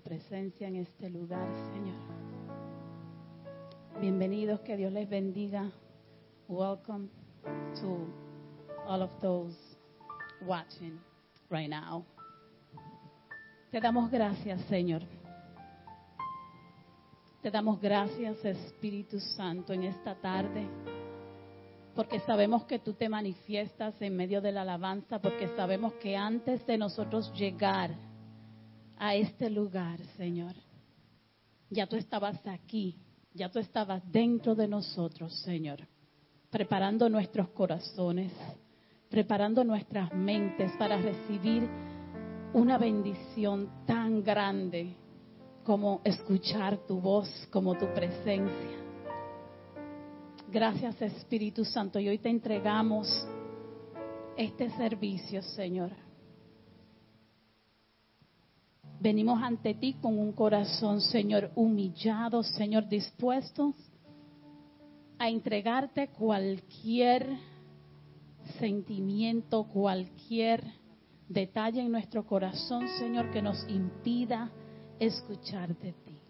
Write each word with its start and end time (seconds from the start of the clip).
Presencia 0.00 0.68
en 0.68 0.76
este 0.76 1.10
lugar, 1.10 1.46
Señor. 1.72 1.96
Bienvenidos, 4.00 4.60
que 4.60 4.76
Dios 4.76 4.92
les 4.92 5.08
bendiga. 5.08 5.70
Welcome 6.48 7.08
to 7.80 8.06
all 8.86 9.02
of 9.02 9.10
those 9.20 9.54
watching 10.46 10.98
right 11.50 11.68
now. 11.68 12.04
Te 13.70 13.80
damos 13.80 14.10
gracias, 14.10 14.60
Señor. 14.62 15.02
Te 17.42 17.50
damos 17.50 17.80
gracias, 17.80 18.44
Espíritu 18.44 19.20
Santo, 19.20 19.72
en 19.72 19.84
esta 19.84 20.14
tarde 20.14 20.66
porque 21.94 22.20
sabemos 22.20 22.64
que 22.64 22.78
tú 22.78 22.94
te 22.94 23.08
manifiestas 23.08 24.00
en 24.00 24.16
medio 24.16 24.40
de 24.40 24.52
la 24.52 24.62
alabanza, 24.62 25.18
porque 25.20 25.48
sabemos 25.56 25.92
que 25.94 26.16
antes 26.16 26.64
de 26.66 26.78
nosotros 26.78 27.32
llegar 27.34 27.90
a 29.00 29.14
este 29.14 29.48
lugar, 29.48 29.98
Señor, 30.18 30.52
ya 31.70 31.86
tú 31.86 31.96
estabas 31.96 32.46
aquí, 32.46 32.98
ya 33.32 33.50
tú 33.50 33.58
estabas 33.58 34.02
dentro 34.12 34.54
de 34.54 34.68
nosotros, 34.68 35.34
Señor, 35.40 35.78
preparando 36.50 37.08
nuestros 37.08 37.48
corazones, 37.48 38.30
preparando 39.08 39.64
nuestras 39.64 40.12
mentes 40.12 40.70
para 40.78 40.98
recibir 41.00 41.66
una 42.52 42.76
bendición 42.76 43.70
tan 43.86 44.22
grande 44.22 44.94
como 45.64 46.02
escuchar 46.04 46.76
tu 46.86 47.00
voz, 47.00 47.48
como 47.50 47.78
tu 47.78 47.86
presencia. 47.94 48.78
Gracias 50.52 51.00
Espíritu 51.00 51.64
Santo. 51.64 51.98
Y 51.98 52.08
hoy 52.08 52.18
te 52.18 52.28
entregamos 52.28 53.08
este 54.36 54.68
servicio, 54.76 55.40
Señor. 55.40 56.09
Venimos 59.00 59.42
ante 59.42 59.74
ti 59.74 59.94
con 59.94 60.18
un 60.18 60.32
corazón, 60.32 61.00
Señor, 61.00 61.50
humillado, 61.54 62.42
Señor, 62.42 62.88
dispuestos 62.88 63.74
a 65.18 65.28
entregarte 65.28 66.08
cualquier 66.08 67.26
sentimiento, 68.58 69.64
cualquier 69.64 70.62
detalle 71.28 71.80
en 71.80 71.92
nuestro 71.92 72.26
corazón, 72.26 72.86
Señor, 72.98 73.30
que 73.30 73.42
nos 73.42 73.66
impida 73.68 74.50
escuchar 74.98 75.74
de 75.78 75.92
ti 75.92 76.20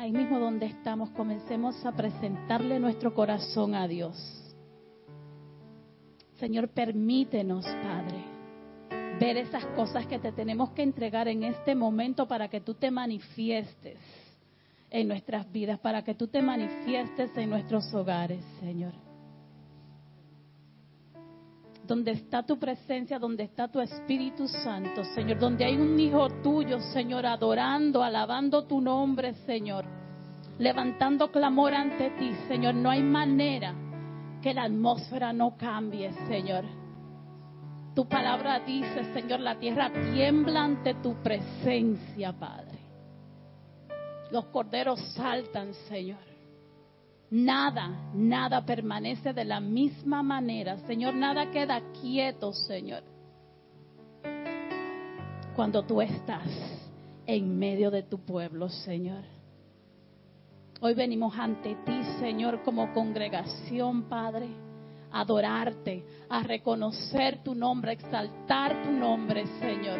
ahí 0.00 0.12
mismo 0.12 0.38
donde 0.40 0.64
estamos, 0.64 1.10
comencemos 1.10 1.84
a 1.84 1.92
presentarle 1.92 2.80
nuestro 2.80 3.12
corazón 3.12 3.74
a 3.74 3.86
Dios. 3.86 4.16
Señor, 6.38 6.70
permítenos, 6.70 7.66
Padre, 7.66 8.24
ver 9.20 9.36
esas 9.36 9.66
cosas 9.76 10.06
que 10.06 10.18
te 10.18 10.32
tenemos 10.32 10.70
que 10.70 10.82
entregar 10.82 11.28
en 11.28 11.44
este 11.44 11.74
momento 11.74 12.26
para 12.26 12.48
que 12.48 12.62
tú 12.62 12.72
te 12.72 12.90
manifiestes 12.90 13.98
en 14.88 15.06
nuestras 15.06 15.52
vidas, 15.52 15.78
para 15.78 16.02
que 16.02 16.14
tú 16.14 16.26
te 16.26 16.40
manifiestes 16.40 17.30
en 17.36 17.50
nuestros 17.50 17.92
hogares, 17.92 18.42
Señor. 18.60 18.94
Donde 21.86 22.12
está 22.12 22.42
tu 22.44 22.58
presencia, 22.58 23.18
donde 23.18 23.44
está 23.44 23.68
tu 23.68 23.80
Espíritu 23.80 24.48
Santo, 24.48 25.04
Señor, 25.14 25.38
donde 25.38 25.66
hay 25.66 25.76
un 25.76 26.00
hijo 26.00 26.28
tuyo, 26.42 26.80
Señor, 26.92 27.26
adorando, 27.26 28.02
alabando 28.02 28.64
tu 28.64 28.80
nombre, 28.80 29.34
Señor, 29.44 29.84
levantando 30.58 31.30
clamor 31.30 31.74
ante 31.74 32.10
ti, 32.10 32.32
Señor. 32.48 32.74
No 32.74 32.88
hay 32.88 33.02
manera 33.02 33.74
que 34.40 34.54
la 34.54 34.64
atmósfera 34.64 35.32
no 35.32 35.56
cambie, 35.58 36.10
Señor. 36.26 36.79
Tu 37.94 38.08
palabra 38.08 38.60
dice, 38.60 39.12
Señor, 39.12 39.40
la 39.40 39.58
tierra 39.58 39.90
tiembla 40.12 40.64
ante 40.64 40.94
tu 40.94 41.14
presencia, 41.22 42.32
Padre. 42.32 42.78
Los 44.30 44.46
corderos 44.46 45.00
saltan, 45.14 45.74
Señor. 45.88 46.30
Nada, 47.30 48.10
nada 48.14 48.64
permanece 48.64 49.32
de 49.32 49.44
la 49.44 49.60
misma 49.60 50.22
manera, 50.22 50.78
Señor. 50.86 51.14
Nada 51.14 51.50
queda 51.50 51.80
quieto, 52.00 52.52
Señor. 52.52 53.02
Cuando 55.54 55.82
tú 55.84 56.00
estás 56.00 56.48
en 57.26 57.58
medio 57.58 57.90
de 57.90 58.02
tu 58.04 58.18
pueblo, 58.18 58.68
Señor. 58.68 59.22
Hoy 60.80 60.94
venimos 60.94 61.36
ante 61.38 61.74
ti, 61.84 62.02
Señor, 62.18 62.62
como 62.62 62.92
congregación, 62.92 64.04
Padre, 64.04 64.48
a 65.12 65.20
adorarte, 65.20 66.04
a 66.30 66.42
reconocer 66.42 67.42
tu 67.42 67.54
nombre, 67.54 67.90
a 67.90 67.94
exaltar 67.94 68.82
tu 68.82 68.92
nombre, 68.92 69.44
Señor. 69.58 69.98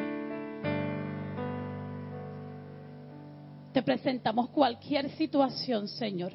Te 3.73 3.83
presentamos 3.83 4.49
cualquier 4.51 5.11
situación, 5.11 5.87
Señor 5.89 6.33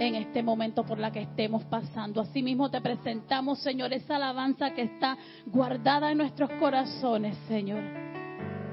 en 0.00 0.14
este 0.14 0.42
momento 0.42 0.82
por 0.82 0.98
la 0.98 1.12
que 1.12 1.20
estemos 1.20 1.62
pasando. 1.64 2.22
Asimismo 2.22 2.70
te 2.70 2.80
presentamos, 2.80 3.58
Señor, 3.60 3.92
esa 3.92 4.16
alabanza 4.16 4.70
que 4.70 4.82
está 4.82 5.16
guardada 5.46 6.10
en 6.10 6.18
nuestros 6.18 6.50
corazones, 6.52 7.36
Señor. 7.46 7.82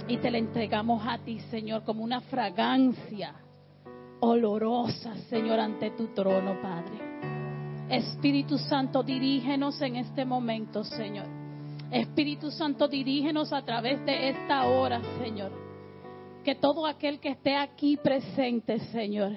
Y 0.07 0.17
te 0.17 0.31
la 0.31 0.37
entregamos 0.37 1.05
a 1.05 1.17
ti, 1.17 1.39
Señor, 1.51 1.83
como 1.83 2.03
una 2.03 2.21
fragancia 2.21 3.35
olorosa, 4.21 5.15
Señor, 5.29 5.59
ante 5.59 5.91
tu 5.91 6.07
trono, 6.07 6.61
Padre. 6.61 7.06
Espíritu 7.89 8.57
Santo, 8.57 9.03
dirígenos 9.03 9.81
en 9.81 9.95
este 9.95 10.25
momento, 10.25 10.83
Señor. 10.83 11.27
Espíritu 11.91 12.51
Santo, 12.51 12.87
dirígenos 12.87 13.53
a 13.53 13.63
través 13.63 14.03
de 14.05 14.29
esta 14.29 14.65
hora, 14.67 15.01
Señor. 15.19 15.51
Que 16.43 16.55
todo 16.55 16.85
aquel 16.85 17.19
que 17.19 17.29
esté 17.29 17.55
aquí 17.55 17.97
presente, 17.97 18.79
Señor, 18.91 19.33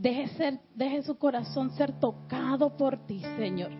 Deje, 0.00 0.28
ser, 0.28 0.58
deje 0.74 1.02
su 1.02 1.18
corazón 1.18 1.72
ser 1.72 2.00
tocado 2.00 2.74
por 2.74 3.04
ti, 3.04 3.20
Señor. 3.36 3.70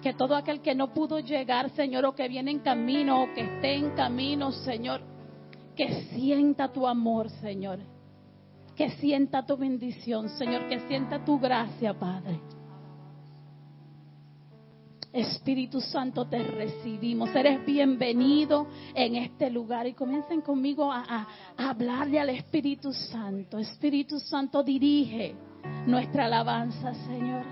Que 0.00 0.14
todo 0.14 0.36
aquel 0.36 0.60
que 0.60 0.76
no 0.76 0.94
pudo 0.94 1.18
llegar, 1.18 1.70
Señor, 1.70 2.04
o 2.04 2.14
que 2.14 2.28
viene 2.28 2.52
en 2.52 2.60
camino, 2.60 3.24
o 3.24 3.34
que 3.34 3.40
esté 3.40 3.74
en 3.74 3.90
camino, 3.96 4.52
Señor, 4.52 5.00
que 5.74 6.04
sienta 6.10 6.72
tu 6.72 6.86
amor, 6.86 7.30
Señor. 7.40 7.80
Que 8.76 8.90
sienta 8.92 9.44
tu 9.44 9.56
bendición, 9.56 10.28
Señor. 10.30 10.68
Que 10.68 10.80
sienta 10.88 11.24
tu 11.24 11.38
gracia, 11.38 11.92
Padre. 11.98 12.40
Espíritu 15.12 15.80
Santo, 15.80 16.26
te 16.26 16.38
recibimos. 16.38 17.34
Eres 17.34 17.64
bienvenido 17.66 18.68
en 18.94 19.16
este 19.16 19.50
lugar. 19.50 19.86
Y 19.86 19.94
comiencen 19.94 20.40
conmigo 20.40 20.90
a, 20.92 21.26
hablarle 21.56 22.20
al 22.20 22.30
Espíritu 22.30 22.92
Santo. 22.92 23.58
Espíritu 23.58 24.20
Santo, 24.20 24.62
dirige 24.62 25.34
nuestra 25.86 26.26
alabanza, 26.26 26.94
Señor. 27.06 27.44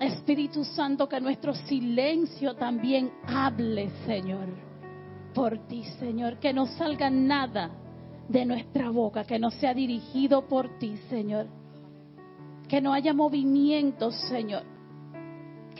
Espíritu 0.00 0.64
Santo, 0.64 1.06
que 1.06 1.20
nuestro 1.20 1.54
silencio 1.54 2.54
también 2.54 3.12
hable, 3.26 3.90
Señor, 4.06 4.48
por 5.34 5.58
ti, 5.66 5.84
Señor. 5.98 6.38
Que 6.38 6.54
no 6.54 6.66
salga 6.66 7.10
nada 7.10 7.70
de 8.30 8.46
nuestra 8.46 8.90
boca, 8.90 9.24
que 9.24 9.38
no 9.38 9.50
sea 9.50 9.74
dirigido 9.74 10.48
por 10.48 10.78
ti, 10.78 10.96
Señor. 11.10 11.46
Que 12.68 12.80
no 12.80 12.92
haya 12.92 13.12
movimiento, 13.12 14.10
Señor 14.10 14.64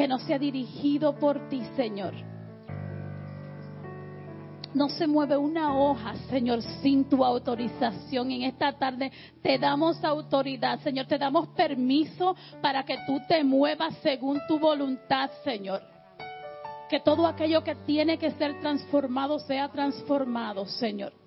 que 0.01 0.09
no 0.09 0.19
sea 0.19 0.39
dirigido 0.39 1.15
por 1.15 1.51
ti, 1.51 1.63
Señor. 1.77 2.15
No 4.73 4.89
se 4.89 5.07
mueve 5.07 5.37
una 5.37 5.77
hoja, 5.77 6.15
Señor, 6.31 6.63
sin 6.81 7.05
tu 7.07 7.23
autorización. 7.23 8.31
En 8.31 8.45
esta 8.45 8.73
tarde 8.73 9.13
te 9.43 9.59
damos 9.59 10.03
autoridad, 10.03 10.81
Señor. 10.81 11.05
Te 11.05 11.19
damos 11.19 11.49
permiso 11.49 12.35
para 12.63 12.83
que 12.83 12.97
tú 13.07 13.21
te 13.29 13.45
muevas 13.45 13.95
según 14.03 14.41
tu 14.49 14.59
voluntad, 14.59 15.31
Señor. 15.45 15.83
Que 16.89 17.01
todo 17.01 17.27
aquello 17.27 17.63
que 17.63 17.75
tiene 17.75 18.17
que 18.17 18.31
ser 18.31 18.59
transformado 18.61 19.39
sea 19.41 19.69
transformado, 19.69 20.65
Señor. 20.65 21.20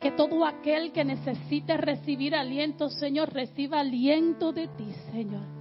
Que 0.00 0.12
todo 0.12 0.44
aquel 0.44 0.92
que 0.92 1.04
necesite 1.04 1.76
recibir 1.76 2.34
aliento, 2.34 2.88
Señor, 2.88 3.32
reciba 3.32 3.80
aliento 3.80 4.52
de 4.52 4.68
ti, 4.68 4.92
Señor. 5.10 5.58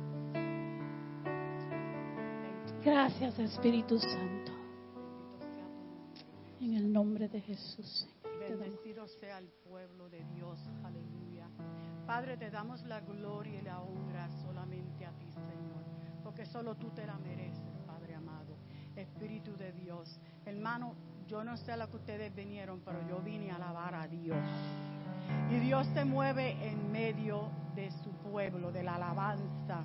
Gracias, 2.83 3.37
Espíritu 3.39 3.99
Santo. 3.99 4.51
En 6.61 6.73
el 6.75 6.93
nombre 6.93 7.27
de 7.27 7.41
Jesús. 7.41 8.07
Bendecido 8.39 9.07
sea 9.07 9.39
el 9.39 9.49
pueblo 9.67 10.09
de 10.09 10.23
Dios. 10.35 10.59
Aleluya. 10.83 11.49
Padre, 12.05 12.37
te 12.37 12.49
damos 12.49 12.81
la 12.85 13.01
gloria 13.01 13.59
y 13.59 13.63
la 13.63 13.81
honra 13.81 14.29
solamente 14.43 15.05
a 15.05 15.11
ti, 15.11 15.29
Señor. 15.31 15.83
Porque 16.23 16.45
solo 16.45 16.75
tú 16.75 16.91
te 16.91 17.05
la 17.05 17.17
mereces, 17.17 17.81
Padre 17.85 18.15
amado. 18.15 18.55
Espíritu 18.95 19.57
de 19.57 19.73
Dios. 19.73 20.19
Hermano, 20.45 20.95
yo 21.27 21.43
no 21.43 21.57
sé 21.57 21.73
a 21.73 21.77
lo 21.77 21.89
que 21.89 21.97
ustedes 21.97 22.33
vinieron, 22.33 22.81
pero 22.81 22.99
yo 23.07 23.19
vine 23.19 23.51
a 23.51 23.55
alabar 23.55 23.95
a 23.95 24.07
Dios. 24.07 24.37
Y 25.51 25.59
Dios 25.59 25.85
se 25.93 26.05
mueve 26.05 26.51
en 26.67 26.91
medio 26.91 27.49
de 27.75 27.91
su 28.03 28.11
pueblo, 28.11 28.71
de 28.71 28.83
la 28.83 28.95
alabanza 28.95 29.83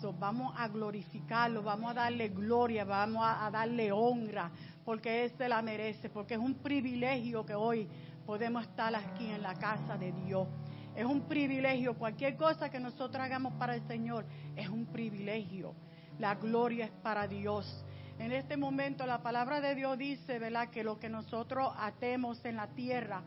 So, 0.00 0.12
vamos 0.12 0.52
a 0.58 0.68
glorificarlo, 0.68 1.62
vamos 1.62 1.90
a 1.92 1.94
darle 1.94 2.28
gloria, 2.28 2.84
vamos 2.84 3.24
a, 3.24 3.46
a 3.46 3.50
darle 3.50 3.92
honra, 3.92 4.50
porque 4.84 5.24
Él 5.24 5.32
se 5.38 5.48
la 5.48 5.62
merece, 5.62 6.10
porque 6.10 6.34
es 6.34 6.40
un 6.40 6.54
privilegio 6.54 7.46
que 7.46 7.54
hoy 7.54 7.88
podemos 8.26 8.62
estar 8.64 8.94
aquí 8.94 9.30
en 9.30 9.42
la 9.42 9.54
casa 9.54 9.96
de 9.96 10.12
Dios. 10.12 10.46
Es 10.94 11.04
un 11.04 11.22
privilegio, 11.22 11.94
cualquier 11.94 12.36
cosa 12.36 12.70
que 12.70 12.78
nosotros 12.78 13.22
hagamos 13.22 13.54
para 13.54 13.74
el 13.74 13.86
Señor 13.86 14.26
es 14.54 14.68
un 14.68 14.86
privilegio. 14.86 15.74
La 16.18 16.34
gloria 16.34 16.86
es 16.86 16.90
para 17.02 17.26
Dios. 17.26 17.84
En 18.18 18.32
este 18.32 18.56
momento 18.56 19.06
la 19.06 19.22
palabra 19.22 19.60
de 19.60 19.74
Dios 19.74 19.98
dice, 19.98 20.38
¿verdad?, 20.38 20.70
que 20.70 20.82
lo 20.82 20.98
que 20.98 21.08
nosotros 21.08 21.72
atemos 21.78 22.44
en 22.44 22.56
la 22.56 22.68
tierra 22.68 23.22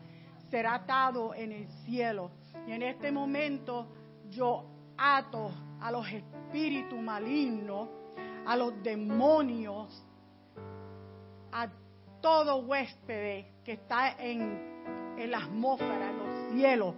será 0.50 0.74
atado 0.74 1.34
en 1.34 1.52
el 1.52 1.68
cielo. 1.84 2.32
Y 2.66 2.72
en 2.72 2.82
este 2.82 3.12
momento 3.12 3.86
yo 4.28 4.66
ato 4.96 5.50
a 5.80 5.90
los 5.90 6.06
espíritus 6.08 7.00
malignos, 7.00 7.88
a 8.46 8.56
los 8.56 8.82
demonios, 8.82 10.04
a 11.52 11.68
todo 12.20 12.62
huésped 12.66 13.44
que 13.64 13.72
está 13.72 14.16
en, 14.18 15.14
en 15.16 15.30
la 15.30 15.38
atmósfera, 15.38 16.10
en 16.10 16.18
los 16.18 16.52
cielos. 16.52 16.94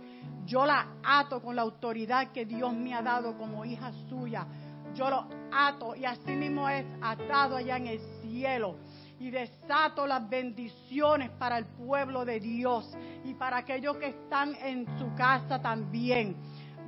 Yo 0.47 0.67
la 0.67 0.97
ato 1.05 1.41
con 1.41 1.55
la 1.55 1.63
autoridad 1.63 2.33
que 2.33 2.45
Dios 2.45 2.73
me 2.75 2.95
ha 2.95 3.03
dado 3.03 3.37
como 3.37 3.65
hija 3.65 3.93
suya. 4.09 4.47
Yo 4.95 5.09
lo 5.09 5.27
ato 5.51 5.95
y 5.95 6.05
así 6.05 6.33
mismo 6.33 6.69
es 6.69 6.85
atado 7.01 7.57
allá 7.57 7.77
en 7.77 7.87
el 7.87 8.01
cielo. 8.21 8.77
Y 9.19 9.31
desato 9.31 10.07
las 10.07 10.29
bendiciones 10.29 11.31
para 11.31 11.57
el 11.59 11.67
pueblo 11.67 12.25
de 12.25 12.41
Dios 12.41 12.93
y 13.25 13.35
para 13.35 13.59
aquellos 13.59 13.97
que 13.97 14.09
están 14.09 14.55
en 14.57 14.87
su 14.99 15.15
casa 15.15 15.63
también. 15.63 16.37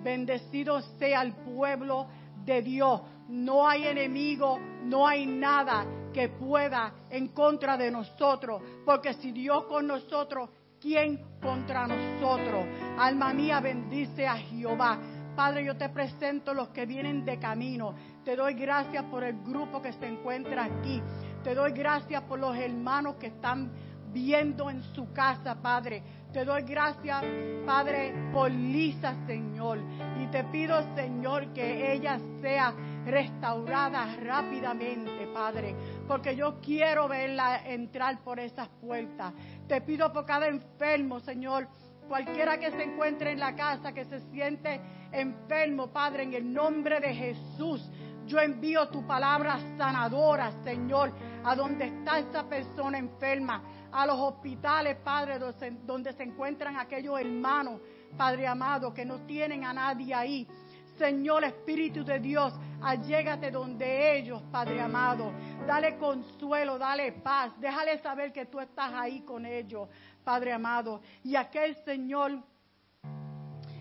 Bendecido 0.02 0.80
sea 0.98 1.22
el 1.22 1.32
pueblo 1.32 2.08
de 2.44 2.60
Dios. 2.60 3.00
No 3.28 3.68
hay 3.68 3.86
enemigo, 3.86 4.58
no 4.82 5.06
hay 5.06 5.26
nada 5.26 5.86
que 6.12 6.28
pueda 6.28 6.92
en 7.08 7.28
contra 7.28 7.76
de 7.76 7.90
nosotros. 7.90 8.62
Porque 8.84 9.14
si 9.14 9.32
Dios 9.32 9.64
con 9.64 9.86
nosotros, 9.86 10.50
¿quién 10.80 11.22
contra 11.40 11.86
nosotros? 11.86 12.66
Alma 12.98 13.32
mía, 13.32 13.60
bendice 13.60 14.26
a 14.26 14.36
Jehová. 14.36 14.98
Padre, 15.34 15.64
yo 15.64 15.76
te 15.76 15.88
presento 15.88 16.54
los 16.54 16.68
que 16.68 16.86
vienen 16.86 17.24
de 17.24 17.38
camino. 17.38 17.94
Te 18.24 18.36
doy 18.36 18.54
gracias 18.54 19.04
por 19.04 19.24
el 19.24 19.36
grupo 19.42 19.82
que 19.82 19.92
se 19.92 20.06
encuentra 20.06 20.64
aquí. 20.64 21.02
Te 21.42 21.54
doy 21.54 21.72
gracias 21.72 22.22
por 22.22 22.38
los 22.38 22.56
hermanos 22.56 23.16
que 23.16 23.26
están 23.26 23.70
viendo 24.12 24.70
en 24.70 24.82
su 24.94 25.12
casa, 25.12 25.60
Padre. 25.60 26.02
Te 26.32 26.44
doy 26.44 26.62
gracias, 26.62 27.22
Padre, 27.66 28.14
por 28.32 28.50
Lisa, 28.50 29.14
Señor. 29.26 29.80
Y 30.22 30.26
te 30.28 30.44
pido, 30.44 30.82
Señor, 30.94 31.52
que 31.52 31.92
ella 31.92 32.18
sea 32.40 32.72
restaurada 33.04 34.16
rápidamente, 34.22 35.26
Padre. 35.34 35.74
Porque 36.06 36.34
yo 36.34 36.60
quiero 36.60 37.08
verla 37.08 37.60
entrar 37.66 38.22
por 38.22 38.38
esas 38.38 38.68
puertas. 38.80 39.32
Te 39.66 39.80
pido 39.80 40.12
por 40.12 40.24
cada 40.24 40.46
enfermo, 40.46 41.20
Señor. 41.20 41.68
Cualquiera 42.08 42.58
que 42.58 42.70
se 42.70 42.82
encuentre 42.82 43.32
en 43.32 43.40
la 43.40 43.54
casa, 43.54 43.92
que 43.92 44.04
se 44.04 44.20
siente 44.30 44.80
enfermo, 45.14 45.88
Padre, 45.88 46.24
en 46.24 46.34
el 46.34 46.52
nombre 46.52 47.00
de 47.00 47.14
Jesús. 47.14 47.88
Yo 48.26 48.38
envío 48.40 48.88
tu 48.88 49.06
palabra 49.06 49.58
sanadora, 49.76 50.50
Señor, 50.64 51.12
a 51.44 51.54
donde 51.54 51.86
está 51.86 52.18
esa 52.18 52.48
persona 52.48 52.98
enferma, 52.98 53.62
a 53.92 54.06
los 54.06 54.18
hospitales, 54.18 54.96
Padre, 55.04 55.38
donde 55.84 56.12
se 56.14 56.22
encuentran 56.22 56.76
aquellos 56.76 57.20
hermanos, 57.20 57.80
Padre 58.16 58.46
amado, 58.46 58.94
que 58.94 59.04
no 59.04 59.20
tienen 59.26 59.64
a 59.64 59.72
nadie 59.72 60.14
ahí. 60.14 60.48
Señor 60.96 61.44
Espíritu 61.44 62.04
de 62.04 62.20
Dios, 62.20 62.54
allégate 62.80 63.50
donde 63.50 64.16
ellos, 64.16 64.40
Padre 64.50 64.80
amado. 64.80 65.32
Dale 65.66 65.98
consuelo, 65.98 66.78
dale 66.78 67.12
paz. 67.12 67.52
Déjale 67.58 67.98
saber 67.98 68.32
que 68.32 68.46
tú 68.46 68.60
estás 68.60 68.92
ahí 68.94 69.20
con 69.22 69.44
ellos, 69.44 69.88
Padre 70.22 70.52
amado. 70.52 71.02
Y 71.24 71.34
aquel 71.34 71.74
Señor, 71.84 72.40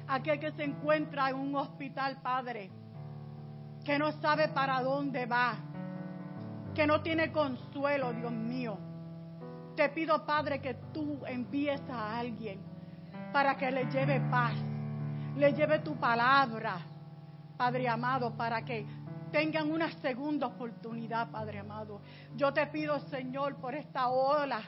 aquel 0.07 0.39
que 0.39 0.51
se 0.51 0.63
encuentra 0.63 1.29
en 1.29 1.38
un 1.38 1.55
hospital, 1.55 2.21
Padre, 2.21 2.69
que 3.83 3.97
no 3.97 4.11
sabe 4.13 4.47
para 4.50 4.81
dónde 4.81 5.25
va, 5.25 5.55
que 6.73 6.88
no 6.88 7.01
tiene 7.01 7.31
consuelo, 7.31 8.13
Dios 8.13 8.31
mío. 8.31 8.77
Te 9.75 9.89
pido, 9.89 10.25
Padre, 10.25 10.61
que 10.61 10.75
tú 10.94 11.19
envíes 11.25 11.81
a 11.89 12.17
alguien 12.19 12.61
para 13.31 13.57
que 13.57 13.71
le 13.71 13.85
lleve 13.85 14.21
paz, 14.29 14.53
le 15.35 15.53
lleve 15.53 15.79
tu 15.79 15.95
palabra, 15.95 16.77
Padre 17.57 17.89
amado, 17.89 18.35
para 18.35 18.63
que 18.63 18.85
tengan 19.31 19.71
una 19.71 19.91
segunda 19.94 20.47
oportunidad, 20.47 21.31
Padre 21.31 21.59
amado. 21.59 22.01
Yo 22.35 22.53
te 22.53 22.67
pido, 22.67 23.00
Señor, 23.09 23.55
por 23.55 23.73
esta 23.73 24.09
ola, 24.09 24.61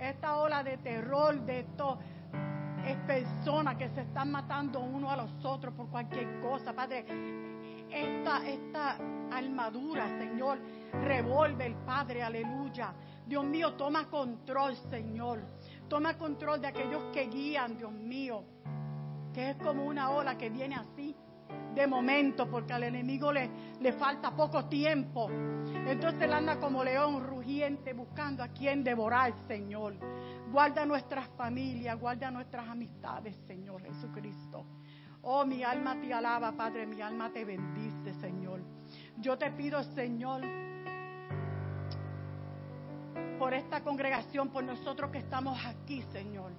esta 0.00 0.36
ola 0.36 0.62
de 0.62 0.78
terror, 0.78 1.40
de 1.42 1.60
esto, 1.60 1.98
es 2.88 2.96
personas 2.98 3.76
que 3.76 3.88
se 3.90 4.00
están 4.00 4.30
matando 4.30 4.80
uno 4.80 5.10
a 5.10 5.16
los 5.16 5.44
otros 5.44 5.74
por 5.74 5.88
cualquier 5.88 6.40
cosa, 6.40 6.72
Padre. 6.72 7.04
Esta, 7.90 8.46
esta 8.48 8.96
armadura, 9.30 10.08
Señor, 10.18 10.58
revuelve 10.92 11.66
el 11.66 11.74
Padre, 11.74 12.22
aleluya. 12.22 12.94
Dios 13.26 13.44
mío, 13.44 13.74
toma 13.74 14.08
control, 14.08 14.74
Señor. 14.90 15.40
Toma 15.88 16.16
control 16.16 16.60
de 16.60 16.68
aquellos 16.68 17.04
que 17.12 17.26
guían, 17.26 17.76
Dios 17.76 17.92
mío. 17.92 18.44
Que 19.34 19.50
es 19.50 19.56
como 19.56 19.84
una 19.84 20.10
ola 20.10 20.38
que 20.38 20.48
viene 20.48 20.74
así 20.74 21.14
de 21.74 21.86
momento, 21.86 22.50
porque 22.50 22.72
al 22.72 22.84
enemigo 22.84 23.32
le, 23.32 23.50
le 23.80 23.92
falta 23.92 24.34
poco 24.34 24.64
tiempo. 24.64 25.28
Entonces 25.30 26.22
él 26.22 26.32
anda 26.32 26.58
como 26.58 26.82
león 26.82 27.24
rugiente 27.26 27.92
buscando 27.92 28.42
a 28.42 28.48
quien 28.48 28.82
devorar, 28.82 29.32
Señor. 29.46 29.94
Guarda 30.50 30.86
nuestras 30.86 31.28
familias, 31.36 31.98
guarda 32.00 32.30
nuestras 32.30 32.68
amistades, 32.68 33.36
Señor 33.46 33.82
Jesucristo. 33.82 34.64
Oh, 35.22 35.44
mi 35.44 35.62
alma 35.62 36.00
te 36.00 36.12
alaba, 36.12 36.52
Padre, 36.52 36.86
mi 36.86 37.02
alma 37.02 37.30
te 37.30 37.44
bendice, 37.44 38.14
Señor. 38.14 38.60
Yo 39.18 39.36
te 39.36 39.50
pido, 39.50 39.82
Señor, 39.82 40.42
por 43.38 43.52
esta 43.52 43.82
congregación, 43.82 44.48
por 44.48 44.64
nosotros 44.64 45.10
que 45.10 45.18
estamos 45.18 45.58
aquí, 45.66 46.02
Señor. 46.12 46.52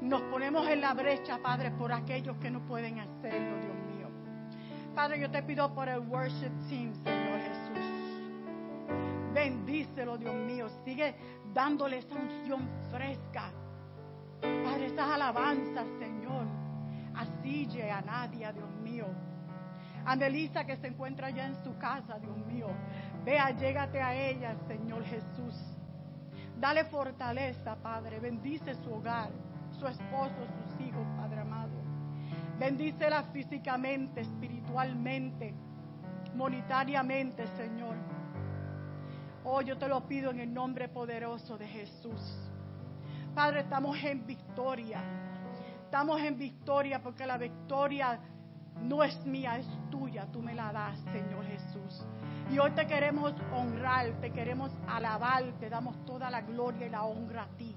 Nos 0.00 0.22
ponemos 0.22 0.66
en 0.68 0.80
la 0.80 0.94
brecha, 0.94 1.38
Padre, 1.38 1.70
por 1.70 1.92
aquellos 1.92 2.36
que 2.38 2.50
no 2.50 2.66
pueden 2.66 2.98
hacerlo, 2.98 3.58
Dios 3.60 3.76
mío. 3.94 4.08
Padre, 4.94 5.20
yo 5.20 5.30
te 5.30 5.42
pido 5.42 5.72
por 5.74 5.88
el 5.88 6.00
worship 6.00 6.50
team, 6.68 6.92
Señor 7.04 7.38
Jesús. 7.40 8.00
Bendícelo, 9.32 10.18
Dios 10.18 10.34
mío. 10.34 10.68
Sigue 10.84 11.14
dándole 11.52 11.98
esa 11.98 12.14
unción 12.14 12.68
fresca. 12.90 13.50
Padre, 14.40 14.86
esas 14.86 15.10
alabanzas, 15.10 15.86
Señor. 15.98 16.46
Asille 17.14 17.90
a 17.90 18.00
Nadia, 18.00 18.52
Dios 18.52 18.70
mío. 18.82 19.06
A 20.04 20.16
Melissa 20.16 20.64
que 20.64 20.76
se 20.76 20.86
encuentra 20.86 21.26
allá 21.26 21.46
en 21.46 21.62
su 21.62 21.76
casa, 21.76 22.18
Dios 22.18 22.36
mío. 22.46 22.68
Vea, 23.24 23.50
llégate 23.50 24.00
a 24.00 24.14
ella, 24.14 24.54
Señor 24.66 25.04
Jesús. 25.04 25.54
Dale 26.58 26.84
fortaleza, 26.84 27.76
Padre. 27.76 28.20
Bendice 28.20 28.74
su 28.74 28.92
hogar, 28.92 29.30
su 29.78 29.86
esposo, 29.86 30.46
sus 30.56 30.86
hijos, 30.86 31.06
Padre 31.16 31.40
amado. 31.40 31.70
Bendícela 32.58 33.22
físicamente, 33.24 34.20
espiritualmente, 34.20 35.54
monetariamente, 36.34 37.46
Señor. 37.56 37.96
Oh, 39.44 39.62
yo 39.62 39.78
te 39.78 39.88
lo 39.88 40.06
pido 40.06 40.30
en 40.30 40.40
el 40.40 40.52
nombre 40.52 40.88
poderoso 40.88 41.56
de 41.56 41.66
Jesús. 41.66 42.20
Padre, 43.34 43.60
estamos 43.60 43.96
en 44.02 44.26
victoria. 44.26 45.02
Estamos 45.84 46.20
en 46.20 46.38
victoria 46.38 47.02
porque 47.02 47.26
la 47.26 47.38
victoria 47.38 48.20
no 48.82 49.02
es 49.02 49.24
mía, 49.24 49.58
es 49.58 49.66
tuya. 49.90 50.26
Tú 50.30 50.42
me 50.42 50.54
la 50.54 50.72
das, 50.72 50.98
Señor 51.12 51.44
Jesús. 51.46 52.04
Y 52.50 52.58
hoy 52.58 52.70
te 52.72 52.86
queremos 52.86 53.32
honrar, 53.52 54.12
te 54.20 54.30
queremos 54.30 54.70
alabar, 54.86 55.44
te 55.58 55.70
damos 55.70 56.04
toda 56.04 56.30
la 56.30 56.42
gloria 56.42 56.86
y 56.86 56.90
la 56.90 57.04
honra 57.04 57.44
a 57.44 57.56
ti. 57.56 57.74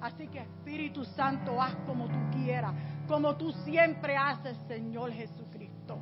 Así 0.00 0.28
que 0.28 0.40
Espíritu 0.40 1.04
Santo, 1.04 1.60
haz 1.60 1.74
como 1.86 2.06
tú 2.06 2.38
quieras, 2.38 2.74
como 3.08 3.36
tú 3.36 3.52
siempre 3.64 4.16
haces, 4.16 4.56
Señor 4.68 5.12
Jesucristo. 5.12 5.98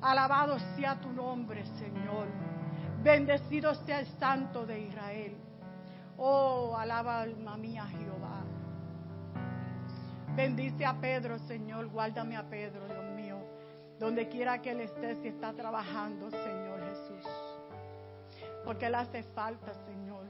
Alabado 0.00 0.58
sea 0.76 1.00
tu 1.00 1.10
nombre, 1.12 1.64
Señor. 1.78 2.28
Bendecido 3.04 3.74
sea 3.74 4.00
el 4.00 4.06
Santo 4.18 4.64
de 4.64 4.80
Israel. 4.80 5.36
Oh, 6.16 6.74
alaba 6.74 7.20
alma 7.20 7.54
mía 7.58 7.84
Jehová. 7.86 8.42
Bendice 10.34 10.86
a 10.86 10.94
Pedro, 10.98 11.38
Señor. 11.40 11.88
Guárdame 11.88 12.34
a 12.34 12.48
Pedro, 12.48 12.86
Dios 12.86 13.04
mío. 13.14 13.36
Donde 14.00 14.26
quiera 14.30 14.62
que 14.62 14.70
él 14.70 14.80
esté, 14.80 15.16
si 15.16 15.28
está 15.28 15.52
trabajando, 15.52 16.30
Señor 16.30 16.80
Jesús. 16.80 17.30
Porque 18.64 18.86
él 18.86 18.94
hace 18.94 19.22
falta, 19.22 19.74
Señor. 19.84 20.24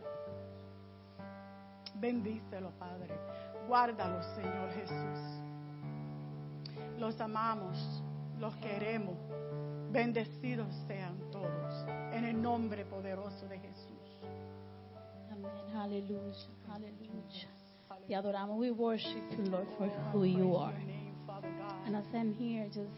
Bendícelo, 1.95 2.73
Padre. 2.73 3.15
Guárdalo, 3.69 4.21
Señor 4.35 4.73
Jesús. 4.73 5.21
Los 6.99 7.21
amamos, 7.21 8.03
los 8.41 8.57
queremos. 8.57 9.15
Bendecidos 9.93 10.75
sean 10.89 11.17
todos 11.31 11.87
en 12.15 12.25
el 12.25 12.41
nombre 12.41 12.85
poderoso 12.85 13.49
de 13.49 13.59
Jesús. 13.59 14.21
Amén. 15.31 15.77
Aleluya. 15.77 16.47
Aleluya. 16.71 17.49
Te 18.07 18.15
adoramos. 18.15 18.59
We 18.59 18.71
worship 18.71 19.23
you, 19.33 19.45
Lord, 19.51 19.67
for 19.79 19.89
who 20.13 20.25
you 20.25 20.57
are. 20.57 20.75
And 21.87 21.97
as 21.97 22.05
I'm 22.15 22.33
here, 22.35 22.67
just 22.67 22.91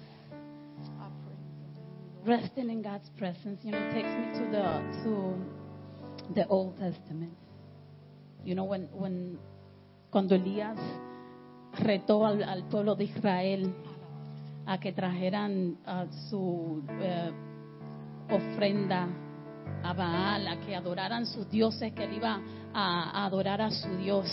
resting 2.25 2.71
in 2.71 2.83
God's 2.83 3.09
presence, 3.17 3.65
you 3.65 3.71
know, 3.71 3.93
takes 3.93 4.09
me 4.09 4.27
to 4.39 4.51
the 4.51 5.03
to 5.05 6.35
the 6.35 6.47
Old 6.49 6.77
Testament. 6.79 7.33
You 8.45 8.55
know, 8.55 8.65
when 8.65 8.89
when 8.93 9.39
cuando 10.11 10.35
Elías 10.35 10.79
retó 11.79 12.27
al, 12.27 12.43
al 12.43 12.65
pueblo 12.69 12.95
de 12.95 13.05
Israel 13.05 13.73
a 14.67 14.79
que 14.79 14.93
trajeran 14.93 15.79
uh, 15.87 16.07
su 16.29 16.83
eh, 17.01 17.31
ofrenda 18.30 19.09
a 19.83 19.92
Baal, 19.92 20.49
a 20.49 20.61
que 20.61 20.75
adoraran 20.75 21.26
sus 21.26 21.49
dioses, 21.49 21.92
que 21.92 22.04
él 22.04 22.14
iba 22.14 22.40
a, 22.73 23.25
adorar 23.26 23.61
a 23.61 23.71
su 23.71 23.88
Dios. 23.97 24.26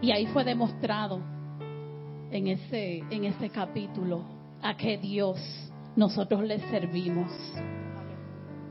Y 0.00 0.10
ahí 0.10 0.26
fue 0.26 0.44
demostrado 0.44 1.20
en 2.30 2.48
ese, 2.48 2.98
en 3.10 3.24
ese 3.24 3.50
capítulo 3.50 4.24
a 4.62 4.76
qué 4.76 4.98
Dios 4.98 5.38
nosotros 5.94 6.42
le 6.42 6.58
servimos. 6.70 7.30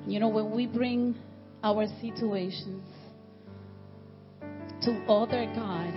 You 0.07 0.19
know, 0.19 0.29
when 0.29 0.51
we 0.51 0.67
bring 0.67 1.15
our 1.63 1.87
situations 1.99 2.87
to 4.81 4.91
other 5.07 5.47
God, 5.55 5.93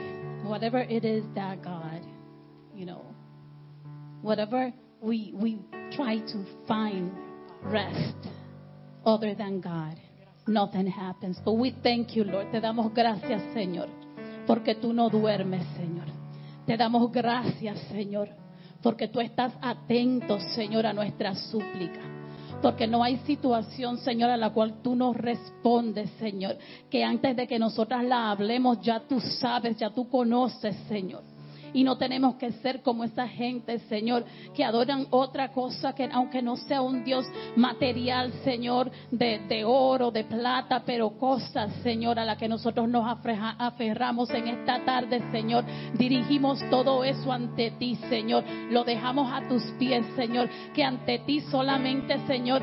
whatever 0.47 0.81
it 0.81 1.05
is 1.05 1.25
that 1.35 1.63
God, 1.63 2.01
you 2.75 2.87
know, 2.87 3.05
whatever 4.23 4.73
we, 5.01 5.33
we 5.35 5.59
try 5.93 6.19
to 6.19 6.45
find 6.67 7.13
rest 7.63 8.17
other 9.05 9.35
than 9.35 9.61
God, 9.61 9.97
nothing 10.47 10.87
happens. 10.87 11.39
But 11.45 11.55
we 11.55 11.77
thank 11.83 12.17
you, 12.17 12.25
Lord. 12.25 12.51
Te 12.53 12.61
damos 12.61 12.93
gracias, 12.93 13.43
Señor, 13.55 13.89
porque 14.47 14.75
tú 14.75 14.93
no 14.93 15.09
duermes, 15.09 15.67
Señor. 15.77 16.07
Te 16.67 16.77
damos 16.77 17.11
gracias, 17.11 17.79
Señor, 17.91 18.29
porque 18.83 19.09
tú 19.09 19.21
estás 19.21 19.53
atento, 19.63 20.39
Señor, 20.55 20.87
a 20.87 20.93
nuestra 20.93 21.35
súplica. 21.35 22.01
Porque 22.61 22.89
no 22.89 23.05
hay 23.05 23.19
situación, 23.19 23.99
Señor, 23.99 24.31
a 24.31 24.37
la 24.37 24.51
cual 24.51 24.83
tú 24.83 24.97
nos 24.97 25.17
respondes, 25.17 26.11
Señor. 26.19 26.59
Que 26.91 27.05
antes 27.05 27.37
de 27.37 27.47
que 27.47 27.59
nosotras 27.59 28.05
la 28.05 28.31
hablemos, 28.31 28.81
ya 28.81 29.01
tú 29.01 29.21
sabes, 29.21 29.77
ya 29.77 29.91
tú 29.91 30.09
conoces, 30.09 30.77
Señor. 30.89 31.23
Y 31.73 31.85
no 31.85 31.97
tenemos 31.97 32.37
que 32.37 32.53
ser 32.53 32.83
como 32.83 33.05
esa 33.05 33.29
gente, 33.29 33.79
Señor, 33.81 34.25
que 34.55 34.65
adoran 34.65 35.07
otra 35.11 35.53
cosa 35.53 35.95
que 35.95 36.09
aunque 36.13 36.43
no 36.43 36.57
sea 36.57 36.83
un 36.83 37.05
Dios 37.05 37.27
material, 37.57 38.33
Señor, 38.45 38.91
de, 39.11 39.65
oro, 39.65 40.11
de 40.11 40.25
plata, 40.25 40.83
pero 40.85 41.11
cosas, 41.11 41.73
Señor, 41.83 42.19
a 42.19 42.25
la 42.25 42.37
que 42.37 42.49
nosotros 42.49 42.89
nos 42.89 43.05
aferramos 43.59 44.31
en 44.31 44.49
esta 44.49 44.85
tarde, 44.85 45.23
Señor. 45.31 45.65
Dirigimos 45.97 46.61
todo 46.71 47.05
eso 47.05 47.33
ante 47.33 47.73
ti, 47.73 47.97
Señor. 48.09 48.45
Lo 48.71 48.85
dejamos 48.85 49.31
a 49.33 49.47
tus 49.49 49.63
pies, 49.79 50.05
Señor. 50.17 50.49
Que 50.75 50.85
ante 50.85 51.19
ti 51.21 51.41
solamente, 51.41 52.19
Señor, 52.27 52.63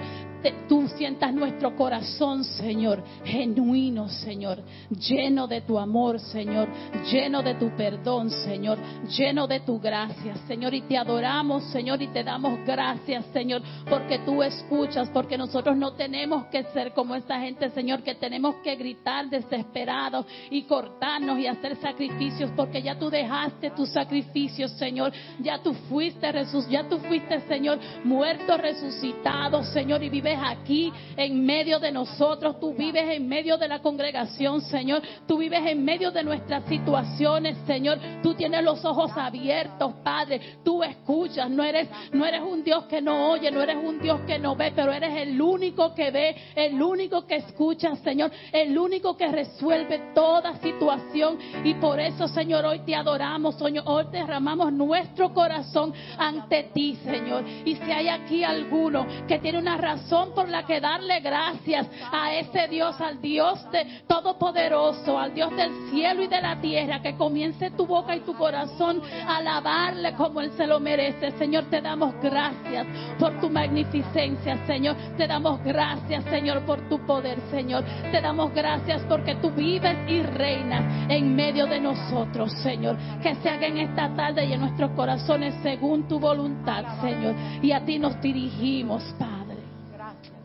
tú 0.67 0.87
sientas 0.97 1.33
nuestro 1.33 1.75
corazón, 1.75 2.43
Señor, 2.43 3.03
genuino, 3.23 4.09
Señor, 4.09 4.59
lleno 4.89 5.47
de 5.47 5.61
tu 5.61 5.77
amor, 5.77 6.19
Señor, 6.19 6.67
lleno 7.11 7.41
de 7.41 7.55
tu 7.55 7.75
perdón, 7.75 8.29
Señor, 8.29 8.77
lleno 9.17 9.47
de 9.47 9.59
tu 9.61 9.79
gracia, 9.79 10.35
Señor, 10.47 10.73
y 10.73 10.81
te 10.81 10.97
adoramos, 10.97 11.63
Señor, 11.71 12.01
y 12.01 12.07
te 12.07 12.23
damos 12.23 12.59
gracias, 12.65 13.25
Señor, 13.33 13.61
porque 13.89 14.19
tú 14.19 14.41
escuchas, 14.41 15.09
porque 15.09 15.37
nosotros 15.37 15.75
no 15.77 15.93
tenemos 15.93 16.45
que 16.47 16.63
ser 16.65 16.93
como 16.93 17.15
esta 17.15 17.39
gente, 17.39 17.69
Señor, 17.71 18.03
que 18.03 18.15
tenemos 18.15 18.55
que 18.63 18.75
gritar 18.75 19.29
desesperados 19.29 20.25
y 20.49 20.63
cortarnos 20.63 21.39
y 21.39 21.47
hacer 21.47 21.75
sacrificios, 21.77 22.51
porque 22.55 22.81
ya 22.81 22.97
tú 22.97 23.09
dejaste 23.09 23.71
tus 23.71 23.89
sacrificios, 23.89 24.71
Señor, 24.71 25.11
ya 25.39 25.61
tú 25.61 25.73
fuiste, 25.89 26.31
ya 26.69 26.87
tú 26.87 26.97
fuiste, 26.99 27.41
Señor, 27.41 27.79
muerto, 28.03 28.57
resucitado, 28.57 29.63
Señor, 29.63 30.03
y 30.03 30.09
vives 30.09 30.39
aquí 30.43 30.91
en 31.17 31.45
medio 31.45 31.79
de 31.79 31.91
nosotros, 31.91 32.59
tú 32.59 32.73
vives 32.73 33.09
en 33.09 33.27
medio 33.27 33.57
de 33.57 33.67
la 33.67 33.79
congregación, 33.79 34.61
Señor, 34.61 35.01
tú 35.27 35.37
vives 35.37 35.61
en 35.65 35.83
medio 35.83 36.11
de 36.11 36.23
nuestras 36.23 36.65
situaciones, 36.65 37.57
Señor, 37.65 37.99
tú 38.23 38.33
tienes 38.33 38.63
los 38.63 38.84
ojos 38.85 39.11
abiertos, 39.15 39.93
Padre, 40.03 40.57
tú 40.63 40.83
escuchas, 40.83 41.49
no 41.49 41.63
eres, 41.63 41.89
no 42.11 42.25
eres 42.25 42.41
un 42.41 42.63
Dios 42.63 42.85
que 42.85 43.01
no 43.01 43.31
oye, 43.31 43.51
no 43.51 43.61
eres 43.61 43.77
un 43.77 43.99
Dios 43.99 44.21
que 44.21 44.39
no 44.39 44.55
ve, 44.55 44.71
pero 44.75 44.91
eres 44.91 45.15
el 45.15 45.41
único 45.41 45.93
que 45.93 46.11
ve, 46.11 46.35
el 46.55 46.81
único 46.81 47.25
que 47.25 47.37
escucha, 47.37 47.95
Señor, 47.97 48.31
el 48.51 48.77
único 48.77 49.17
que 49.17 49.27
resuelve 49.27 50.11
toda 50.13 50.57
situación. 50.59 51.37
Y 51.63 51.73
por 51.75 51.99
eso, 51.99 52.27
Señor, 52.27 52.65
hoy 52.65 52.79
te 52.79 52.95
adoramos, 52.95 53.55
hoy 53.61 54.05
derramamos 54.11 54.71
nuestro 54.71 55.33
corazón 55.33 55.93
ante 56.17 56.69
ti, 56.73 56.97
Señor, 57.03 57.43
y 57.65 57.75
si 57.75 57.91
hay 57.91 58.07
aquí 58.07 58.43
alguno 58.43 59.05
que 59.27 59.39
tiene 59.39 59.59
una 59.59 59.77
razón 59.77 60.33
por 60.33 60.47
la 60.49 60.65
que 60.65 60.79
darle 60.79 61.19
gracias 61.19 61.87
a 62.11 62.33
ese 62.35 62.67
Dios, 62.67 62.99
al 63.01 63.21
Dios 63.21 63.69
de 63.71 64.03
todopoderoso, 64.07 65.17
al 65.17 65.33
Dios 65.33 65.55
del 65.55 65.89
cielo 65.89 66.23
y 66.23 66.27
de 66.27 66.41
la 66.41 66.59
tierra, 66.61 67.01
que 67.01 67.15
comience 67.15 67.71
tu 67.71 67.85
boca 67.85 68.15
y 68.15 68.21
tu 68.21 68.35
corazón 68.35 68.74
a 68.81 69.37
alabarle 69.37 70.13
como 70.15 70.41
Él 70.41 70.51
se 70.57 70.67
lo 70.67 70.79
merece. 70.79 71.31
Señor, 71.37 71.65
te 71.65 71.81
damos 71.81 72.13
gracias 72.21 72.85
por 73.17 73.39
tu 73.39 73.49
magnificencia, 73.49 74.65
Señor. 74.65 74.95
Te 75.17 75.27
damos 75.27 75.63
gracias, 75.63 76.23
Señor, 76.25 76.65
por 76.65 76.81
tu 76.89 76.99
poder, 77.05 77.39
Señor. 77.51 77.83
Te 78.11 78.21
damos 78.21 78.53
gracias 78.53 79.03
porque 79.07 79.35
tú 79.35 79.51
vives 79.51 79.97
y 80.07 80.21
reinas 80.23 81.09
en 81.09 81.35
medio 81.35 81.65
de 81.67 81.79
nosotros, 81.79 82.51
Señor. 82.63 82.97
Que 83.21 83.35
se 83.35 83.49
haga 83.49 83.67
en 83.67 83.77
esta 83.77 84.13
tarde 84.15 84.45
y 84.45 84.53
en 84.53 84.61
nuestros 84.61 84.91
corazones 84.91 85.55
según 85.63 86.07
tu 86.07 86.19
voluntad, 86.19 87.01
Señor. 87.01 87.35
Y 87.61 87.71
a 87.71 87.83
ti 87.85 87.97
nos 87.97 88.19
dirigimos, 88.21 89.03
Padre, 89.17 89.57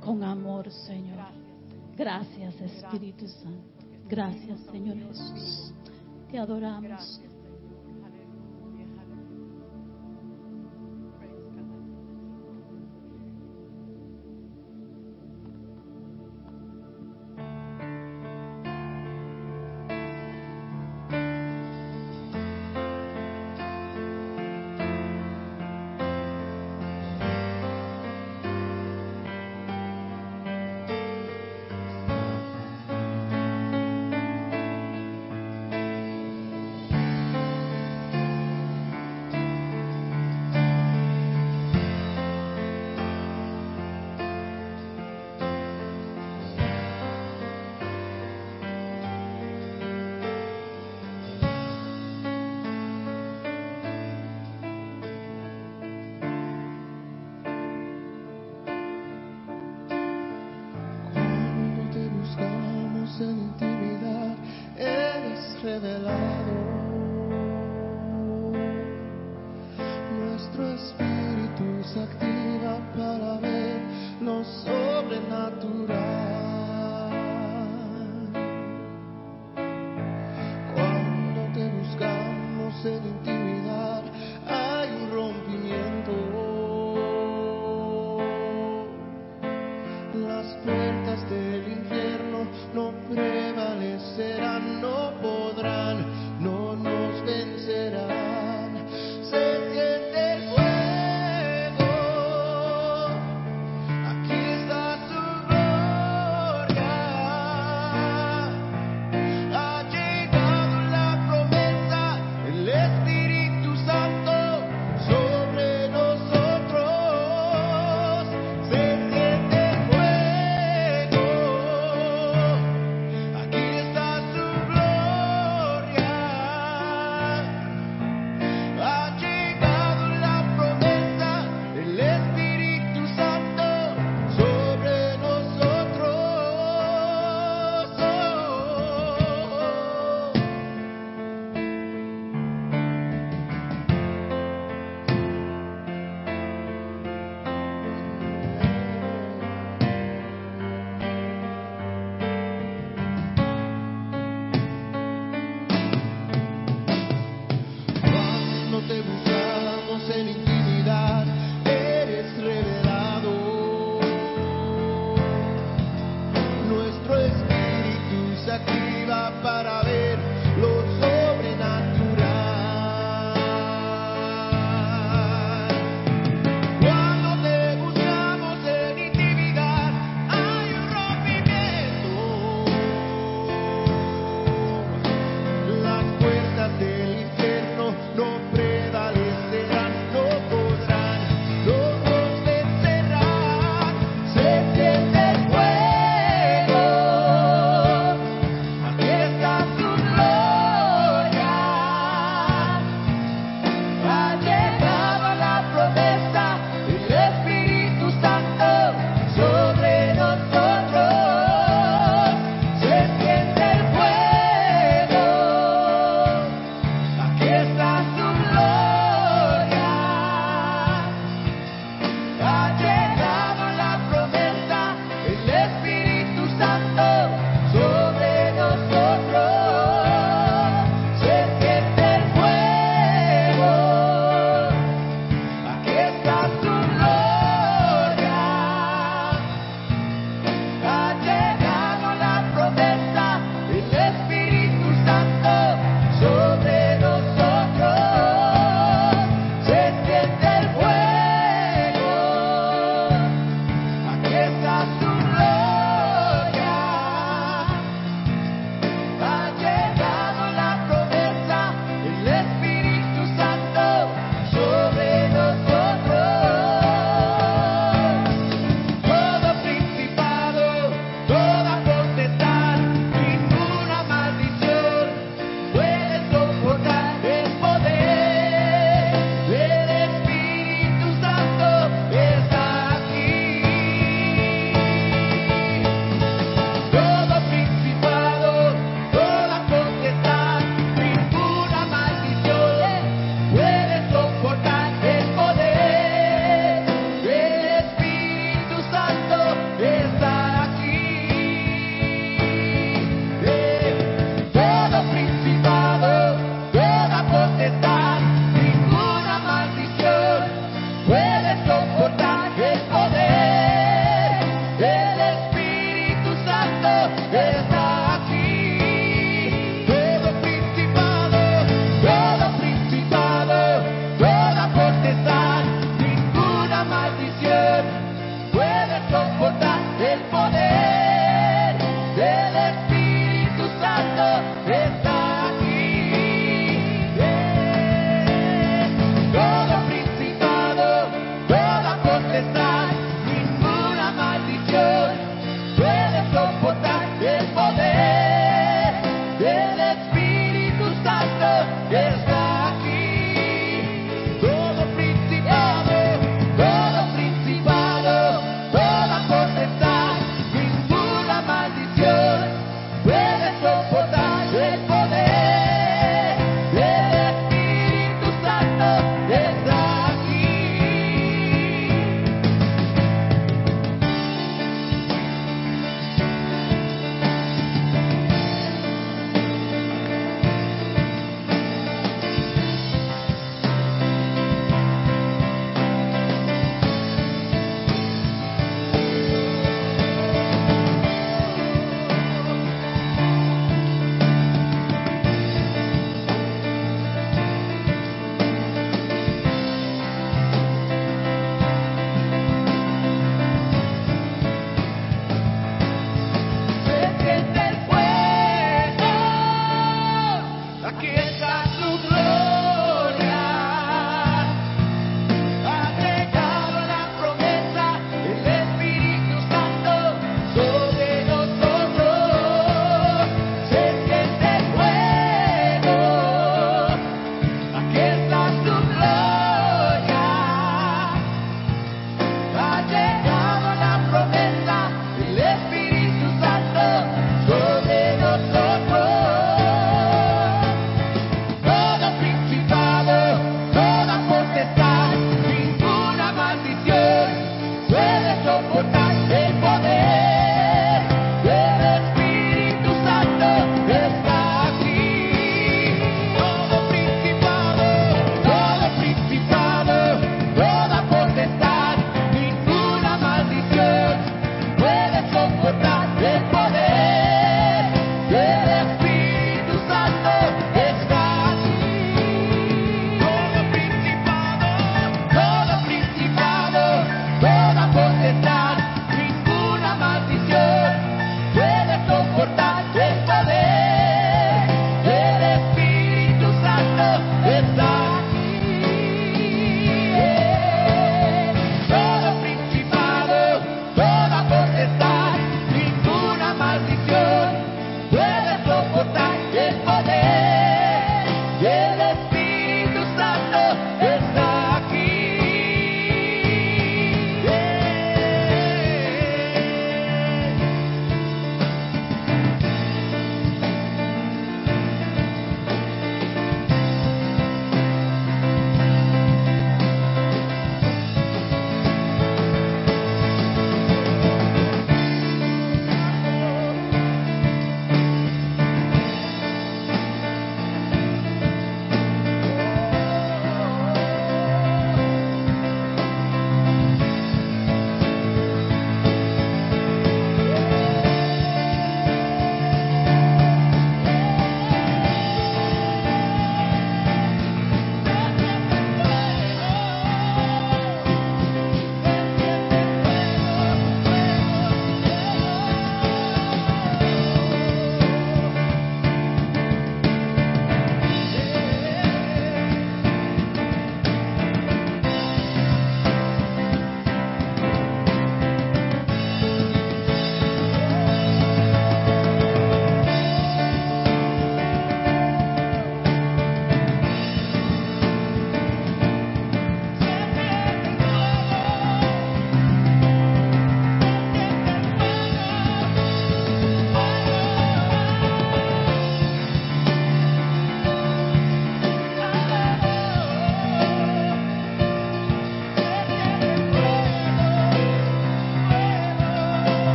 con 0.00 0.24
amor, 0.24 0.70
Señor. 0.70 1.18
Gracias, 1.96 2.60
Espíritu 2.60 3.26
Santo. 3.26 3.76
Gracias, 4.08 4.60
Señor 4.70 4.96
Jesús. 4.98 5.72
Te 6.30 6.38
adoramos. 6.38 7.20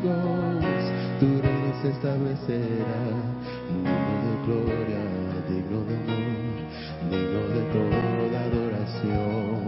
Siglos, 0.00 0.64
tu 1.20 1.26
reino 1.42 1.72
se 1.82 1.90
establecerá, 1.90 3.02
digno 3.68 4.14
de 4.24 4.32
gloria, 4.46 5.02
digno 5.48 5.78
de 5.84 5.94
honor, 5.94 6.56
digno 7.10 7.40
de 7.54 7.62
toda 7.72 8.40
adoración. 8.44 9.58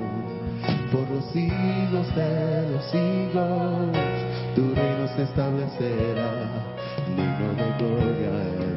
Por 0.92 1.08
los 1.10 1.24
siglos 1.32 2.14
de 2.14 2.70
los 2.72 2.84
siglos, 2.90 3.96
tu 4.54 4.74
reino 4.74 5.08
se 5.16 5.22
establecerá, 5.22 6.32
digno 7.16 7.48
de 7.54 7.68
gloria, 7.78 8.32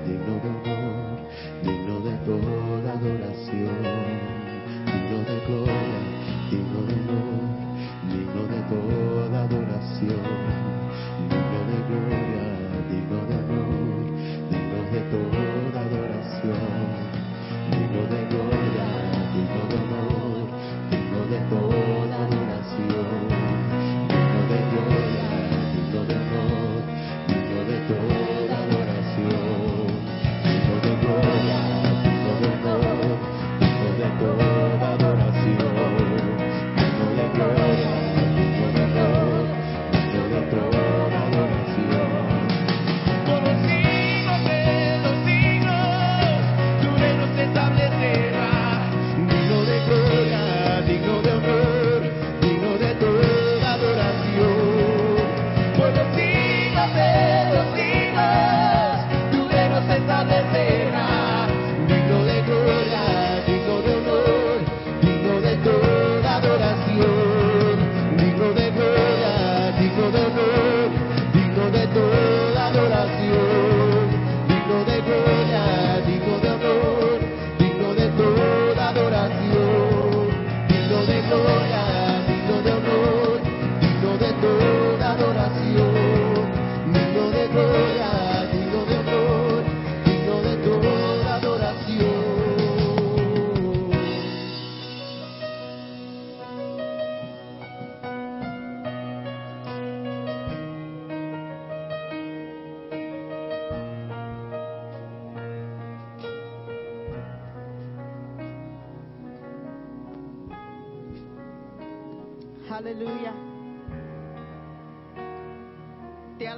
digno 0.05 0.33
de 0.43 0.49
honor, 0.49 1.17
digno 1.63 1.99
de 1.99 2.17
toda 2.25 2.62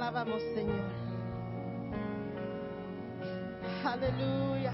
alabamos, 0.06 0.40
Señor. 0.54 0.84
Aleluya. 3.84 4.72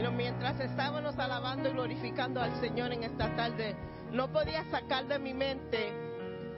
No, 0.00 0.12
mientras 0.12 0.60
estábamos 0.60 1.18
alabando 1.18 1.68
y 1.68 1.72
glorificando 1.72 2.40
al 2.40 2.54
Señor 2.60 2.92
en 2.92 3.02
esta 3.02 3.34
tarde, 3.34 3.74
no 4.12 4.30
podía 4.30 4.64
sacar 4.70 5.08
de 5.08 5.18
mi 5.18 5.34
mente 5.34 5.92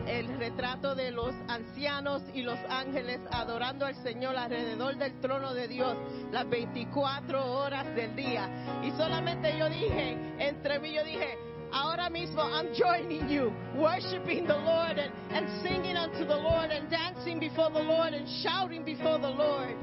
el 0.07 0.29
retrato 0.39 0.95
de 0.95 1.11
los 1.11 1.35
ancianos 1.49 2.23
y 2.35 2.43
los 2.43 2.59
ángeles 2.69 3.21
adorando 3.31 3.87
al 3.87 3.95
Señor 4.03 4.37
alrededor 4.37 4.99
del 4.99 5.19
trono 5.21 5.55
de 5.55 5.69
Dios 5.69 5.97
las 6.31 6.47
24 6.51 7.51
horas 7.51 7.87
del 7.95 8.15
día. 8.15 8.47
Y 8.83 8.91
solamente 8.91 9.57
yo 9.59 9.71
dije, 9.71 10.19
entre 10.39 10.79
mí 10.81 10.93
yo 10.93 11.03
dije, 11.03 11.39
ahora 11.75 12.09
mismo 12.09 12.39
I'm 12.39 12.72
joining 12.72 13.29
you, 13.29 13.53
worshiping 13.75 14.47
the 14.47 14.57
Lord 14.57 14.99
and, 14.99 15.12
and 15.31 15.47
singing 15.62 15.97
unto 15.97 16.25
the 16.25 16.37
Lord 16.37 16.70
and 16.70 16.89
dancing 16.89 17.41
before 17.41 17.70
the 17.70 17.83
Lord 17.83 18.14
and 18.14 18.29
shouting 18.43 18.85
before 18.85 19.18
the 19.18 19.31
Lord. 19.31 19.75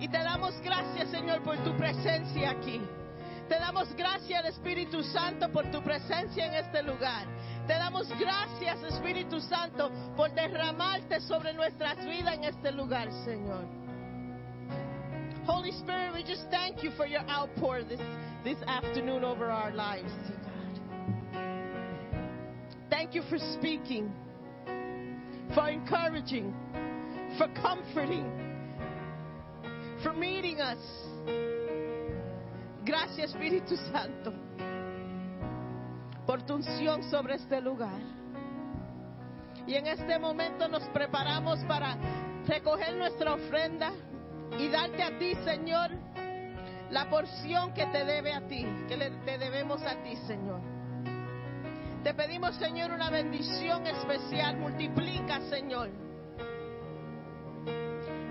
Y 0.00 0.06
te 0.06 0.18
damos 0.18 0.54
gracias, 0.62 1.10
Señor, 1.10 1.42
por 1.42 1.56
tu 1.64 1.76
presencia 1.76 2.50
aquí. 2.50 2.80
Te 3.48 3.58
damos 3.58 3.88
gracias, 3.96 4.44
Espíritu 4.46 5.02
Santo, 5.02 5.48
por 5.48 5.64
tu 5.70 5.82
presencia 5.82 6.46
en 6.46 6.54
este 6.54 6.82
lugar. 6.82 7.26
Te 7.66 7.74
damos 7.74 8.08
gracias, 8.18 8.82
Espíritu 8.84 9.40
Santo, 9.40 9.90
por 10.16 10.30
derramarte 10.30 11.20
sobre 11.20 11.52
nuestras 11.52 11.96
vidas 12.04 12.34
en 12.34 12.44
este 12.44 12.72
lugar, 12.72 13.08
Señor. 13.24 13.64
Holy 15.46 15.72
Spirit, 15.72 16.14
we 16.14 16.22
just 16.22 16.48
thank 16.50 16.82
you 16.84 16.92
for 16.92 17.04
your 17.04 17.22
outpour 17.28 17.82
this, 17.82 18.00
this 18.44 18.58
afternoon 18.66 19.24
over 19.24 19.50
our 19.50 19.72
lives. 19.72 20.12
Thank 22.92 23.14
you 23.14 23.22
for 23.22 23.38
speaking, 23.54 24.12
for 25.54 25.66
encouraging, 25.70 26.52
for 27.38 27.48
comforting, 27.62 28.30
for 30.02 30.12
meeting 30.12 30.60
us. 30.60 30.76
Gracias, 32.84 33.30
Espíritu 33.30 33.78
Santo, 33.90 34.34
por 36.26 36.42
tu 36.42 36.56
unción 36.56 37.02
sobre 37.10 37.36
este 37.36 37.62
lugar. 37.62 37.98
Y 39.66 39.74
en 39.74 39.86
este 39.86 40.18
momento 40.18 40.68
nos 40.68 40.82
preparamos 40.90 41.60
para 41.60 41.96
recoger 42.46 42.94
nuestra 42.96 43.32
ofrenda 43.32 43.90
y 44.58 44.68
darte 44.68 45.02
a 45.02 45.18
ti, 45.18 45.34
Señor, 45.46 45.92
la 46.90 47.08
porción 47.08 47.72
que 47.72 47.86
te 47.86 48.04
debe 48.04 48.34
a 48.34 48.46
ti, 48.46 48.66
que 48.86 48.98
le, 48.98 49.10
debemos 49.38 49.80
a 49.80 49.94
ti, 50.02 50.14
Señor. 50.26 50.71
Te 52.02 52.14
pedimos, 52.14 52.56
Señor, 52.56 52.90
una 52.90 53.10
bendición 53.10 53.86
especial. 53.86 54.56
Multiplica, 54.56 55.40
Señor. 55.48 55.90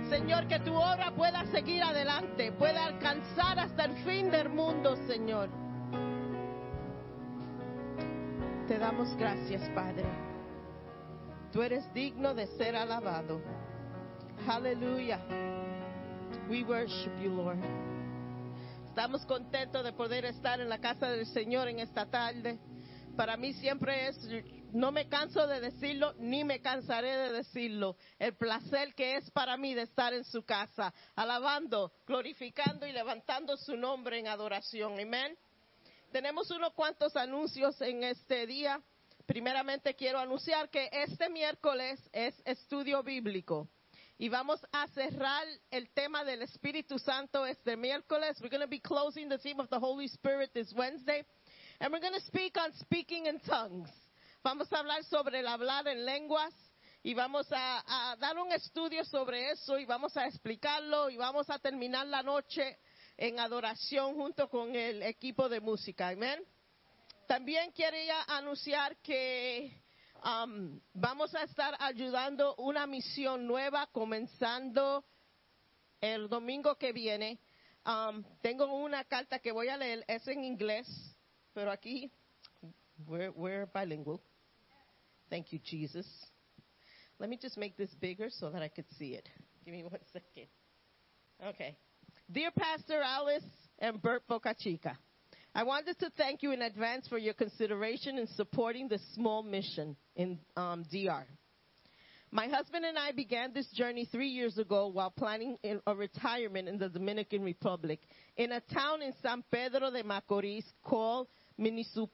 Señor, 0.10 0.46
que 0.48 0.60
tu 0.60 0.76
obra 0.76 1.12
pueda 1.16 1.46
seguir 1.48 1.82
adelante, 1.82 2.52
pueda 2.52 2.86
alcanzar 2.86 3.60
hasta 3.60 3.86
el 3.86 3.96
fin 4.04 4.30
del 4.30 4.50
mundo, 4.50 4.98
Señor. 5.08 5.50
Te 8.68 8.78
damos 8.78 9.16
gracias, 9.16 9.62
Padre. 9.70 10.06
Tú 11.54 11.62
eres 11.62 11.94
digno 11.94 12.34
de 12.34 12.48
ser 12.58 12.76
alabado. 12.76 13.42
Aleluya. 14.48 15.20
We 16.50 16.64
worship 16.64 17.12
you, 17.22 17.30
Lord. 17.30 17.60
Estamos 18.88 19.26
contentos 19.26 19.82
de 19.86 19.94
poder 19.94 20.26
estar 20.26 20.60
en 20.60 20.68
la 20.68 20.80
casa 20.80 21.08
del 21.08 21.26
Señor 21.26 21.70
en 21.70 21.80
esta 21.80 22.06
tarde. 22.06 22.60
Para 23.16 23.38
mí 23.38 23.54
siempre 23.54 24.08
es, 24.08 24.18
no 24.72 24.92
me 24.92 25.08
canso 25.08 25.46
de 25.46 25.60
decirlo, 25.60 26.14
ni 26.18 26.44
me 26.44 26.62
cansaré 26.62 27.16
de 27.18 27.32
decirlo, 27.32 27.98
el 28.18 28.36
placer 28.36 28.96
que 28.96 29.18
es 29.18 29.30
para 29.32 29.58
mí 29.58 29.74
de 29.74 29.84
estar 29.84 30.14
en 30.14 30.24
su 30.24 30.44
casa, 30.44 30.94
alabando, 31.16 31.92
glorificando 32.08 32.88
y 32.88 32.92
levantando 32.92 33.58
su 33.58 33.76
nombre 33.76 34.20
en 34.20 34.28
adoración. 34.28 35.00
Amén. 35.00 35.38
Tenemos 36.12 36.50
unos 36.52 36.74
cuantos 36.74 37.16
anuncios 37.16 37.80
en 37.82 38.04
este 38.04 38.48
día. 38.48 38.82
Primeramente 39.26 39.94
quiero 39.94 40.20
anunciar 40.20 40.70
que 40.70 40.90
este 40.92 41.30
miércoles 41.30 42.00
es 42.12 42.36
estudio 42.46 43.04
bíblico. 43.04 43.70
Y 44.18 44.30
vamos 44.30 44.60
a 44.72 44.88
cerrar 44.90 45.48
el 45.72 45.90
tema 45.90 46.24
del 46.24 46.44
Espíritu 46.44 47.00
Santo 47.00 47.46
este 47.46 47.76
miércoles. 47.76 48.40
We're 48.40 48.50
going 48.50 48.62
to 48.62 48.68
be 48.68 48.80
closing 48.80 49.30
the 49.30 49.40
theme 49.40 49.60
of 49.60 49.70
the 49.70 49.80
Holy 49.80 50.08
Spirit 50.08 50.52
this 50.54 50.72
Wednesday. 50.74 51.26
And 51.82 51.92
we're 51.92 52.00
going 52.00 52.14
to 52.14 52.22
speak 52.28 52.58
on 52.58 52.72
speaking 52.74 53.26
in 53.26 53.40
tongues. 53.40 53.90
Vamos 54.44 54.72
a 54.72 54.84
hablar 54.84 55.04
sobre 55.10 55.40
el 55.40 55.48
hablar 55.48 55.88
en 55.88 56.06
lenguas. 56.06 56.54
Y 57.02 57.16
vamos 57.16 57.48
a, 57.52 58.16
dar 58.20 58.38
un 58.38 58.52
estudio 58.52 59.04
sobre 59.04 59.50
eso 59.50 59.80
y 59.80 59.86
vamos 59.86 60.16
a 60.16 60.28
explicarlo 60.28 61.10
y 61.10 61.18
vamos 61.18 61.50
a 61.50 61.58
terminar 61.58 62.06
la 62.06 62.22
noche 62.22 62.78
en 63.18 63.40
adoración 63.40 64.14
junto 64.14 64.48
con 64.48 64.76
el 64.76 65.02
equipo 65.02 65.50
de 65.50 65.60
música. 65.60 66.10
Amén. 66.10 66.44
También 67.28 67.74
quería 67.74 68.22
anunciar 68.28 68.98
que 68.98 69.82
um, 70.24 70.80
vamos 70.94 71.34
a 71.34 71.42
estar 71.46 71.76
ayudando 71.80 72.54
una 72.58 72.86
misión 72.86 73.48
nueva 73.48 73.88
comenzando 73.88 75.04
el 76.00 76.30
domingo 76.30 76.76
que 76.76 76.94
viene. 76.94 77.40
Um, 77.88 78.24
tengo 78.44 78.72
una 78.72 79.04
carta 79.06 79.40
que 79.40 79.52
voy 79.52 79.70
a 79.70 79.78
leer, 79.78 80.06
es 80.08 80.28
en 80.28 80.44
inglés, 80.44 80.88
pero 81.54 81.72
aquí, 81.72 82.10
we're, 83.08 83.32
we're 83.32 83.66
bilingual. 83.68 84.22
Thank 85.30 85.54
you, 85.54 85.60
Jesus. 85.64 86.06
Let 87.20 87.30
me 87.30 87.38
just 87.42 87.58
make 87.58 87.78
this 87.78 87.94
bigger 88.00 88.30
so 88.30 88.50
that 88.50 88.62
I 88.62 88.68
could 88.68 88.86
see 88.98 89.14
it. 89.14 89.28
Give 89.66 89.74
me 89.74 89.84
one 89.84 90.00
second. 90.12 90.48
Okay. 91.46 91.78
Dear 92.32 92.52
Pastor 92.52 93.02
Alice 93.02 93.44
and 93.80 94.02
Bert 94.02 94.28
Boca 94.28 94.56
Chica, 94.58 94.98
I 95.54 95.64
wanted 95.64 96.00
to 96.00 96.10
thank 96.18 96.44
you 96.44 96.52
in 96.52 96.62
advance 96.62 97.08
for 97.08 97.18
your 97.18 97.34
consideration 97.34 98.18
in 98.18 98.28
supporting 98.36 98.88
the 98.88 99.00
small 99.14 99.44
mission 99.44 99.96
in 100.16 100.40
um, 100.56 100.84
DR. 100.92 101.26
My 102.34 102.48
husband 102.48 102.86
and 102.86 102.98
I 102.98 103.12
began 103.12 103.52
this 103.54 103.68
journey 103.72 104.08
three 104.10 104.30
years 104.30 104.58
ago 104.58 104.88
while 104.88 105.12
planning 105.12 105.58
in 105.64 105.82
a 105.86 105.94
retirement 105.94 106.70
in 106.70 106.78
the 106.78 106.88
Dominican 106.88 107.42
Republic 107.44 108.00
in 108.38 108.54
a 108.54 108.62
town 108.74 109.02
in 109.02 109.14
San 109.22 109.44
Pedro 109.52 109.92
de 109.92 110.02
Macorís 110.04 110.64
called 110.82 111.28
Municipal 111.62 112.10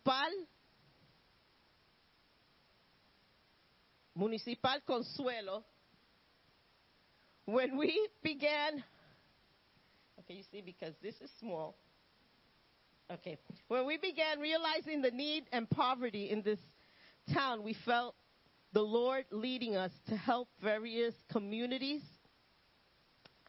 Municipal 4.13 4.79
Consuelo. 4.85 5.63
When 7.45 7.77
we 7.77 8.09
began, 8.21 8.83
okay, 10.19 10.33
you 10.33 10.43
see, 10.51 10.61
because 10.61 10.93
this 11.01 11.15
is 11.21 11.29
small. 11.39 11.77
Okay. 13.09 13.37
When 13.69 13.85
we 13.85 13.97
began 13.97 14.39
realizing 14.39 15.01
the 15.01 15.11
need 15.11 15.45
and 15.53 15.69
poverty 15.69 16.29
in 16.29 16.41
this 16.41 16.59
town, 17.33 17.63
we 17.63 17.73
felt 17.85 18.15
the 18.73 18.81
Lord 18.81 19.23
leading 19.31 19.77
us 19.77 19.91
to 20.09 20.17
help 20.17 20.49
various 20.61 21.13
communities 21.31 22.01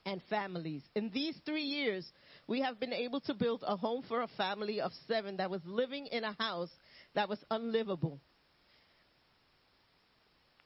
and 0.07 0.23
families. 0.31 0.83
In 0.95 1.11
these 1.11 1.37
three 1.45 1.63
years, 1.63 2.11
we 2.47 2.61
have 2.63 2.81
been 2.81 2.93
able 2.93 3.21
to 3.23 3.35
build 3.35 3.65
a 3.67 3.77
home 3.77 4.03
for 4.09 4.23
a 4.23 4.29
family 4.37 4.81
of 4.81 4.93
seven 5.07 5.37
that 5.39 5.51
was 5.51 5.61
living 5.65 6.07
in 6.07 6.25
a 6.25 6.37
house 6.39 6.71
that 7.15 7.29
was 7.29 7.39
unlivable. 7.51 8.21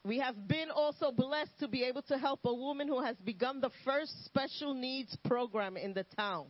We 0.05 0.19
have 0.19 0.49
been 0.49 0.71
also 0.71 1.13
blessed 1.13 1.59
to 1.61 1.69
be 1.69 1.85
able 1.85 2.03
to 2.03 2.19
help 2.19 2.41
a 2.45 2.55
woman 2.55 2.89
who 2.89 3.01
has 3.03 3.17
begun 3.19 3.61
the 3.61 3.71
first 3.85 4.25
special 4.25 4.75
needs 4.75 5.17
program 5.25 5.77
in 5.77 5.95
the 5.95 6.05
town. 6.17 6.47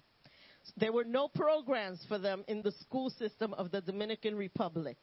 There 0.76 0.92
were 0.92 1.04
no 1.04 1.28
programs 1.28 2.02
for 2.08 2.18
them 2.18 2.44
in 2.48 2.62
the 2.62 2.72
school 2.72 3.10
system 3.10 3.52
of 3.54 3.70
the 3.70 3.80
Dominican 3.80 4.36
Republic. 4.36 4.96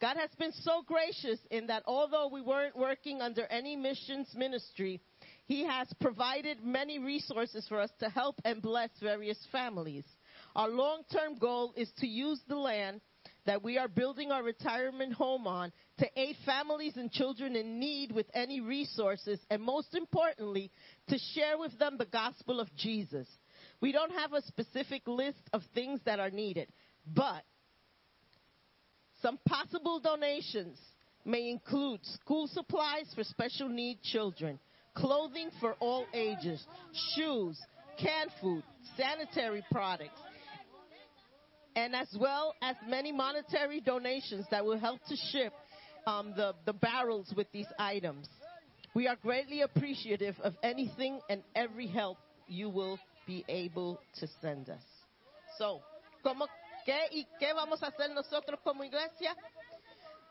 God 0.00 0.16
has 0.16 0.30
been 0.38 0.52
so 0.52 0.82
gracious 0.82 1.38
in 1.50 1.68
that 1.68 1.82
although 1.86 2.28
we 2.28 2.42
weren't 2.42 2.76
working 2.76 3.22
under 3.22 3.46
any 3.46 3.76
missions 3.76 4.28
ministry, 4.34 5.00
He 5.46 5.64
has 5.64 5.88
provided 6.00 6.64
many 6.64 6.98
resources 6.98 7.66
for 7.68 7.80
us 7.80 7.90
to 8.00 8.08
help 8.08 8.40
and 8.44 8.60
bless 8.60 8.90
various 9.00 9.38
families. 9.52 10.04
Our 10.56 10.68
long 10.68 11.02
term 11.12 11.38
goal 11.38 11.72
is 11.76 11.90
to 11.98 12.06
use 12.06 12.40
the 12.48 12.56
land 12.56 13.00
that 13.46 13.62
we 13.62 13.78
are 13.78 13.86
building 13.86 14.32
our 14.32 14.42
retirement 14.42 15.12
home 15.12 15.46
on 15.46 15.72
to 15.98 16.08
aid 16.16 16.36
families 16.44 16.96
and 16.96 17.12
children 17.12 17.54
in 17.54 17.78
need 17.78 18.10
with 18.10 18.26
any 18.34 18.60
resources, 18.60 19.38
and 19.48 19.62
most 19.62 19.94
importantly, 19.94 20.70
to 21.08 21.18
share 21.34 21.56
with 21.56 21.78
them 21.78 21.96
the 21.96 22.06
gospel 22.06 22.58
of 22.58 22.74
Jesus. 22.76 23.28
We 23.80 23.92
don't 23.92 24.12
have 24.12 24.32
a 24.32 24.42
specific 24.42 25.06
list 25.06 25.38
of 25.52 25.62
things 25.74 26.00
that 26.06 26.18
are 26.18 26.30
needed, 26.30 26.68
but 27.06 27.44
some 29.22 29.38
possible 29.46 30.00
donations 30.00 30.78
may 31.24 31.48
include 31.48 32.00
school 32.04 32.48
supplies 32.48 33.12
for 33.14 33.24
special 33.24 33.68
need 33.68 34.02
children, 34.02 34.58
clothing 34.96 35.50
for 35.60 35.74
all 35.74 36.06
ages, 36.12 36.64
shoes, 37.14 37.60
canned 37.98 38.30
food, 38.40 38.62
sanitary 38.96 39.64
products, 39.70 40.18
and 41.76 41.94
as 41.94 42.08
well 42.18 42.54
as 42.62 42.74
many 42.88 43.12
monetary 43.12 43.80
donations 43.80 44.46
that 44.50 44.64
will 44.64 44.78
help 44.78 44.98
to 45.08 45.16
ship 45.30 45.52
um, 46.06 46.32
the, 46.36 46.54
the 46.64 46.72
barrels 46.72 47.32
with 47.36 47.46
these 47.52 47.66
items. 47.78 48.26
We 48.94 49.08
are 49.08 49.16
greatly 49.16 49.60
appreciative 49.60 50.36
of 50.42 50.54
anything 50.62 51.20
and 51.28 51.42
every 51.54 51.86
help 51.86 52.16
you 52.48 52.70
will 52.70 52.98
be 53.26 53.44
able 53.48 54.00
to 54.20 54.26
send 54.40 54.70
us. 54.70 54.82
So, 55.58 55.80
¿cómo, 56.24 56.46
qué 56.86 56.96
y 57.12 57.26
qué 57.38 57.52
vamos 57.54 57.82
a 57.82 57.88
hacer 57.88 58.10
nosotros 58.14 58.60
como 58.64 58.84
iglesia? 58.84 59.36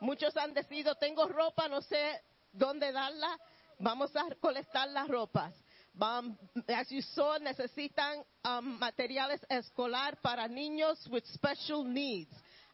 Muchos 0.02 0.36
han 0.38 0.54
decidido, 0.54 0.96
tengo 0.96 1.28
ropa, 1.28 1.68
no 1.68 1.82
sé 1.82 2.22
dónde 2.54 2.92
darla, 2.92 3.38
vamos 3.80 4.16
a 4.16 4.34
colectar 4.42 4.88
las 4.90 5.08
ropas. 5.08 5.54
As 6.68 6.92
you 6.92 7.02
saw, 7.02 7.38
necesitan 7.40 8.24
um, 8.44 8.78
materiales 8.80 9.40
escolar 9.50 10.18
para 10.22 10.48
niños 10.50 11.10
with 11.10 11.26
special 11.28 11.84
needs. 11.84 12.32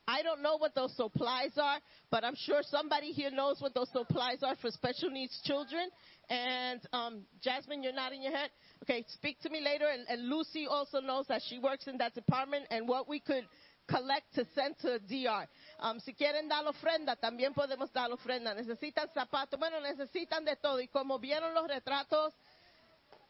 I 0.07 0.23
don't 0.23 0.41
know 0.41 0.57
what 0.57 0.73
those 0.73 0.95
supplies 0.95 1.51
are, 1.57 1.79
but 2.09 2.23
I'm 2.23 2.35
sure 2.35 2.61
somebody 2.63 3.11
here 3.11 3.29
knows 3.29 3.61
what 3.61 3.75
those 3.75 3.89
supplies 3.91 4.41
are 4.41 4.55
for 4.55 4.71
special 4.71 5.11
needs 5.11 5.39
children. 5.43 5.89
And 6.29 6.81
um, 6.91 7.21
Jasmine, 7.43 7.83
you're 7.83 7.93
nodding 7.93 8.23
your 8.23 8.31
head. 8.31 8.49
Okay, 8.83 9.05
speak 9.09 9.39
to 9.41 9.49
me 9.49 9.61
later. 9.61 9.85
And, 9.87 10.07
and 10.09 10.27
Lucy 10.27 10.65
also 10.67 10.99
knows 11.01 11.27
that 11.27 11.41
she 11.47 11.59
works 11.59 11.87
in 11.87 11.97
that 11.99 12.15
department 12.15 12.65
and 12.71 12.87
what 12.87 13.07
we 13.07 13.19
could 13.19 13.45
collect 13.87 14.33
to 14.35 14.45
send 14.53 14.77
to 14.79 14.99
DR. 14.99 15.47
Um, 15.79 15.99
si 15.99 16.13
quieren 16.13 16.47
dar 16.47 16.65
ofrenda, 16.65 17.15
también 17.15 17.53
podemos 17.53 17.91
dar 17.91 18.11
ofrenda. 18.11 18.53
Necesitan 18.53 19.09
zapatos, 19.13 19.59
bueno, 19.59 19.79
necesitan 19.81 20.45
de 20.45 20.55
todo. 20.55 20.79
Y 20.79 20.87
como 20.87 21.19
vieron 21.19 21.53
los 21.53 21.67
retratos, 21.67 22.33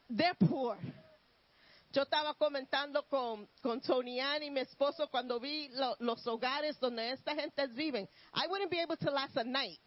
they're 0.09 0.35
poor. 0.35 0.77
Yo 1.93 2.03
estaba 2.03 2.33
comentando 2.35 3.03
con, 3.09 3.49
con 3.61 3.81
Tony 3.81 4.19
Ann 4.21 4.43
y 4.43 4.49
mi 4.49 4.61
esposo 4.61 5.09
cuando 5.09 5.39
vi 5.41 5.67
lo, 5.73 5.97
los 5.99 6.25
hogares 6.25 6.79
donde 6.79 7.11
esta 7.11 7.35
gente 7.35 7.67
viven. 7.67 8.07
I 8.33 8.47
wouldn't 8.47 8.71
be 8.71 8.79
able 8.79 8.95
to 8.95 9.11
last 9.11 9.35
a 9.35 9.43
night 9.43 9.79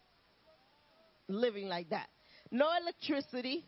living 1.27 1.67
like 1.67 1.89
that. 1.89 2.07
No 2.51 2.69
electricity, 2.79 3.65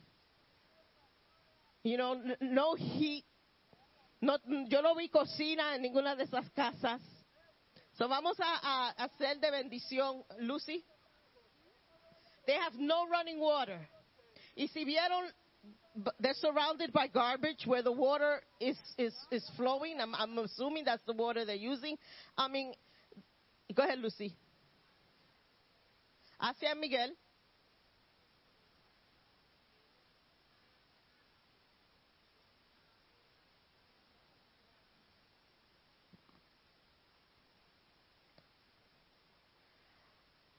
you 1.83 1.97
know, 1.97 2.21
no 2.41 2.75
heat. 2.75 3.23
No, 4.19 4.37
yo 4.67 4.81
no 4.81 4.95
vi 4.95 5.09
cocina 5.09 5.75
en 5.75 5.81
ninguna 5.81 6.15
de 6.15 6.23
esas 6.23 6.49
casas. 6.51 7.01
So 7.97 8.07
vamos 8.07 8.39
a, 8.39 8.59
a 8.63 8.89
hacer 9.03 9.39
de 9.39 9.51
bendición, 9.51 10.23
Lucy. 10.39 10.83
They 12.45 12.55
have 12.55 12.75
no 12.77 13.07
running 13.07 13.39
water. 13.39 13.79
Y 14.55 14.67
si 14.67 14.85
vieron, 14.85 15.31
they're 16.19 16.33
surrounded 16.35 16.91
by 16.93 17.07
garbage 17.07 17.65
where 17.65 17.81
the 17.83 17.91
water 17.91 18.41
is, 18.59 18.77
is, 18.97 19.13
is 19.31 19.47
flowing. 19.55 19.99
I'm, 19.99 20.15
I'm 20.15 20.37
assuming 20.39 20.85
that's 20.85 21.03
the 21.05 21.13
water 21.13 21.45
they're 21.45 21.55
using. 21.55 21.97
I 22.37 22.47
mean, 22.47 22.73
go 23.75 23.83
ahead, 23.83 23.99
Lucy. 23.99 24.35
Hacia 26.39 26.75
Miguel. 26.75 27.09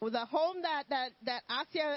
The 0.01 0.25
home 0.27 0.63
that, 0.63 0.85
that, 0.89 1.13
that 1.23 1.43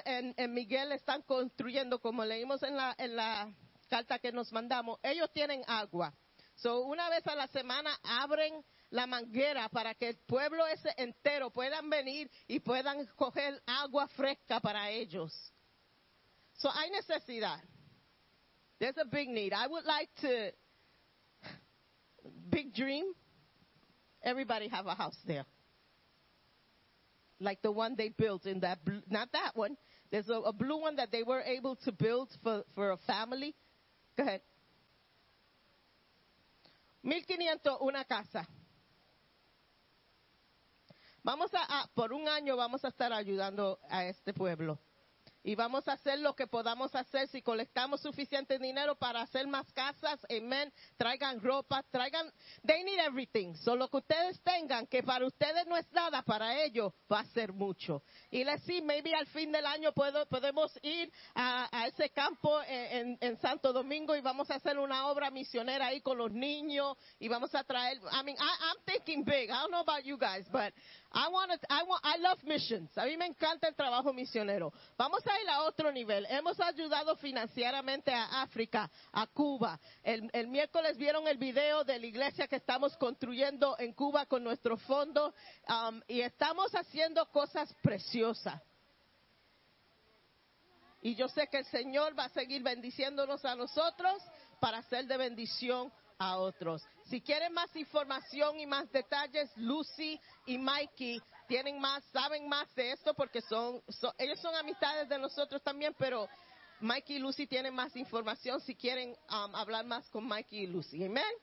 and 0.06 0.54
Miguel 0.54 0.92
están 0.92 1.24
construyendo, 1.28 2.02
como 2.02 2.24
leímos 2.24 2.64
en 2.64 2.76
la, 2.76 2.96
en 2.98 3.16
la 3.16 3.54
carta 3.90 4.20
que 4.20 4.32
nos 4.32 4.52
mandamos, 4.52 5.00
ellos 5.04 5.30
tienen 5.34 5.64
agua. 5.68 6.14
So, 6.56 6.82
una 6.82 7.10
vez 7.10 7.26
a 7.28 7.36
la 7.36 7.48
semana 7.48 7.92
abren 8.04 8.64
la 8.90 9.08
manguera 9.08 9.70
para 9.70 9.94
que 9.94 10.10
el 10.10 10.18
pueblo 10.28 10.66
ese 10.68 10.94
entero 10.98 11.50
puedan 11.52 11.90
venir 11.90 12.30
y 12.48 12.60
puedan 12.60 13.06
coger 13.16 13.62
agua 13.66 14.08
fresca 14.10 14.60
para 14.60 14.90
ellos. 14.90 15.34
So, 16.58 16.70
hay 16.72 16.90
necesidad. 16.90 17.60
There's 18.80 18.98
a 18.98 19.06
big 19.06 19.30
need. 19.30 19.54
I 19.54 19.68
would 19.68 19.86
like 19.86 20.10
to, 20.22 20.52
big 22.50 22.74
dream, 22.74 23.06
everybody 24.24 24.68
have 24.70 24.88
a 24.88 24.96
house 24.96 25.18
there. 25.26 25.46
Like 27.42 27.62
the 27.64 27.72
one 27.72 27.96
they 27.98 28.10
built 28.10 28.46
in 28.46 28.60
that, 28.60 28.78
not 29.10 29.32
that 29.34 29.56
one. 29.56 29.76
There's 30.12 30.30
a, 30.30 30.36
a 30.36 30.54
blue 30.54 30.78
one 30.80 30.96
that 30.98 31.12
they 31.12 31.24
were 31.24 31.42
able 31.42 31.76
to 31.78 31.92
build 31.92 32.30
for, 32.44 32.64
for 32.76 32.92
a 32.92 32.98
family. 32.98 33.56
Go 34.16 34.24
ahead. 34.24 34.42
1500 37.04 37.82
una 37.82 38.04
casa. 38.06 38.46
Vamos 41.24 41.52
a, 41.54 41.82
a- 41.82 41.90
por 41.96 42.14
un 42.14 42.28
año 42.28 42.56
vamos 42.56 42.84
a 42.86 42.90
estar 42.90 43.12
ayudando 43.12 43.80
a 43.90 44.06
este 44.06 44.34
pueblo. 44.34 44.78
Y 45.44 45.56
vamos 45.56 45.88
a 45.88 45.94
hacer 45.94 46.20
lo 46.20 46.36
que 46.36 46.46
podamos 46.46 46.94
hacer 46.94 47.28
si 47.30 47.42
colectamos 47.42 48.02
suficiente 48.02 48.60
dinero 48.60 48.96
para 48.96 49.22
hacer 49.22 49.48
más 49.48 49.66
casas, 49.74 50.20
amén. 50.30 50.72
Traigan 50.98 51.42
ropa, 51.42 51.84
traigan, 51.90 52.32
they 52.66 52.84
need 52.84 53.00
everything. 53.00 53.56
Solo 53.56 53.88
que 53.90 53.98
ustedes 53.98 54.40
tengan, 54.42 54.86
que 54.86 55.02
para 55.02 55.26
ustedes 55.26 55.66
no 55.66 55.76
es 55.78 55.92
nada, 55.92 56.22
para 56.22 56.62
ellos 56.64 56.94
va 57.12 57.22
a 57.22 57.26
ser 57.26 57.54
mucho. 57.54 58.04
Y 58.30 58.44
les 58.44 58.62
sí, 58.64 58.82
maybe 58.82 59.16
al 59.16 59.26
fin 59.28 59.52
del 59.52 59.66
año 59.66 59.92
puedo, 59.94 60.28
podemos 60.28 60.78
ir 60.84 61.12
a, 61.34 61.88
ese 61.88 62.10
campo 62.12 62.62
en, 62.68 63.18
Santo 63.42 63.74
Domingo 63.74 64.16
y 64.16 64.22
vamos 64.22 64.52
a 64.52 64.56
hacer 64.56 64.78
una 64.78 65.08
obra 65.08 65.32
misionera 65.32 65.88
ahí 65.88 66.02
con 66.02 66.18
los 66.18 66.32
niños 66.32 66.96
y 67.20 67.28
vamos 67.28 67.56
a 67.56 67.64
traer, 67.64 67.98
I 67.98 68.24
mean, 68.24 68.38
I, 68.38 68.70
I'm 68.70 68.78
thinking 68.86 69.24
big. 69.24 69.50
I 69.50 69.62
don't 69.62 69.72
know 69.72 69.82
about 69.82 70.06
you 70.06 70.18
guys, 70.18 70.46
but 70.52 70.74
I 71.12 71.28
want 71.30 71.52
I 71.70 71.84
want, 71.84 72.02
I 72.04 72.18
love 72.20 72.44
missions. 72.44 72.96
A 72.98 73.06
mí 73.06 73.18
me 73.18 73.26
encanta 73.26 73.68
el 73.68 73.76
trabajo 73.76 74.14
misionero. 74.14 74.72
Vamos 74.98 75.26
a 75.26 75.31
ir 75.40 75.50
a 75.50 75.64
otro 75.64 75.92
nivel. 75.92 76.26
Hemos 76.30 76.60
ayudado 76.60 77.16
financieramente 77.16 78.14
a 78.14 78.42
África, 78.42 78.90
a 79.12 79.28
Cuba. 79.28 79.80
El, 80.04 80.30
el 80.34 80.48
miércoles 80.48 80.98
vieron 80.98 81.28
el 81.28 81.38
video 81.38 81.84
de 81.84 82.00
la 82.00 82.06
iglesia 82.06 82.48
que 82.48 82.58
estamos 82.58 82.98
construyendo 82.98 83.76
en 83.80 83.94
Cuba 83.94 84.26
con 84.26 84.44
nuestro 84.44 84.78
fondo 84.78 85.34
um, 85.68 86.02
y 86.08 86.22
estamos 86.22 86.74
haciendo 86.74 87.26
cosas 87.28 87.74
preciosas. 87.82 88.62
Y 91.02 91.16
yo 91.16 91.28
sé 91.28 91.48
que 91.48 91.58
el 91.58 91.66
Señor 91.66 92.18
va 92.18 92.26
a 92.26 92.30
seguir 92.30 92.62
bendiciéndonos 92.62 93.44
a 93.44 93.56
nosotros 93.56 94.22
para 94.60 94.84
ser 94.84 95.08
de 95.08 95.18
bendición 95.18 95.92
a 96.20 96.38
otros. 96.38 96.84
Si 97.10 97.20
quieren 97.20 97.52
más 97.52 97.76
información 97.76 98.60
y 98.60 98.68
más 98.68 98.90
detalles, 98.92 99.50
Lucy 99.58 100.20
y 100.46 100.60
Mikey 100.60 101.20
tienen 101.52 101.82
más, 101.82 102.02
saben 102.14 102.48
más 102.48 102.74
de 102.76 102.94
esto 102.94 103.14
porque 103.14 103.42
son, 103.42 103.82
son- 103.90 104.14
ellos 104.18 104.40
son 104.40 104.56
amistades 104.56 105.10
de 105.10 105.18
nosotros 105.20 105.62
también, 105.62 105.94
pero 105.98 106.30
Mikey 106.80 107.18
y 107.18 107.20
Lucy 107.20 107.46
tienen 107.46 107.76
más 107.76 107.94
información 107.98 108.62
si 108.62 108.74
quieren 108.74 109.10
um, 109.30 109.54
hablar 109.54 109.84
más 109.86 110.08
con 110.12 110.26
Mikey 110.26 110.60
y 110.64 110.68
Lucy. 110.68 111.04
Amen. 111.04 111.34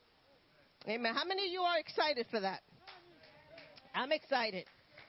Amen. 0.87 1.15
How 1.15 1.27
many 1.27 1.45
of 1.49 1.53
you 1.53 1.63
are 1.63 1.79
excited 1.79 2.27
for 2.31 2.41
that? 2.41 2.63
I'm 3.95 4.11
excited. 4.11 4.65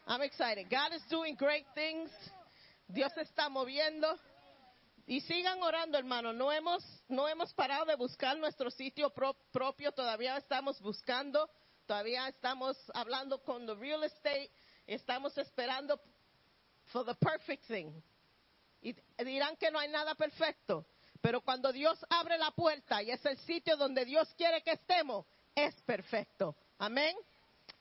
I'm 0.06 0.22
excited. 0.22 0.70
God 0.70 0.92
is 0.94 1.02
doing 1.10 1.36
great 1.38 1.66
things. 1.74 2.12
Dios 2.90 3.14
está 3.16 3.48
moviendo. 3.48 4.20
Y 5.08 5.22
sigan 5.22 5.64
orando, 5.64 5.98
hermano. 5.98 6.34
No 6.34 6.52
hemos, 6.52 6.84
no 7.08 7.26
hemos 7.30 7.54
parado 7.54 7.86
de 7.86 7.96
buscar 7.96 8.38
nuestro 8.38 8.70
sitio 8.70 9.12
pro- 9.12 9.38
propio. 9.54 9.94
Todavía 9.94 10.36
estamos 10.36 10.78
buscando. 10.82 11.50
Todavía 11.88 12.28
estamos 12.28 12.76
hablando 12.94 13.42
con 13.44 13.66
the 13.66 13.76
real 13.76 14.04
estate. 14.04 14.52
Estamos 14.90 15.38
esperando 15.38 16.00
for 16.92 17.06
the 17.06 17.14
perfect 17.14 17.66
thing. 17.68 17.94
Y 18.82 18.96
dirán 19.24 19.56
que 19.58 19.70
no 19.70 19.78
hay 19.78 19.90
nada 19.90 20.16
perfecto. 20.16 20.88
Pero 21.22 21.42
cuando 21.42 21.72
Dios 21.72 22.04
abre 22.10 22.38
la 22.38 22.52
puerta 22.52 23.04
y 23.04 23.12
es 23.12 23.24
el 23.26 23.38
sitio 23.40 23.78
donde 23.78 24.06
Dios 24.06 24.34
quiere 24.36 24.64
que 24.64 24.72
estemos, 24.72 25.26
es 25.54 25.76
perfecto. 25.82 26.56
Amén. 26.80 27.16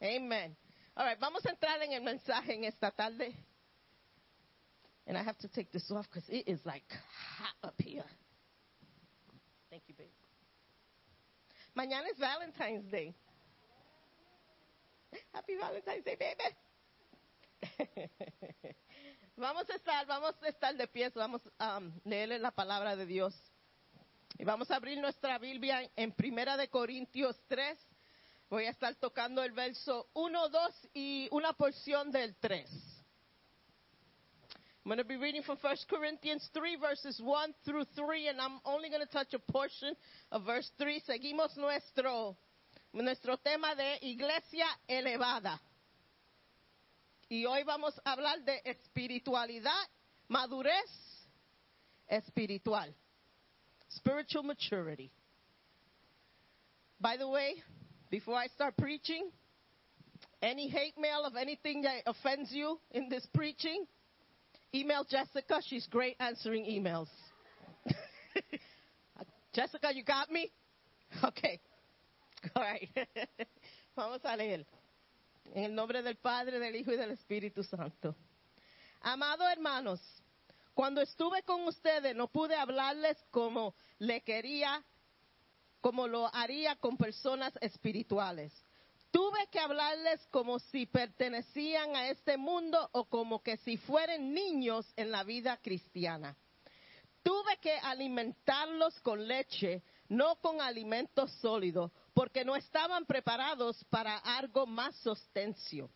Amén. 0.01 0.57
All 0.97 1.07
right, 1.07 1.19
vamos 1.19 1.47
a 1.47 1.51
entrar 1.51 1.81
en 1.83 1.93
el 1.93 2.03
mensaje 2.03 2.55
en 2.55 2.65
esta 2.65 2.91
tarde. 2.91 3.35
And 5.07 5.17
I 5.17 5.23
have 5.23 5.39
to 5.39 5.49
take 5.49 5.71
this 5.71 5.91
off 5.91 6.07
because 6.11 6.29
it 6.29 6.47
is 6.47 6.61
like 6.67 6.85
hot 7.39 7.71
up 7.71 7.81
here. 7.81 8.05
Thank 9.71 9.85
you, 9.87 9.95
babe. 9.95 10.13
Mañana 11.75 12.09
es 12.11 12.19
Valentine's 12.19 12.91
Day. 12.91 13.15
Happy 15.33 15.55
Valentine's 15.57 16.05
Day, 16.05 16.17
baby. 16.17 16.55
vamos 19.37 19.69
a 19.71 19.75
estar, 19.75 20.07
vamos 20.07 20.35
a 20.43 20.49
estar 20.49 20.77
de 20.77 20.87
pies, 20.87 21.15
vamos 21.15 21.43
a 21.59 21.79
um, 21.79 21.93
leerle 22.05 22.39
la 22.39 22.51
palabra 22.51 22.97
de 22.97 23.07
Dios. 23.07 23.35
Y 24.39 24.45
vamos 24.45 24.71
a 24.71 24.77
abrir 24.77 24.99
nuestra 24.99 25.39
Biblia 25.39 25.91
en 25.97 26.13
Primera 26.13 26.57
de 26.57 26.69
Corintios 26.69 27.37
3. 27.49 27.79
Voy 28.51 28.65
a 28.65 28.71
estar 28.71 28.95
tocando 28.97 29.43
el 29.43 29.53
verso 29.53 30.09
1, 30.15 30.49
2 30.49 30.89
y 30.95 31.29
una 31.33 31.53
porción 31.53 32.11
del 32.11 32.37
3. 32.37 32.99
I'm 34.85 34.91
going 34.91 34.99
to 34.99 35.05
be 35.05 35.17
reading 35.17 35.43
from 35.43 35.59
1 35.61 35.77
Corinthians 35.91 36.49
3, 36.55 36.77
verses 36.77 37.21
1 37.21 37.55
through 37.63 37.85
3, 37.95 38.29
and 38.29 38.41
I'm 38.41 38.59
only 38.65 38.89
going 38.89 39.03
to 39.03 39.13
touch 39.13 39.35
a 39.35 39.39
portion 39.39 39.95
of 40.33 40.45
verse 40.45 40.71
3. 40.79 41.01
Seguimos 41.01 41.59
nuestro, 41.59 42.39
nuestro 42.95 43.37
tema 43.37 43.75
de 43.75 43.99
iglesia 44.01 44.65
elevada. 44.89 45.61
Y 47.31 47.45
hoy 47.45 47.63
vamos 47.65 47.95
a 48.05 48.13
hablar 48.13 48.43
de 48.45 48.61
espiritualidad, 48.65 49.89
madurez 50.29 50.91
espiritual. 52.09 52.95
Spiritual 53.91 54.45
maturity. 54.45 55.11
By 57.01 57.17
the 57.17 57.29
way, 57.29 57.63
before 58.11 58.37
I 58.37 58.49
start 58.49 58.77
preaching, 58.77 59.31
any 60.41 60.69
hate 60.69 60.95
mail 60.99 61.25
of 61.25 61.37
anything 61.37 61.83
that 61.83 62.03
offends 62.07 62.51
you 62.53 62.79
in 62.93 63.09
this 63.09 63.27
preaching, 63.35 63.87
email 64.75 65.05
Jessica. 65.05 65.61
She's 65.67 65.87
great 65.87 66.17
answering 66.21 66.65
emails. 66.65 67.09
Jessica, 69.53 69.89
you 69.95 70.05
got 70.05 70.31
me? 70.31 70.51
Okay. 71.23 71.61
All 72.57 72.63
right. 72.63 72.89
Vamos 73.97 74.21
a 74.25 74.37
leer. 74.37 74.65
En 75.55 75.65
el 75.65 75.75
nombre 75.75 76.03
del 76.03 76.17
Padre, 76.17 76.59
del 76.59 76.77
Hijo 76.77 76.93
y 76.93 76.97
del 76.97 77.11
Espíritu 77.13 77.63
Santo. 77.63 78.15
Amados 79.01 79.47
hermanos, 79.51 80.01
cuando 80.75 81.01
estuve 81.01 81.43
con 81.43 81.67
ustedes 81.67 82.15
no 82.15 82.29
pude 82.29 82.55
hablarles 82.55 83.17
como 83.31 83.75
le 83.99 84.21
quería, 84.23 84.85
como 85.81 86.07
lo 86.07 86.33
haría 86.35 86.77
con 86.77 86.97
personas 86.97 87.53
espirituales. 87.61 88.53
Tuve 89.11 89.47
que 89.51 89.59
hablarles 89.59 90.21
como 90.31 90.59
si 90.59 90.85
pertenecían 90.87 91.97
a 91.97 92.09
este 92.09 92.37
mundo 92.37 92.91
o 92.93 93.07
como 93.07 93.43
que 93.43 93.57
si 93.59 93.79
fueran 93.79 94.35
niños 94.35 94.87
en 94.97 95.11
la 95.11 95.25
vida 95.25 95.57
cristiana. 95.63 96.37
Tuve 97.23 97.57
que 97.61 97.73
alimentarlos 97.73 99.01
con 99.01 99.27
leche, 99.27 99.83
no 100.09 100.37
con 100.37 100.61
alimentos 100.61 101.33
sólidos, 101.41 101.91
porque 102.19 102.45
no 102.45 102.57
estaban 102.57 103.07
preparados 103.07 103.85
para 103.85 104.17
algo 104.19 104.67
más 104.67 104.97
sostencio. 104.97 105.89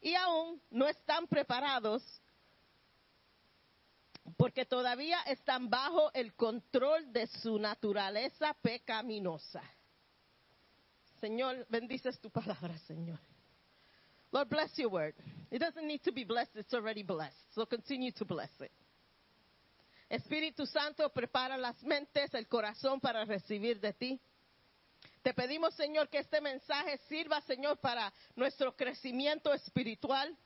Y 0.00 0.14
aún 0.14 0.62
no 0.70 0.88
están 0.88 1.26
preparados 1.26 2.02
porque 4.38 4.64
todavía 4.64 5.20
están 5.26 5.68
bajo 5.68 6.10
el 6.14 6.32
control 6.32 7.12
de 7.12 7.26
su 7.26 7.58
naturaleza 7.58 8.54
pecaminosa. 8.62 9.62
Señor, 11.20 11.66
bendices 11.68 12.18
tu 12.18 12.30
palabra, 12.30 12.78
Señor. 12.86 13.20
Lord, 14.32 14.48
bless 14.48 14.74
your 14.78 14.90
word. 14.90 15.14
It 15.50 15.58
doesn't 15.58 15.86
need 15.86 16.00
to 16.04 16.12
be 16.12 16.24
blessed, 16.24 16.56
it's 16.56 16.72
already 16.72 17.02
blessed. 17.02 17.36
So 17.50 17.66
continue 17.66 18.12
to 18.12 18.24
bless 18.24 18.58
it. 18.62 18.72
Espíritu 20.08 20.64
Santo, 20.64 21.10
prepara 21.10 21.58
las 21.58 21.82
mentes, 21.82 22.32
el 22.32 22.48
corazón 22.48 23.00
para 23.00 23.26
recibir 23.26 23.78
de 23.80 23.92
ti. 23.92 24.20
Te 25.22 25.34
pedimos, 25.34 25.74
Señor, 25.74 26.08
que 26.08 26.18
este 26.18 26.40
mensaje 26.40 26.98
sirva, 27.08 27.40
Señor, 27.42 27.78
para 27.78 28.12
nuestro 28.36 28.74
crecimiento 28.76 29.52
espiritual. 29.52 30.36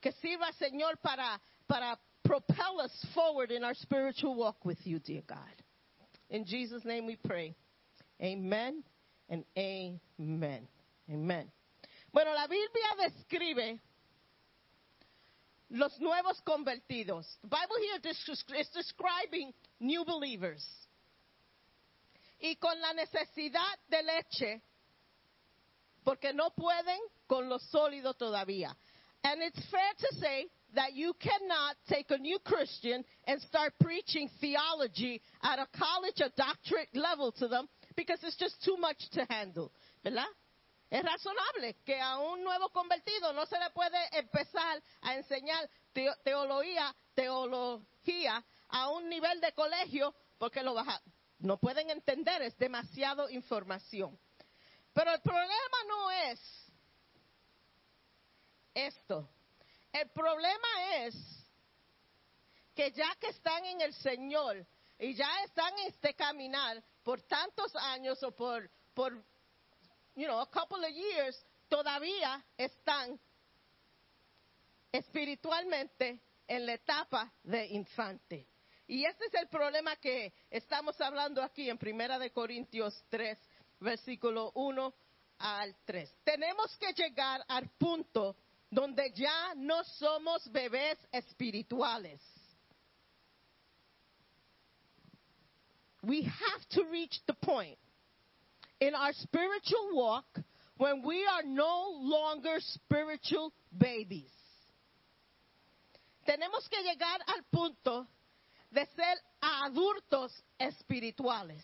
Que 0.00 0.12
sirva, 0.12 0.52
Señor, 0.52 0.98
para, 0.98 1.40
para 1.66 1.98
propel 2.22 2.80
us 2.84 3.06
forward 3.14 3.50
in 3.50 3.64
our 3.64 3.74
spiritual 3.74 4.34
walk 4.34 4.64
with 4.64 4.78
you, 4.84 4.98
dear 4.98 5.22
God. 5.26 5.38
In 6.30 6.44
Jesus' 6.44 6.84
name 6.84 7.06
we 7.06 7.16
pray. 7.16 7.54
Amen 8.20 8.82
and 9.28 9.44
amen. 9.56 10.66
Amen. 11.10 11.50
Bueno, 12.12 12.32
la 12.32 12.46
Biblia 12.46 13.10
describe 13.10 13.80
los 15.70 15.98
nuevos 16.00 16.40
convertidos. 16.46 17.26
The 17.42 17.48
Bible 17.48 17.76
here 17.80 18.58
is 18.60 18.68
describing 18.72 19.52
new 19.80 20.04
believers. 20.04 20.64
Y 22.44 22.56
con 22.56 22.78
la 22.78 22.92
necesidad 22.92 23.78
de 23.88 24.02
leche 24.02 24.62
porque 26.04 26.34
no 26.34 26.50
pueden 26.50 27.00
con 27.26 27.48
lo 27.48 27.58
sólido 27.58 28.12
todavía. 28.12 28.76
And 29.22 29.42
it's 29.42 29.64
fair 29.70 29.94
to 29.96 30.14
say 30.20 30.50
that 30.74 30.92
you 30.92 31.14
cannot 31.14 31.76
take 31.88 32.10
a 32.10 32.18
new 32.18 32.38
Christian 32.40 33.02
and 33.26 33.40
start 33.40 33.72
preaching 33.80 34.28
theology 34.42 35.22
at 35.42 35.58
a 35.58 35.66
college 35.78 36.20
or 36.20 36.28
doctorate 36.36 36.94
level 36.94 37.32
to 37.32 37.48
them 37.48 37.66
because 37.96 38.22
it's 38.22 38.36
just 38.36 38.62
too 38.62 38.76
much 38.76 38.98
to 39.12 39.24
handle. 39.30 39.72
¿Verdad? 40.04 40.28
Es 40.90 41.02
razonable 41.02 41.76
que 41.86 41.98
a 41.98 42.18
un 42.18 42.44
nuevo 42.44 42.68
convertido 42.68 43.32
no 43.32 43.46
se 43.46 43.56
le 43.58 43.70
puede 43.74 43.96
empezar 44.12 44.82
a 45.00 45.14
enseñar 45.16 45.66
teo- 45.94 46.14
teología, 46.22 46.94
teología 47.14 48.44
a 48.68 48.90
un 48.90 49.08
nivel 49.08 49.40
de 49.40 49.50
colegio 49.52 50.14
porque 50.38 50.62
lo 50.62 50.74
baja, 50.74 51.00
no 51.44 51.58
pueden 51.58 51.90
entender, 51.90 52.40
es 52.40 52.56
demasiado 52.56 53.28
información. 53.28 54.18
Pero 54.94 55.12
el 55.12 55.20
problema 55.20 55.78
no 55.86 56.10
es 56.10 56.40
esto. 58.72 59.28
El 59.92 60.08
problema 60.08 60.68
es 60.96 61.14
que 62.74 62.90
ya 62.92 63.14
que 63.20 63.28
están 63.28 63.64
en 63.66 63.82
el 63.82 63.92
Señor 63.92 64.66
y 64.98 65.14
ya 65.14 65.28
están 65.44 65.78
en 65.80 65.88
este 65.88 66.14
caminar 66.14 66.82
por 67.02 67.20
tantos 67.22 67.76
años 67.76 68.22
o 68.22 68.32
por, 68.32 68.70
por 68.94 69.12
you 70.14 70.26
know, 70.26 70.40
a 70.40 70.50
couple 70.50 70.82
of 70.82 70.92
years, 70.92 71.44
todavía 71.68 72.42
están 72.56 73.20
espiritualmente 74.90 76.20
en 76.48 76.64
la 76.64 76.72
etapa 76.72 77.30
de 77.42 77.66
infante. 77.66 78.53
Y 78.86 79.04
este 79.04 79.26
es 79.26 79.34
el 79.34 79.48
problema 79.48 79.96
que 79.96 80.32
estamos 80.50 81.00
hablando 81.00 81.42
aquí 81.42 81.70
en 81.70 81.78
Primera 81.78 82.18
de 82.18 82.30
Corintios 82.30 82.94
3, 83.08 83.38
versículo 83.80 84.52
1 84.54 84.94
al 85.38 85.74
3. 85.86 86.14
Tenemos 86.22 86.76
que 86.76 86.92
llegar 86.92 87.42
al 87.48 87.70
punto 87.78 88.36
donde 88.70 89.10
ya 89.14 89.54
no 89.56 89.84
somos 89.84 90.50
bebés 90.50 90.98
espirituales. 91.12 92.20
We 96.02 96.22
have 96.22 96.68
to 96.70 96.84
reach 96.90 97.22
the 97.26 97.34
point 97.34 97.78
in 98.80 98.94
our 98.94 99.14
spiritual 99.14 99.94
walk 99.94 100.26
when 100.76 101.02
we 101.02 101.24
are 101.24 101.42
no 101.42 101.88
longer 102.02 102.60
spiritual 102.60 103.54
babies. 103.72 104.30
Tenemos 106.26 106.68
que 106.68 106.82
llegar 106.82 107.20
al 107.26 107.44
punto 107.50 108.06
de 108.74 108.84
ser 108.86 109.18
adultos 109.40 110.32
espirituales. 110.58 111.62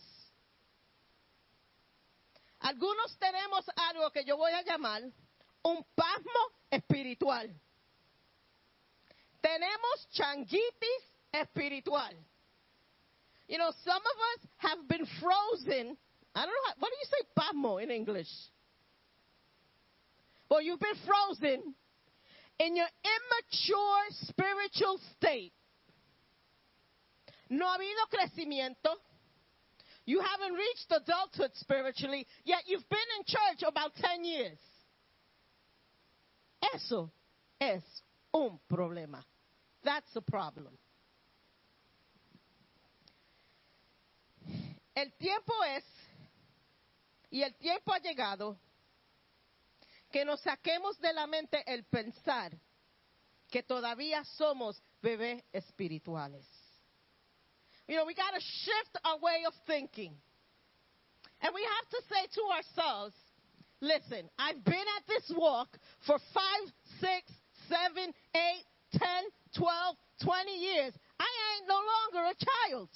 Algunos 2.61 3.17
tenemos 3.19 3.65
algo 3.75 4.11
que 4.11 4.25
yo 4.25 4.37
voy 4.37 4.53
a 4.53 4.63
llamar 4.63 5.03
un 5.63 5.85
pasmo 5.95 6.53
espiritual. 6.71 7.51
Tenemos 9.41 10.09
changuitis 10.13 11.03
espiritual. 11.33 12.15
You 13.49 13.59
know, 13.59 13.73
some 13.85 13.97
of 13.97 14.17
us 14.37 14.49
have 14.59 14.87
been 14.87 15.07
frozen. 15.21 15.97
I 16.35 16.47
don't 16.47 16.55
know, 16.55 16.67
how, 16.67 16.75
what 16.79 16.91
do 16.91 16.97
you 16.97 17.09
say 17.11 17.27
pasmo 17.37 17.83
in 17.83 17.91
English? 17.91 18.31
Well, 20.49 20.63
you've 20.63 20.81
been 20.81 21.01
frozen 21.07 21.75
in 22.59 22.77
your 22.77 22.89
immature 23.03 24.05
spiritual 24.11 25.01
state. 25.17 25.53
No 27.51 27.69
ha 27.69 27.75
habido 27.75 28.07
crecimiento. 28.09 28.97
You 30.07 30.21
haven't 30.21 30.55
reached 30.55 30.91
adulthood 30.91 31.51
spiritually, 31.57 32.27
yet 32.45 32.63
you've 32.67 32.89
been 32.89 32.99
in 33.19 33.25
church 33.27 33.63
about 33.67 33.95
10 33.97 34.25
years. 34.25 34.59
Eso 36.75 37.11
es 37.61 37.83
un 38.33 38.59
problema. 38.69 39.25
That's 39.83 40.15
a 40.17 40.21
problem. 40.21 40.77
El 44.95 45.13
tiempo 45.19 45.53
es, 45.77 45.85
y 47.31 47.43
el 47.43 47.55
tiempo 47.55 47.93
ha 47.93 47.99
llegado, 47.99 48.59
que 50.11 50.25
nos 50.25 50.41
saquemos 50.41 50.99
de 51.01 51.13
la 51.13 51.27
mente 51.27 51.63
el 51.67 51.85
pensar 51.85 52.53
que 53.51 53.63
todavía 53.63 54.25
somos 54.25 54.83
bebés 55.01 55.43
espirituales. 55.53 56.45
You 57.91 57.97
know, 57.97 58.07
we 58.07 58.15
got 58.15 58.31
to 58.39 58.41
shift 58.63 58.95
our 59.05 59.19
way 59.19 59.43
of 59.49 59.53
thinking. 59.67 60.15
And 61.43 61.51
we 61.53 61.67
have 61.67 61.89
to 61.91 62.01
say 62.07 62.23
to 62.39 62.43
ourselves, 62.55 63.17
listen, 63.81 64.31
I've 64.39 64.63
been 64.63 64.87
at 64.95 65.03
this 65.09 65.27
walk 65.35 65.75
for 66.07 66.15
five, 66.33 66.65
six, 67.03 67.27
seven, 67.67 68.15
eight, 68.31 68.63
ten, 68.95 69.27
twelve, 69.59 69.97
twenty 70.23 70.55
years. 70.55 70.95
I 71.19 71.27
ain't 71.27 71.67
no 71.67 71.83
longer 71.83 72.31
a 72.31 72.37
child. 72.39 72.91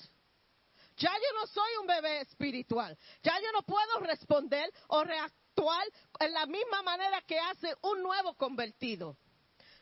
Ya 1.03 1.11
yo 1.11 1.31
no 1.43 1.47
soy 1.51 1.71
un 1.83 1.89
bebé 1.91 2.21
espiritual. 2.23 2.95
Ya 3.25 3.33
yo 3.43 3.51
no 3.51 3.63
puedo 3.67 4.07
responder 4.07 4.71
o 4.91 5.03
reactuar 5.03 5.83
en 6.21 6.33
la 6.33 6.47
misma 6.47 6.85
manera 6.85 7.21
que 7.27 7.37
hace 7.51 7.75
un 7.83 8.01
nuevo 8.01 8.35
convertido. 8.35 9.17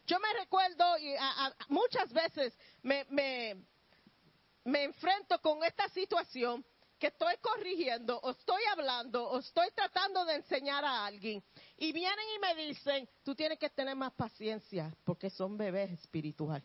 Yo 0.06 0.16
me 0.20 0.32
recuerdo 0.40 0.96
y 0.98 1.14
a- 1.16 1.48
a- 1.48 1.54
muchas 1.68 2.10
veces 2.14 2.54
me, 2.82 3.04
me, 3.10 3.56
me 4.64 4.84
enfrento 4.84 5.40
con 5.40 5.62
esta 5.64 5.88
situación 5.88 6.64
que 6.98 7.08
estoy 7.08 7.34
corrigiendo 7.40 8.18
o 8.20 8.30
estoy 8.30 8.62
hablando 8.70 9.28
o 9.28 9.40
estoy 9.40 9.68
tratando 9.74 10.24
de 10.24 10.36
enseñar 10.36 10.84
a 10.84 11.04
alguien 11.04 11.42
y 11.76 11.92
vienen 11.92 12.24
y 12.36 12.38
me 12.38 12.54
dicen, 12.66 13.08
tú 13.24 13.34
tienes 13.34 13.58
que 13.58 13.68
tener 13.70 13.96
más 13.96 14.12
paciencia 14.12 14.94
porque 15.04 15.28
son 15.28 15.56
bebés 15.56 15.90
espiritual. 15.90 16.62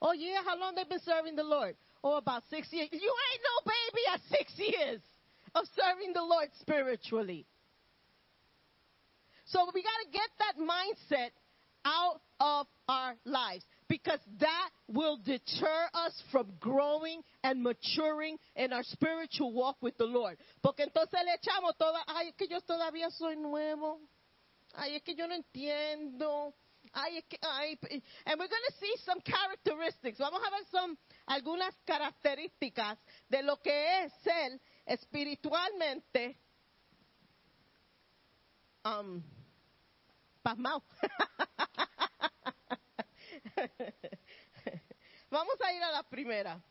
Oh 0.00 0.14
yeah, 0.14 0.42
how 0.42 0.56
long 0.56 0.74
they 0.74 0.84
been 0.84 1.00
serving 1.00 1.36
the 1.36 1.44
Lord? 1.44 1.76
Oh, 2.02 2.16
about 2.16 2.44
six 2.48 2.72
years. 2.72 2.88
You 2.92 2.98
ain't 2.98 3.42
no 3.42 3.72
baby 3.72 4.06
at 4.12 4.20
six 4.28 4.58
years 4.58 5.00
of 5.54 5.66
serving 5.74 6.12
the 6.12 6.22
Lord 6.22 6.50
spiritually. 6.60 7.46
So 9.46 9.70
we 9.74 9.82
got 9.82 9.98
to 10.04 10.10
get 10.10 10.30
that 10.38 10.56
mindset 10.58 11.30
out 11.84 12.20
of 12.40 12.66
our 12.88 13.16
lives 13.24 13.64
because 13.88 14.20
that 14.40 14.70
will 14.88 15.18
deter 15.18 15.88
us 15.92 16.22
from 16.32 16.52
growing 16.60 17.22
and 17.42 17.62
maturing 17.62 18.38
in 18.56 18.72
our 18.72 18.82
spiritual 18.84 19.52
walk 19.52 19.76
with 19.80 19.96
the 19.98 20.04
Lord. 20.04 20.36
Porque 20.62 20.80
entonces 20.80 21.20
le 21.24 21.36
echamos 21.36 21.76
toda, 21.78 21.98
ay, 22.08 22.28
es 22.28 22.34
que 22.36 22.48
yo 22.48 22.60
todavía 22.60 23.10
soy 23.10 23.36
nuevo. 23.36 24.00
Ay, 24.74 24.96
es 24.96 25.02
que 25.02 25.14
yo 25.14 25.26
no 25.26 25.34
entiendo. 25.34 26.54
Ay, 26.92 27.18
es 27.18 27.24
que, 27.28 27.38
ay, 27.42 27.78
and 28.26 28.38
we're 28.38 28.48
going 28.48 28.68
to 28.68 28.74
see 28.78 28.94
some 29.04 29.20
characteristics. 29.20 30.18
Vamos 30.18 30.40
a 30.46 30.50
ver 30.50 30.64
some, 30.70 30.96
algunas 31.28 31.74
características 31.86 32.98
de 33.28 33.42
lo 33.42 33.56
que 33.56 34.04
es 34.04 34.12
ser 34.22 34.60
espiritualmente 34.86 36.36
um, 38.84 39.22
pasmado. 40.42 40.82
Vamos 45.30 45.60
a 45.60 45.72
ir 45.72 45.82
a 45.82 45.92
la 45.92 46.02
primera. 46.02 46.62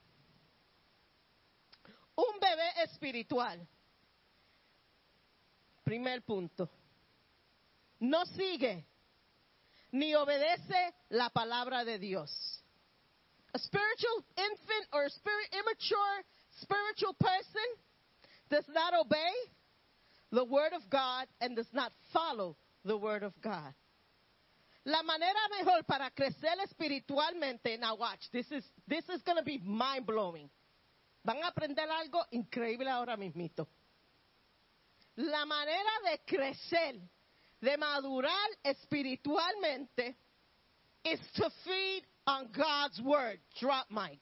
Un 2.16 2.40
bebé 2.40 2.84
espiritual. 2.84 3.68
Primer 5.84 6.22
punto. 6.22 6.70
No 8.00 8.26
sigue 8.26 8.86
ni 9.92 10.16
obedece 10.16 10.94
la 11.10 11.30
palabra 11.30 11.84
de 11.84 12.00
Dios. 12.00 12.32
A 13.54 13.60
spiritual 13.60 14.24
infant 14.38 14.88
or 14.92 15.06
a 15.06 15.10
spirit 15.10 15.48
immature 15.54 16.24
spiritual 16.62 17.14
person 17.14 17.68
does 18.50 18.66
not 18.70 18.94
obey 18.94 19.34
the 20.32 20.44
word 20.44 20.74
of 20.74 20.90
God 20.90 21.28
and 21.42 21.56
does 21.56 21.72
not 21.74 21.92
follow 22.12 22.56
the 22.84 22.98
word 22.98 23.24
of 23.24 23.34
God. 23.42 23.74
La 24.86 25.02
manera 25.02 25.40
mejor 25.58 25.86
para 25.86 26.12
crecer 26.12 26.60
espiritualmente, 26.60 27.78
now 27.78 27.96
watch, 27.96 28.30
this 28.32 28.52
is, 28.52 28.66
this 28.86 29.08
is 29.10 29.22
going 29.24 29.38
to 29.38 29.44
be 29.44 29.60
mind 29.64 30.06
blowing. 30.06 30.50
Van 31.24 31.42
a 31.42 31.48
aprender 31.48 31.88
algo 31.90 32.26
increíble 32.32 32.90
ahora 32.90 33.16
mismito. 33.16 33.68
La 35.16 35.46
manera 35.46 35.92
de 36.04 36.20
crecer, 36.26 37.00
de 37.62 37.78
madurar 37.78 38.50
espiritualmente, 38.62 40.18
is 41.06 41.20
to 41.36 41.50
feed 41.64 42.04
on 42.28 42.50
God's 42.52 43.00
word. 43.02 43.40
Drop 43.60 43.90
mic. 43.90 44.20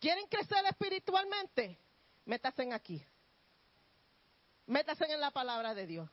¿Quieren 0.00 0.28
crecer 0.28 0.64
espiritualmente? 0.66 1.76
Métanse 2.24 2.72
aquí. 2.72 3.04
Métanse 4.68 5.06
en 5.10 5.20
la 5.20 5.32
palabra 5.32 5.74
de 5.74 5.86
Dios. 5.86 6.08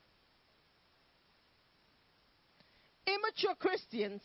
Immature 3.08 3.56
Christians 3.56 4.22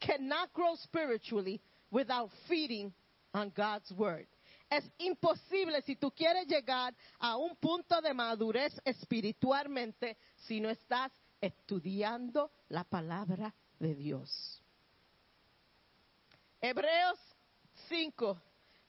cannot 0.00 0.52
grow 0.52 0.74
spiritually 0.76 1.60
without 1.90 2.30
feeding 2.48 2.92
on 3.32 3.50
God's 3.54 3.90
word. 3.92 4.26
Es 4.70 4.84
imposible 4.98 5.82
si 5.82 5.96
tú 5.96 6.10
quieres 6.10 6.46
llegar 6.46 6.94
a 7.20 7.36
un 7.36 7.56
punto 7.56 8.00
de 8.00 8.14
madurez 8.14 8.72
espiritualmente 8.84 10.16
si 10.46 10.60
no 10.60 10.68
estás 10.68 11.12
estudiando 11.40 12.50
la 12.68 12.84
palabra 12.84 13.54
de 13.78 13.94
Dios. 13.94 14.60
Hebreos 16.60 17.18
5, 17.88 18.40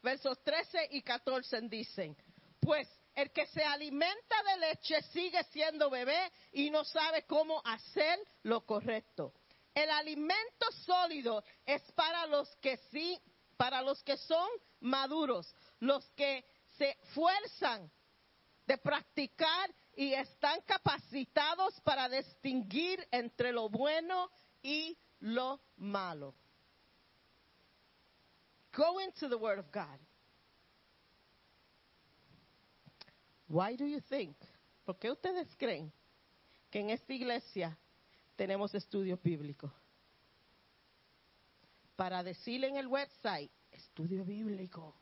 versos 0.01 0.41
13 0.43 0.89
y 0.91 1.01
14 1.01 1.61
dicen, 1.69 2.15
pues 2.61 2.88
el 3.16 3.32
que 3.32 3.47
se 3.47 3.63
alimenta 3.63 4.36
de 4.43 4.57
leche 4.57 5.01
sigue 5.13 5.43
siendo 5.45 5.89
bebé 5.89 6.32
y 6.51 6.70
no 6.70 6.84
sabe 6.84 7.24
cómo 7.24 7.61
hacer 7.63 8.20
lo 8.43 8.66
correcto. 8.66 9.34
El 9.74 9.89
alimento 9.89 10.72
sólido 10.86 11.43
es 11.66 11.82
para 11.93 12.28
los 12.28 12.53
que 12.57 12.78
sí, 12.91 13.20
para 13.57 13.82
los 13.82 14.03
que 14.03 14.18
son 14.18 14.47
maduros, 14.82 15.53
los 15.80 16.05
que 16.11 16.45
se 16.78 16.97
fuerzan 17.13 17.89
de 18.68 18.78
practicar 18.78 19.74
y 19.95 20.13
están 20.13 20.61
capacitados 20.61 21.80
para 21.82 22.09
distinguir 22.09 23.05
entre 23.11 23.51
lo 23.51 23.70
bueno 23.70 24.30
y 24.61 24.97
lo 25.20 25.61
malo. 25.78 26.36
Go 28.74 28.99
into 28.99 29.30
the 29.30 29.36
Word 29.36 29.59
of 29.59 29.72
God. 29.72 29.99
Why 33.56 33.78
do 33.78 33.86
you 33.86 34.01
think? 34.01 34.36
¿Por 34.84 34.99
qué 34.99 35.10
ustedes 35.10 35.47
creen 35.56 35.89
que 36.70 36.82
en 36.82 36.89
esta 36.89 37.14
iglesia 37.14 37.78
tenemos 38.36 38.76
estudios 38.76 39.18
bíblicos? 39.24 39.72
Para 41.95 42.22
decir 42.22 42.66
en 42.66 42.76
el 42.76 42.88
website, 42.88 43.49
estudio 43.72 44.26
bíblico. 44.26 44.93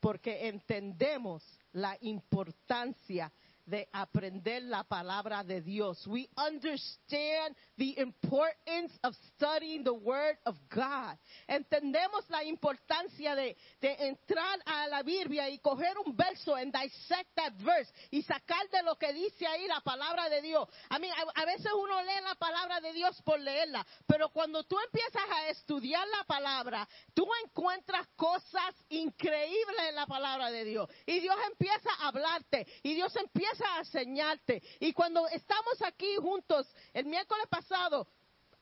Porque 0.00 0.48
entendemos 0.48 1.42
la 1.72 1.96
importancia 2.02 3.32
de 3.66 3.88
aprender 3.92 4.62
la 4.62 4.84
palabra 4.84 5.42
de 5.42 5.60
Dios. 5.60 6.06
We 6.06 6.28
understand 6.36 7.56
the 7.76 7.98
importance 7.98 8.96
of 9.02 9.14
studying 9.34 9.82
the 9.82 9.92
Word 9.92 10.38
of 10.46 10.56
God. 10.68 11.18
Entendemos 11.48 12.28
la 12.30 12.44
importancia 12.44 13.34
de, 13.34 13.56
de 13.80 13.96
entrar 14.06 14.58
a 14.64 14.88
la 14.88 15.02
Biblia 15.02 15.50
y 15.50 15.58
coger 15.58 15.94
un 16.04 16.16
verso 16.16 16.54
and 16.54 16.72
dissect 16.72 17.34
that 17.34 17.52
verse 17.58 17.92
y 18.10 18.22
sacar 18.22 18.68
de 18.70 18.82
lo 18.84 18.96
que 18.96 19.12
dice 19.12 19.46
ahí 19.46 19.66
la 19.66 19.80
palabra 19.80 20.28
de 20.28 20.42
Dios. 20.42 20.68
A 20.88 20.98
mí, 20.98 21.08
a, 21.08 21.42
a 21.42 21.44
veces 21.44 21.70
uno 21.74 22.02
lee 22.02 22.22
la 22.22 22.36
palabra 22.36 22.80
de 22.80 22.92
Dios 22.92 23.20
por 23.22 23.40
leerla, 23.40 23.84
pero 24.06 24.28
cuando 24.30 24.62
tú 24.64 24.76
empiezas 24.78 25.28
a 25.28 25.48
estudiar 25.48 26.06
la 26.08 26.24
palabra, 26.24 26.88
tú 27.14 27.26
encuentras 27.44 28.06
cosas 28.16 28.74
increíbles 28.88 29.88
en 29.88 29.96
la 29.96 30.06
palabra 30.06 30.50
de 30.50 30.64
Dios. 30.64 30.88
Y 31.04 31.20
Dios 31.20 31.36
empieza 31.50 31.90
a 31.98 32.08
hablarte 32.08 32.66
y 32.82 32.94
Dios 32.94 33.14
empieza 33.16 33.55
a. 33.60 34.62
Y 34.80 34.92
cuando 34.92 35.26
estamos 35.28 35.82
aquí 35.82 36.16
juntos, 36.16 36.66
el 36.92 37.06
miércoles 37.06 37.46
pasado, 37.48 38.06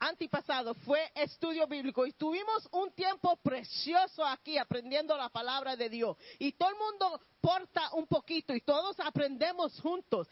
antipasado, 0.07 0.73
fue 0.75 1.11
estudio 1.15 1.67
bíblico 1.67 2.05
y 2.05 2.13
tuvimos 2.13 2.67
un 2.71 2.91
tiempo 2.91 3.35
precioso 3.37 4.25
aquí 4.25 4.57
aprendiendo 4.57 5.15
la 5.17 5.29
palabra 5.29 5.75
de 5.75 5.89
Dios. 5.89 6.17
Y 6.39 6.51
todo 6.53 6.69
el 6.69 6.75
mundo 6.75 7.21
porta 7.45 7.93
un 7.93 8.07
poquito 8.07 8.55
y 8.55 8.61
todos 8.61 8.99
aprendemos 8.99 9.79
juntos. 9.79 10.27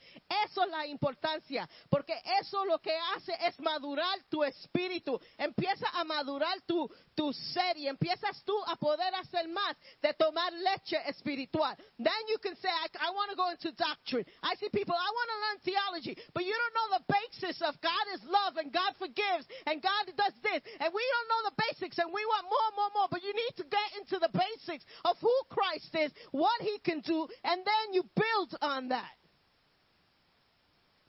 Eso 0.47 0.63
es 0.63 0.69
la 0.71 0.87
importancia, 0.87 1.69
porque 1.87 2.19
eso 2.41 2.65
lo 2.65 2.79
que 2.79 2.97
hace 3.15 3.33
es 3.41 3.59
madurar 3.59 4.17
tu 4.29 4.43
espíritu. 4.43 5.19
Empieza 5.37 5.87
a 5.93 6.03
madurar 6.03 6.59
tu, 6.61 6.89
tu 7.13 7.31
ser 7.31 7.77
y 7.77 7.87
empiezas 7.87 8.43
tú 8.43 8.55
a 8.65 8.75
poder 8.77 9.13
hacer 9.13 9.47
más 9.47 9.77
de 10.01 10.11
tomar 10.15 10.51
leche 10.53 10.97
espiritual. 11.07 11.77
Then 11.97 12.21
you 12.29 12.39
can 12.39 12.55
say, 12.55 12.69
I, 12.69 12.87
I 13.07 13.11
want 13.11 13.29
to 13.29 13.35
go 13.35 13.51
into 13.51 13.71
doctrine. 13.73 14.25
I 14.41 14.55
see 14.55 14.69
people, 14.69 14.95
I 14.95 15.11
want 15.13 15.29
to 15.29 15.37
learn 15.37 15.57
theology, 15.61 16.17
but 16.33 16.43
you 16.43 16.53
don't 16.53 16.73
know 16.73 16.97
the 16.97 17.13
basis 17.13 17.61
of 17.61 17.79
God 17.79 18.05
is 18.15 18.23
love 18.25 18.57
and 18.57 18.73
God 18.73 18.91
forgives 18.97 19.45
and 19.65 19.81
God 19.81 20.05
does 20.15 20.33
this. 20.43 20.61
And 20.79 20.93
we 20.93 21.03
don't 21.03 21.29
know 21.29 21.49
the 21.49 21.63
basics 21.69 21.97
and 21.97 22.07
we 22.13 22.25
want 22.25 22.45
more, 22.45 22.71
more, 22.75 22.91
more, 22.95 23.07
but 23.09 23.23
you 23.23 23.33
need 23.33 23.55
to 23.57 23.63
get 23.63 23.89
into 23.99 24.19
the 24.19 24.29
basics 24.31 24.85
of 25.05 25.17
who 25.21 25.33
Christ 25.49 25.95
is, 25.95 26.11
what 26.31 26.61
he 26.61 26.79
can 26.83 27.01
do, 27.01 27.27
and 27.43 27.61
then 27.61 27.93
you 27.93 28.03
build 28.15 28.55
on 28.61 28.89
that. 28.89 29.11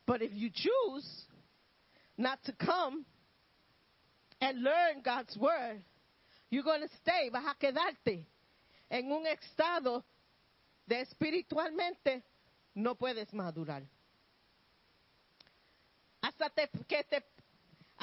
But 0.06 0.22
if 0.22 0.32
you 0.34 0.50
choose 0.52 1.24
not 2.18 2.42
to 2.44 2.52
come 2.52 3.04
and 4.40 4.62
learn 4.62 5.02
God's 5.02 5.36
word, 5.36 5.82
you're 6.50 6.62
going 6.62 6.82
to 6.82 6.94
stay, 7.02 7.30
vas 7.32 7.44
a 7.44 7.54
quedarte 7.58 8.24
en 8.90 9.10
un 9.10 9.24
estado 9.26 10.04
de 10.86 11.00
espiritualmente 11.00 12.22
no 12.74 12.94
puedes 12.94 13.32
madurar. 13.32 13.82
Hasta 16.20 16.50
te, 16.50 16.68
que 16.88 17.04
te, 17.04 17.22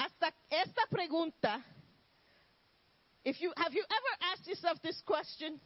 hasta 0.02 0.32
esta 0.50 0.82
pregunta, 0.90 1.62
have 3.24 3.36
you 3.40 3.52
ever 3.56 4.32
asked 4.32 4.46
yourself 4.46 4.80
this 4.82 5.00
question? 5.06 5.60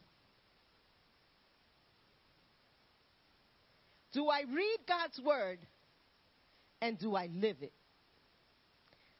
Do 4.12 4.28
I 4.28 4.43
read 4.43 4.78
God's 4.87 5.20
word 5.20 5.59
and 6.80 6.99
do 6.99 7.16
I 7.16 7.28
live 7.28 7.62
it? 7.62 7.72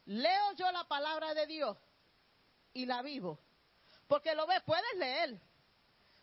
Leo 0.07 0.55
yo 0.57 0.67
la 0.73 0.85
palabra 0.85 1.35
de 1.35 1.47
Dios 1.47 1.77
y 2.75 2.85
la 2.87 3.03
vivo. 3.03 3.39
Porque 4.09 4.35
lo 4.37 4.47
ves, 4.47 4.63
puedes 4.65 4.99
leer. 4.99 5.41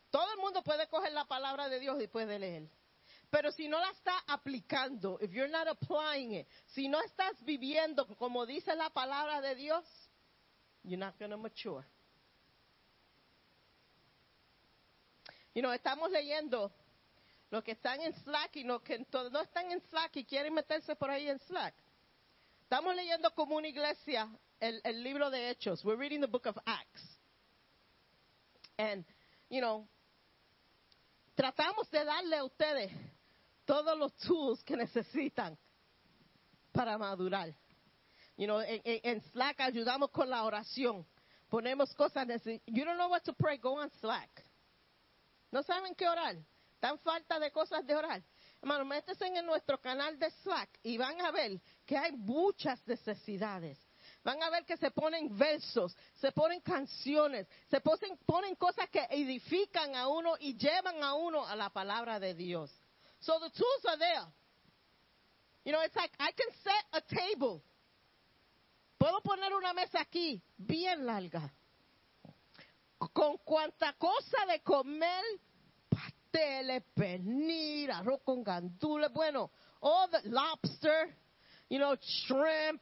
Todo 0.09 0.31
el 0.35 0.39
mundo 0.39 0.61
puede 0.61 0.87
coger 0.87 1.11
la 1.11 1.25
palabra 1.25 1.67
de 1.67 1.79
Dios 1.79 2.01
y 2.01 2.07
puede 2.07 2.39
leer. 2.39 2.69
Pero 3.33 3.51
si 3.51 3.67
no 3.67 3.79
la 3.79 3.89
está 3.89 4.13
aplicando, 4.27 5.17
if 5.19 5.31
you're 5.31 5.49
not 5.49 5.67
applying 5.67 6.35
it, 6.35 6.47
si 6.67 6.87
no 6.87 7.01
estás 7.01 7.43
viviendo 7.43 8.05
como 8.19 8.45
dice 8.45 8.75
la 8.75 8.91
palabra 8.91 9.41
de 9.41 9.55
Dios, 9.55 9.83
you're 10.83 11.03
not 11.03 11.17
going 11.17 11.35
mature. 11.41 11.83
You 15.55 15.63
know, 15.63 15.71
estamos 15.71 16.11
leyendo 16.11 16.71
los 17.49 17.63
que 17.63 17.71
están 17.71 18.01
en 18.01 18.13
Slack 18.13 18.55
y 18.57 18.65
los 18.65 18.83
que 18.83 19.03
no 19.09 19.41
están 19.41 19.71
en 19.71 19.81
Slack 19.89 20.15
y 20.17 20.25
quieren 20.25 20.53
meterse 20.53 20.95
por 20.95 21.09
ahí 21.09 21.27
en 21.27 21.39
Slack. 21.39 21.73
Estamos 22.61 22.95
leyendo 22.95 23.33
como 23.33 23.55
una 23.55 23.67
iglesia 23.67 24.29
el, 24.59 24.79
el 24.83 25.01
libro 25.01 25.31
de 25.31 25.49
Hechos. 25.49 25.83
We're 25.83 25.97
reading 25.97 26.21
the 26.21 26.27
book 26.27 26.45
of 26.45 26.59
Acts. 26.67 27.01
And, 28.77 29.03
you 29.49 29.59
know, 29.59 29.87
tratamos 31.35 31.89
de 31.89 32.05
darle 32.05 32.37
a 32.37 32.43
ustedes 32.43 32.91
todos 33.65 33.97
los 33.97 34.15
tools 34.17 34.63
que 34.63 34.75
necesitan 34.75 35.57
para 36.71 36.97
madurar. 36.97 37.53
You 38.35 38.47
know, 38.47 38.61
en, 38.61 39.21
Slack 39.31 39.59
ayudamos 39.59 40.09
con 40.11 40.29
la 40.29 40.43
oración. 40.43 41.05
Ponemos 41.49 41.93
cosas. 41.93 42.27
You 42.65 42.83
don't 42.83 42.97
know 42.97 43.09
what 43.09 43.23
to 43.25 43.33
pray, 43.33 43.57
go 43.57 43.79
on 43.79 43.91
Slack. 43.99 44.43
No 45.51 45.61
saben 45.61 45.93
qué 45.95 46.07
orar. 46.07 46.35
Tan 46.79 46.97
falta 46.99 47.39
de 47.39 47.51
cosas 47.51 47.85
de 47.85 47.95
orar. 47.95 48.23
Hermano, 48.61 48.85
métese 48.85 49.27
en 49.27 49.45
nuestro 49.45 49.77
canal 49.79 50.17
de 50.17 50.31
Slack 50.41 50.79
y 50.83 50.97
van 50.97 51.21
a 51.21 51.31
ver 51.31 51.61
que 51.85 51.97
hay 51.97 52.11
muchas 52.13 52.85
necesidades. 52.87 53.77
Van 54.23 54.41
a 54.41 54.49
ver 54.49 54.65
que 54.65 54.77
se 54.77 54.89
ponen 54.91 55.37
versos, 55.37 55.95
se 56.15 56.31
ponen 56.31 56.61
canciones, 56.61 57.47
se 57.69 57.81
ponen 57.81 58.55
cosas 58.55 58.89
que 58.89 59.05
edifican 59.09 59.95
a 59.95 60.07
uno 60.07 60.35
y 60.39 60.57
llevan 60.57 61.03
a 61.03 61.13
uno 61.13 61.45
a 61.45 61.55
la 61.55 61.69
palabra 61.69 62.19
de 62.19 62.33
Dios. 62.33 62.71
So 63.23 63.39
the 63.39 63.49
tools 63.49 63.85
are 63.87 63.97
there. 63.97 64.27
You 65.65 65.71
know, 65.71 65.79
it's 65.81 65.95
like 65.95 66.11
I 66.19 66.31
can 66.31 66.49
set 66.63 66.83
a 66.91 67.01
table. 67.15 67.63
Puedo 68.99 69.21
poner 69.23 69.53
una 69.53 69.73
mesa 69.73 69.99
aquí, 69.99 70.41
bien 70.57 71.05
larga, 71.05 71.51
con 73.13 73.37
cuanta 73.45 73.93
cosa 73.97 74.45
de 74.47 74.59
comer, 74.59 75.23
pasteles, 75.89 76.83
pernil, 76.93 77.91
arroz 77.91 78.21
con 78.25 78.43
gandules, 78.43 79.11
bueno, 79.13 79.51
all 79.81 80.07
the 80.09 80.29
lobster, 80.29 81.09
you 81.69 81.79
know, 81.79 81.95
shrimp, 82.25 82.81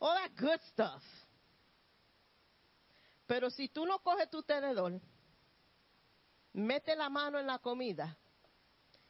all 0.00 0.14
that 0.14 0.34
good 0.36 0.60
stuff. 0.72 1.02
Pero 3.26 3.50
si 3.50 3.68
tú 3.68 3.86
no 3.86 3.98
coges 4.00 4.28
tu 4.30 4.42
tenedor, 4.42 5.00
mete 6.52 6.94
la 6.96 7.08
mano 7.08 7.38
en 7.38 7.46
la 7.46 7.58
comida 7.58 8.14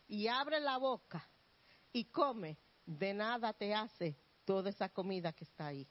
y 0.09 0.26
abre 0.28 0.61
la 0.61 0.78
boca 0.78 1.28
y 1.92 2.05
come, 2.07 2.59
de 2.86 3.14
nada 3.14 3.53
te 3.53 3.74
hace 3.74 4.16
toda 4.44 4.70
esa 4.70 4.88
comida 4.88 5.32
que 5.32 5.44
está 5.44 5.68
ahí. 5.68 5.86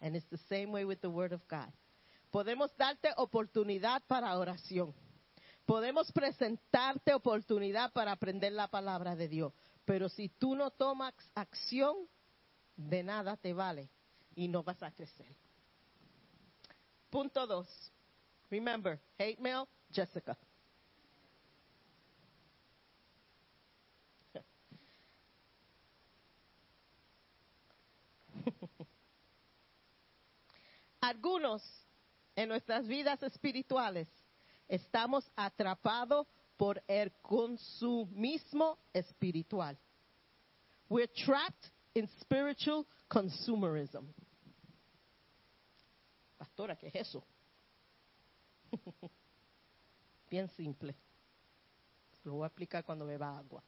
And 0.00 0.16
it's 0.16 0.28
the 0.28 0.38
same 0.48 0.72
way 0.72 0.84
with 0.84 1.00
the 1.00 1.08
Word 1.08 1.32
of 1.32 1.42
God. 1.48 1.72
Podemos 2.30 2.74
darte 2.76 3.12
oportunidad 3.16 4.02
para 4.06 4.38
oración. 4.38 4.94
Podemos 5.66 6.10
presentarte 6.12 7.12
oportunidad 7.12 7.92
para 7.92 8.12
aprender 8.12 8.52
la 8.52 8.68
palabra 8.68 9.14
de 9.14 9.28
Dios. 9.28 9.52
Pero 9.84 10.08
si 10.08 10.28
tú 10.28 10.54
no 10.54 10.70
tomas 10.70 11.14
acción, 11.34 11.96
de 12.76 13.02
nada 13.02 13.36
te 13.36 13.52
vale 13.52 13.90
y 14.34 14.48
no 14.48 14.62
vas 14.62 14.82
a 14.82 14.90
crecer. 14.90 15.34
Punto 17.10 17.46
dos. 17.46 17.68
Remember, 18.50 19.00
hate 19.18 19.38
mail, 19.38 19.64
Jessica. 19.92 20.36
Algunos 31.10 31.60
en 32.36 32.48
nuestras 32.48 32.86
vidas 32.86 33.20
espirituales 33.24 34.06
estamos 34.68 35.28
atrapados 35.34 36.28
por 36.56 36.80
el 36.86 37.10
consumismo 37.20 38.78
espiritual. 38.92 39.76
We're 40.88 41.08
trapped 41.08 41.68
in 41.94 42.06
spiritual 42.20 42.86
consumerism. 43.08 44.04
Pastora, 46.38 46.76
¿qué 46.76 46.86
es 46.86 46.94
eso? 46.94 47.24
Bien 50.30 50.48
simple. 50.50 50.94
Lo 52.22 52.34
voy 52.34 52.44
a 52.44 52.46
explicar 52.46 52.84
cuando 52.84 53.04
beba 53.04 53.36
agua. 53.36 53.64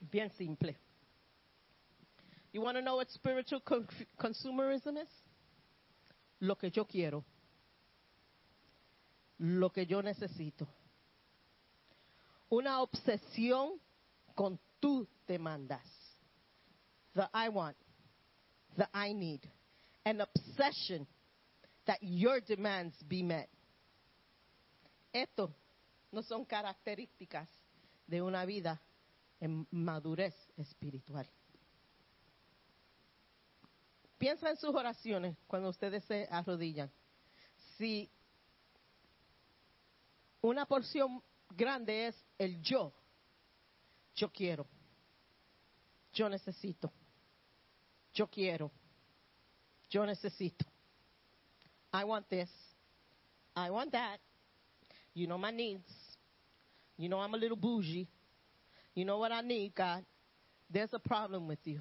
Bien 0.00 0.30
simple. 0.32 0.76
You 2.52 2.62
want 2.62 2.76
to 2.76 2.82
know 2.82 2.96
what 2.96 3.10
spiritual 3.10 3.60
con- 3.60 3.86
consumerism 4.18 4.96
is? 4.96 5.08
Lo 6.40 6.54
que 6.54 6.70
yo 6.70 6.84
quiero. 6.84 7.24
Lo 9.38 9.70
que 9.70 9.84
yo 9.84 10.00
necesito. 10.00 10.66
Una 12.50 12.80
obsesión 12.80 13.78
con 14.34 14.58
tú 14.80 15.06
demandas. 15.26 15.84
The 17.14 17.28
I 17.34 17.48
want. 17.48 17.76
The 18.76 18.88
I 18.94 19.12
need. 19.12 19.40
An 20.04 20.20
obsession 20.20 21.06
that 21.86 21.98
your 22.00 22.40
demands 22.40 22.94
be 23.06 23.22
met. 23.22 23.48
Esto 25.12 25.52
no 26.12 26.22
son 26.22 26.44
características 26.44 27.48
de 28.06 28.22
una 28.22 28.44
vida 28.46 28.80
en 29.40 29.66
madurez 29.70 30.34
espiritual. 30.56 31.26
Piensa 34.18 34.50
en 34.50 34.56
sus 34.56 34.74
oraciones 34.74 35.36
cuando 35.46 35.68
ustedes 35.68 36.04
se 36.04 36.26
arrodillan. 36.30 36.90
Si 37.76 38.10
una 40.40 40.66
porción 40.66 41.22
grande 41.50 42.08
es 42.08 42.16
el 42.36 42.60
yo, 42.60 42.92
yo 44.16 44.30
quiero, 44.30 44.66
yo 46.12 46.28
necesito, 46.28 46.92
yo 48.12 48.26
quiero, 48.26 48.72
yo 49.88 50.04
necesito. 50.04 50.66
I 51.92 52.04
want 52.04 52.28
this, 52.28 52.50
I 53.54 53.70
want 53.70 53.92
that. 53.92 54.20
You 55.14 55.26
know 55.26 55.38
my 55.38 55.50
needs. 55.50 55.90
You 56.96 57.08
know 57.08 57.20
I'm 57.20 57.34
a 57.34 57.36
little 57.36 57.56
bougie. 57.56 58.08
You 58.94 59.04
know 59.04 59.18
what 59.18 59.32
I 59.32 59.40
need, 59.40 59.74
God. 59.74 60.04
There's 60.70 60.92
a 60.92 60.98
problem 60.98 61.48
with 61.48 61.60
you. 61.64 61.80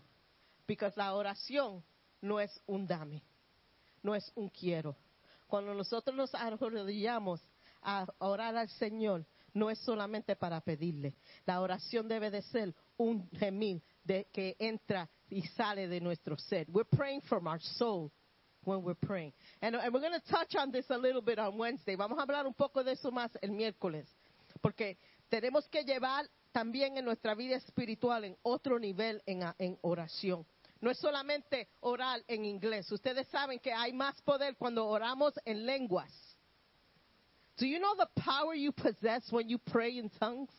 Because 0.65 0.93
la 0.97 1.13
oración 1.13 1.83
no 2.21 2.39
es 2.39 2.61
un 2.65 2.87
dame, 2.87 3.23
no 4.01 4.15
es 4.15 4.31
un 4.35 4.49
quiero. 4.49 4.95
Cuando 5.47 5.73
nosotros 5.73 6.15
nos 6.15 6.33
arrodillamos 6.35 7.41
a 7.81 8.05
orar 8.19 8.55
al 8.55 8.69
Señor, 8.69 9.25
no 9.53 9.69
es 9.69 9.79
solamente 9.79 10.35
para 10.35 10.61
pedirle. 10.61 11.15
La 11.45 11.61
oración 11.61 12.07
debe 12.07 12.29
de 12.29 12.41
ser 12.43 12.75
un 12.97 13.29
gemir 13.31 13.81
de 14.03 14.27
que 14.31 14.55
entra 14.59 15.09
y 15.29 15.41
sale 15.41 15.87
de 15.87 16.01
nuestro 16.01 16.37
ser. 16.37 16.67
We're 16.69 16.89
praying 16.89 17.21
from 17.21 17.47
our 17.47 17.61
soul 17.61 18.11
when 18.63 18.83
we're 18.83 18.95
praying. 18.95 19.33
And, 19.61 19.75
we're 19.75 20.01
going 20.01 20.19
to 20.19 20.31
touch 20.31 20.55
on 20.55 20.71
this 20.71 20.89
a 20.89 20.97
little 20.97 21.21
bit 21.21 21.39
on 21.39 21.57
Wednesday. 21.57 21.95
Vamos 21.95 22.19
a 22.19 22.21
hablar 22.25 22.45
un 22.45 22.53
poco 22.53 22.83
de 22.83 22.93
eso 22.93 23.11
más 23.11 23.31
el 23.41 23.51
miércoles. 23.51 24.05
Porque 24.61 24.97
tenemos 25.29 25.67
que 25.69 25.83
llevar 25.83 26.29
también 26.51 26.97
en 26.97 27.05
nuestra 27.05 27.35
vida 27.35 27.55
espiritual 27.55 28.23
en 28.23 28.37
otro 28.43 28.79
nivel 28.79 29.21
en 29.25 29.77
oración. 29.81 30.45
No 30.81 30.91
es 30.91 30.99
solamente 30.99 31.67
orar 31.81 32.21
en 32.27 32.45
inglés. 32.45 32.91
Ustedes 32.91 33.27
saben 33.27 33.59
que 33.59 33.73
hay 33.73 33.93
más 33.93 34.21
poder 34.21 34.55
cuando 34.57 34.85
oramos 34.87 35.33
en 35.45 35.65
lenguas. 35.65 36.11
Do 37.57 37.65
you 37.65 37.79
know 37.79 37.95
the 37.95 38.21
power 38.21 38.53
you 38.53 38.71
possess 38.71 39.31
when 39.31 39.49
you 39.49 39.57
pray 39.57 39.97
in 39.97 40.09
tongues? 40.19 40.51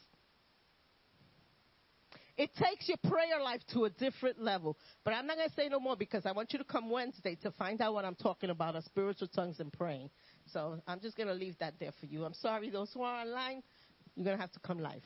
It 2.36 2.54
takes 2.54 2.88
your 2.88 2.98
prayer 2.98 3.40
life 3.42 3.62
to 3.72 3.86
a 3.86 3.90
different 3.90 4.40
level. 4.40 4.76
But 5.04 5.14
I'm 5.14 5.26
not 5.26 5.36
going 5.36 5.48
to 5.48 5.54
say 5.54 5.68
no 5.68 5.80
more 5.80 5.96
because 5.96 6.24
I 6.24 6.30
want 6.30 6.52
you 6.52 6.58
to 6.60 6.64
come 6.64 6.88
Wednesday 6.88 7.36
to 7.42 7.50
find 7.52 7.80
out 7.80 7.94
what 7.94 8.04
I'm 8.04 8.14
talking 8.14 8.50
about 8.50 8.76
of 8.76 8.84
spiritual 8.84 9.26
tongues 9.26 9.58
and 9.58 9.72
praying. 9.72 10.10
So 10.52 10.80
I'm 10.86 11.00
just 11.00 11.16
going 11.16 11.26
to 11.26 11.34
leave 11.34 11.56
that 11.58 11.74
there 11.80 11.90
for 11.98 12.06
you. 12.06 12.24
I'm 12.24 12.34
sorry, 12.34 12.70
those 12.70 12.92
who 12.92 13.02
are 13.02 13.22
online, 13.22 13.62
you're 14.14 14.24
going 14.24 14.36
to 14.36 14.40
have 14.40 14.52
to 14.52 14.60
come 14.60 14.78
live. 14.78 15.02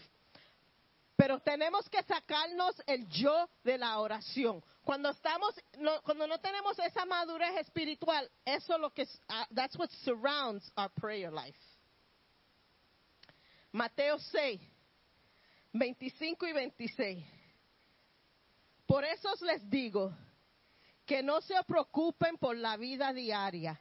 Pero 1.22 1.38
tenemos 1.38 1.88
que 1.88 2.02
sacarnos 2.02 2.74
el 2.84 3.08
yo 3.08 3.48
de 3.62 3.78
la 3.78 4.00
oración. 4.00 4.60
Cuando 4.82 5.10
estamos, 5.10 5.54
no, 5.78 6.02
cuando 6.02 6.26
no 6.26 6.40
tenemos 6.40 6.76
esa 6.80 7.06
madurez 7.06 7.58
espiritual, 7.58 8.28
eso 8.44 8.74
es 8.74 8.80
lo 8.80 8.90
que, 8.90 9.02
uh, 9.02 9.44
that's 9.54 9.78
what 9.78 9.88
surrounds 10.04 10.68
our 10.76 10.90
prayer 10.90 11.30
life. 11.30 11.56
Mateo 13.70 14.18
6, 14.18 14.60
25 15.72 16.44
y 16.44 16.52
26. 16.54 17.24
Por 18.84 19.04
eso 19.04 19.28
les 19.42 19.70
digo 19.70 20.12
que 21.06 21.22
no 21.22 21.40
se 21.40 21.54
preocupen 21.68 22.36
por 22.36 22.56
la 22.56 22.76
vida 22.76 23.12
diaria. 23.12 23.80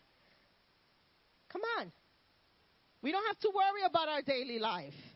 Come 1.52 1.64
on. 1.80 1.92
We 3.02 3.12
don't 3.12 3.26
have 3.26 3.40
to 3.40 3.50
worry 3.50 3.82
about 3.82 4.10
our 4.10 4.22
daily 4.22 4.60
life. 4.60 5.11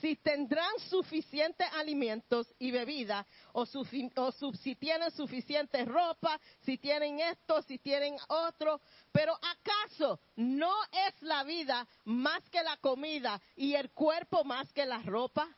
Si 0.00 0.16
tendrán 0.16 0.78
suficientes 0.88 1.66
alimentos 1.72 2.52
y 2.58 2.70
bebida, 2.70 3.26
o, 3.52 3.64
si 3.64 4.74
tienen 4.74 5.10
suficiente 5.12 5.84
ropa, 5.84 6.40
si 6.62 6.78
tienen 6.78 7.20
esto, 7.20 7.62
si 7.62 7.78
tienen 7.78 8.16
otro, 8.28 8.80
pero 9.12 9.34
¿acaso 9.34 10.20
no 10.36 10.72
es 11.06 11.22
la 11.22 11.44
vida 11.44 11.86
más 12.04 12.42
que 12.50 12.62
la 12.62 12.76
comida 12.78 13.40
y 13.56 13.74
el 13.74 13.90
cuerpo 13.92 14.44
más 14.44 14.72
que 14.72 14.84
la 14.84 14.98
ropa? 14.98 15.48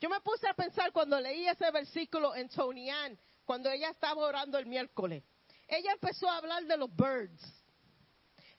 Yo 0.00 0.10
me 0.10 0.20
puse 0.20 0.46
a 0.46 0.54
pensar 0.54 0.92
cuando 0.92 1.18
leí 1.18 1.48
ese 1.48 1.70
versículo 1.70 2.34
en 2.34 2.48
Tony 2.50 2.90
Ann, 2.90 3.18
cuando 3.44 3.70
ella 3.70 3.88
estaba 3.90 4.26
orando 4.26 4.58
el 4.58 4.66
miércoles. 4.66 5.24
Ella 5.66 5.92
empezó 5.92 6.28
a 6.28 6.36
hablar 6.36 6.64
de 6.64 6.76
los 6.76 6.94
birds. 6.94 7.42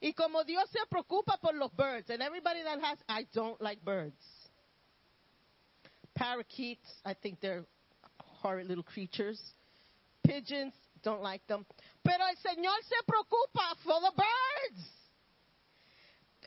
Y 0.00 0.12
como 0.12 0.44
Dios 0.44 0.68
se 0.70 0.80
preocupa 0.88 1.38
por 1.38 1.54
los 1.54 1.74
birds, 1.74 2.10
and 2.10 2.22
everybody 2.22 2.62
that 2.62 2.80
has, 2.80 2.98
I 3.08 3.26
don't 3.32 3.60
like 3.60 3.82
birds. 3.84 4.37
Parakeets, 6.18 6.90
I 7.04 7.14
think 7.14 7.38
they're 7.40 7.64
horrid 8.18 8.66
little 8.66 8.82
creatures. 8.82 9.38
Pigeons, 10.26 10.74
don't 11.04 11.22
like 11.22 11.46
them. 11.46 11.64
Pero 12.02 12.26
el 12.26 12.34
Señor 12.42 12.74
se 12.82 12.98
preocupa 13.06 13.78
for 13.84 14.00
the 14.02 14.12
birds. 14.18 14.82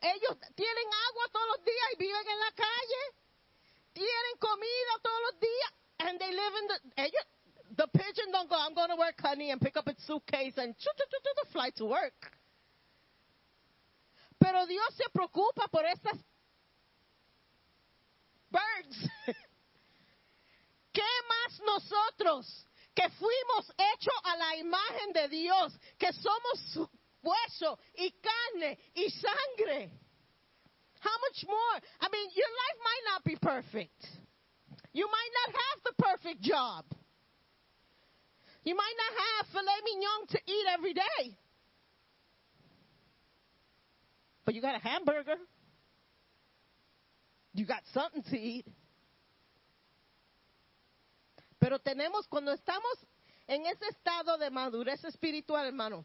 Ellos 0.04 0.36
tienen 0.58 0.88
agua 1.08 1.26
todos 1.32 1.48
los 1.56 1.64
días 1.64 1.88
y 1.94 1.98
viven 2.04 2.28
en 2.28 2.40
la 2.40 2.52
calle. 2.52 3.04
Tienen 3.94 4.36
comida 4.40 4.94
todos 5.04 5.22
los 5.32 5.40
días. 5.40 5.72
And 6.00 6.20
they 6.20 6.32
live 6.32 6.54
in 6.60 6.68
the, 6.68 7.02
ellos, 7.04 7.26
the 7.78 7.88
pigeon 7.88 8.32
don't 8.32 8.50
go, 8.50 8.58
I'm 8.58 8.74
going 8.74 8.90
to 8.90 8.98
work, 8.98 9.16
honey, 9.22 9.52
and 9.52 9.62
pick 9.62 9.78
up 9.78 9.88
its 9.88 10.06
suitcase 10.06 10.58
and 10.58 10.76
choo, 10.78 10.92
choo, 10.98 11.06
choo, 11.10 11.20
choo, 11.24 11.52
fly 11.54 11.70
to 11.78 11.86
work. 11.86 12.32
Pero 14.40 14.66
Dios 14.66 14.96
se 14.98 15.06
preocupa 15.14 15.70
por 15.72 15.84
estas 15.86 16.18
birds. 18.52 19.38
¿Qué 20.94 21.12
más 21.28 21.60
nosotros 21.62 22.68
que 22.94 23.10
fuimos 23.10 23.72
hechos 23.78 24.14
a 24.24 24.36
la 24.36 24.56
imagen 24.58 25.14
de 25.14 25.28
Dios, 25.30 25.74
que 25.98 26.12
somos 26.14 26.90
hueso 27.22 27.80
y 27.96 28.12
carne 28.12 28.78
y 28.94 29.10
sangre? 29.10 29.92
How 31.00 31.18
much 31.22 31.46
more? 31.48 31.82
I 32.00 32.10
mean, 32.12 32.30
your 32.36 32.50
life 32.50 32.80
might 32.84 33.06
not 33.12 33.24
be 33.24 33.36
perfect. 33.36 34.06
You 34.94 35.08
might 35.08 35.32
not 35.46 35.56
have 35.56 35.84
the 35.86 36.04
perfect 36.04 36.42
job. 36.42 36.86
You 38.64 38.76
might 38.76 38.94
not 38.98 39.14
have 39.24 39.48
filet 39.52 39.82
mignon 39.84 40.28
to 40.30 40.40
eat 40.46 40.66
every 40.72 40.94
day. 40.94 41.38
But 44.46 44.54
you 44.54 44.62
got 44.62 44.76
a 44.76 44.80
hamburger. 44.80 45.38
You 47.54 47.66
got 47.66 47.82
something 47.94 48.24
to 48.24 48.38
eat. 48.38 48.66
Pero 51.62 51.78
tenemos, 51.78 52.28
cuando 52.28 52.52
estamos 52.52 52.92
en 53.46 53.68
ese 53.68 53.86
estado 53.90 54.36
de 54.40 54.50
madurez 54.50 55.04
espiritual, 55.04 55.68
hermano, 55.68 56.04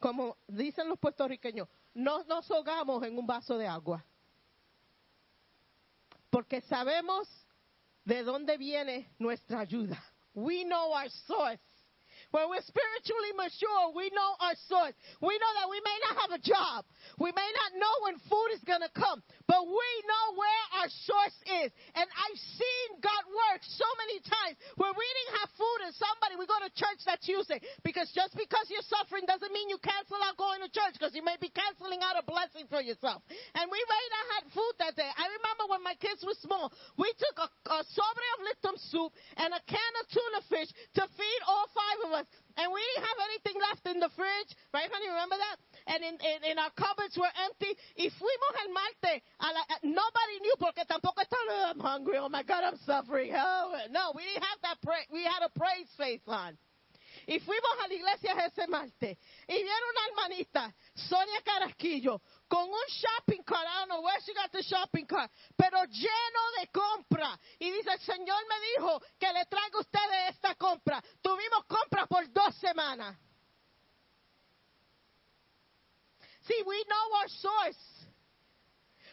como 0.00 0.36
dicen 0.48 0.88
los 0.88 0.98
puertorriqueños, 0.98 1.68
no 1.94 2.24
nos 2.24 2.50
ahogamos 2.50 3.04
en 3.04 3.16
un 3.16 3.24
vaso 3.24 3.56
de 3.56 3.68
agua. 3.68 4.04
Porque 6.28 6.60
sabemos 6.62 7.28
de 8.04 8.24
dónde 8.24 8.58
viene 8.58 9.08
nuestra 9.20 9.60
ayuda. 9.60 9.96
We 10.34 10.64
know 10.64 10.92
our 10.92 11.08
source. 11.28 11.62
When 12.32 12.50
we're 12.50 12.62
spiritually 12.62 13.32
mature, 13.36 13.92
we 13.94 14.10
know 14.10 14.34
our 14.40 14.56
source. 14.68 14.94
We 15.20 15.38
know 15.38 15.52
that 15.60 15.70
we 15.70 15.80
may 15.84 15.98
not 16.02 16.16
have 16.20 16.32
a 16.32 16.42
job. 16.42 16.84
We 17.16 17.30
may 17.30 17.50
not 17.62 17.78
know 17.78 17.94
when 18.02 18.18
food 18.28 18.50
is 18.54 18.64
going 18.64 18.82
to 18.82 18.90
come, 18.90 19.22
but 19.46 19.62
we 19.62 19.88
know 20.06 20.26
where 20.34 20.64
our 20.82 20.90
source 21.06 21.38
is. 21.62 21.70
And 21.94 22.06
I've 22.06 22.40
seen 22.58 22.88
God 22.98 23.22
work 23.30 23.62
so 23.62 23.86
many 24.06 24.18
times 24.22 24.58
where 24.74 24.92
we 24.92 25.06
didn't 25.06 25.34
have 25.42 25.50
food 25.54 25.78
and 25.86 25.92
somebody 25.94 26.34
we 26.34 26.50
go 26.50 26.58
to 26.62 26.70
church 26.74 27.00
that's 27.06 27.22
Tuesday. 27.22 27.62
Because 27.86 28.10
just 28.10 28.34
because 28.34 28.66
you're 28.70 28.86
suffering 28.86 29.24
doesn't 29.26 29.50
mean 29.54 29.70
you 29.70 29.78
cancel 29.78 30.18
out 30.22 30.34
going 30.34 30.62
to 30.66 30.70
church 30.70 30.98
because 30.98 31.14
you 31.14 31.22
may 31.22 31.38
be 31.38 31.50
canceling 31.50 32.02
out 32.02 32.18
a 32.18 32.24
blessing 32.26 32.66
for 32.66 32.82
yourself. 32.82 33.22
And 33.30 33.66
we 33.70 33.78
made 33.78 34.10
I 34.16 34.24
had 34.38 34.44
food 34.52 34.74
that 34.80 34.94
day. 34.98 35.06
I 35.06 35.26
remember 35.38 35.70
when 35.70 35.82
my 35.82 35.94
kids 35.98 36.24
were 36.24 36.36
small, 36.40 36.72
we 36.98 37.10
took 37.20 37.36
a, 37.38 37.48
a 37.70 37.78
sobre 37.86 38.26
of 38.36 38.38
Lipton 38.44 38.76
soup 38.90 39.12
and 39.38 39.50
a 39.54 39.62
can 39.68 39.92
of 40.02 40.04
tuna 40.10 40.40
fish 40.50 40.70
to 40.98 41.02
feed 41.14 41.40
all 41.46 41.66
five 41.70 41.98
of 42.08 42.10
us. 42.22 42.26
And 42.56 42.72
we 42.72 42.80
didn't 42.80 43.04
have 43.04 43.20
anything 43.28 43.56
left 43.60 43.84
in 43.84 43.98
the 44.00 44.10
fridge. 44.16 44.50
Right, 44.72 44.88
honey? 44.88 45.12
Remember 45.12 45.36
that? 45.36 45.56
And 45.86 46.02
in, 46.02 46.14
in, 46.18 46.50
in 46.52 46.58
our 46.58 46.70
cupboards 46.70 47.16
were 47.16 47.30
empty. 47.44 47.76
Y 47.96 48.10
fuimos 48.10 48.52
el 48.66 48.72
martes. 48.72 49.22
A 49.40 49.52
la, 49.52 49.62
nobody 49.82 50.40
knew 50.40 50.54
porque 50.58 50.84
tampoco 50.84 51.22
estaban, 51.22 51.46
"Oh, 51.48 51.70
I'm 51.70 51.80
hungry. 51.80 52.18
Oh 52.18 52.28
my 52.28 52.42
God, 52.42 52.64
I'm 52.64 52.78
suffering. 52.84 53.32
Oh, 53.34 53.72
no, 53.90 54.12
we 54.14 54.24
didn't 54.24 54.44
have 54.44 54.60
that. 54.62 54.80
Pra- 54.82 55.06
we 55.12 55.22
had 55.22 55.42
a 55.42 55.50
praise 55.58 55.88
face 55.96 56.22
on. 56.26 56.58
Y 57.26 57.40
fuimos 57.40 57.70
a 57.84 57.88
la 57.88 57.94
iglesia 57.94 58.32
ese 58.46 58.68
martes. 58.68 59.18
Y 59.48 59.54
vieron 59.54 59.90
una 59.90 60.06
hermanita, 60.06 60.74
Sonia 60.94 61.40
Carasquillo, 61.42 62.20
con 62.48 62.68
un 62.68 62.86
shopping 62.88 63.42
cart. 63.42 63.66
I 63.66 63.80
don't 63.80 63.88
know 63.88 64.02
where 64.02 64.20
she 64.24 64.32
got 64.34 64.52
the 64.52 64.62
shopping 64.62 65.06
cart, 65.06 65.30
pero 65.56 65.84
lleno 65.86 66.42
de 66.60 66.68
compra. 66.68 67.38
Y 67.58 67.70
dice, 67.70 67.90
el 67.92 68.00
Señor 68.00 68.38
me 68.48 68.60
dijo 68.76 69.00
que 69.18 69.32
le 69.32 69.44
traiga 69.46 69.78
a 69.78 69.80
ustedes 69.80 70.30
esta 70.34 70.54
compra. 70.54 71.02
Tuvimos 71.22 71.64
compra 71.66 72.06
por 72.06 72.30
dos 72.32 72.54
semanas. 72.56 73.16
See, 76.46 76.62
we 76.66 76.84
know 76.88 77.04
our 77.18 77.28
source. 77.28 77.82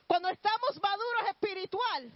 Cuando 0.08 0.30
estamos 0.30 0.80
maduros 0.82 1.30
espiritual, 1.30 2.12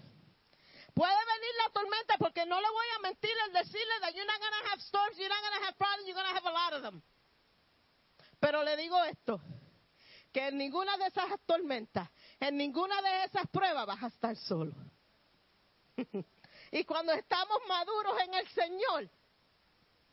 puede 0.93 1.21
venir 1.25 1.53
la 1.63 1.69
tormenta 1.73 2.17
porque 2.19 2.45
no 2.45 2.61
le 2.61 2.69
voy 2.69 2.85
a 2.95 2.99
mentir 2.99 3.31
en 3.47 3.53
decirle 3.53 3.99
that 4.01 4.13
you're 4.13 4.27
not 4.27 4.39
going 4.39 4.53
to 4.61 4.69
have 4.69 4.81
storms, 4.81 5.17
you're 5.17 5.29
not 5.29 5.41
going 5.41 5.59
to 5.59 5.65
have 5.65 5.77
problems, 5.77 6.05
you're 6.05 6.15
going 6.15 6.27
to 6.27 6.35
have 6.35 6.45
a 6.45 6.51
lot 6.51 6.73
of 6.73 6.81
them. 6.83 7.01
Pero 8.39 8.63
le 8.63 8.77
digo 8.77 9.03
esto, 9.05 9.41
que 10.31 10.47
en 10.47 10.57
ninguna 10.57 10.97
de 10.97 11.07
esas 11.07 11.39
tormentas, 11.47 12.07
en 12.39 12.57
ninguna 12.57 13.01
de 13.01 13.23
esas 13.23 13.47
pruebas 13.47 13.87
vas 13.87 14.03
a 14.03 14.07
estar 14.07 14.35
solo. 14.35 14.73
y 16.71 16.83
cuando 16.83 17.13
estamos 17.13 17.57
maduros 17.67 18.19
en 18.21 18.33
el 18.35 18.47
Señor, 18.49 19.09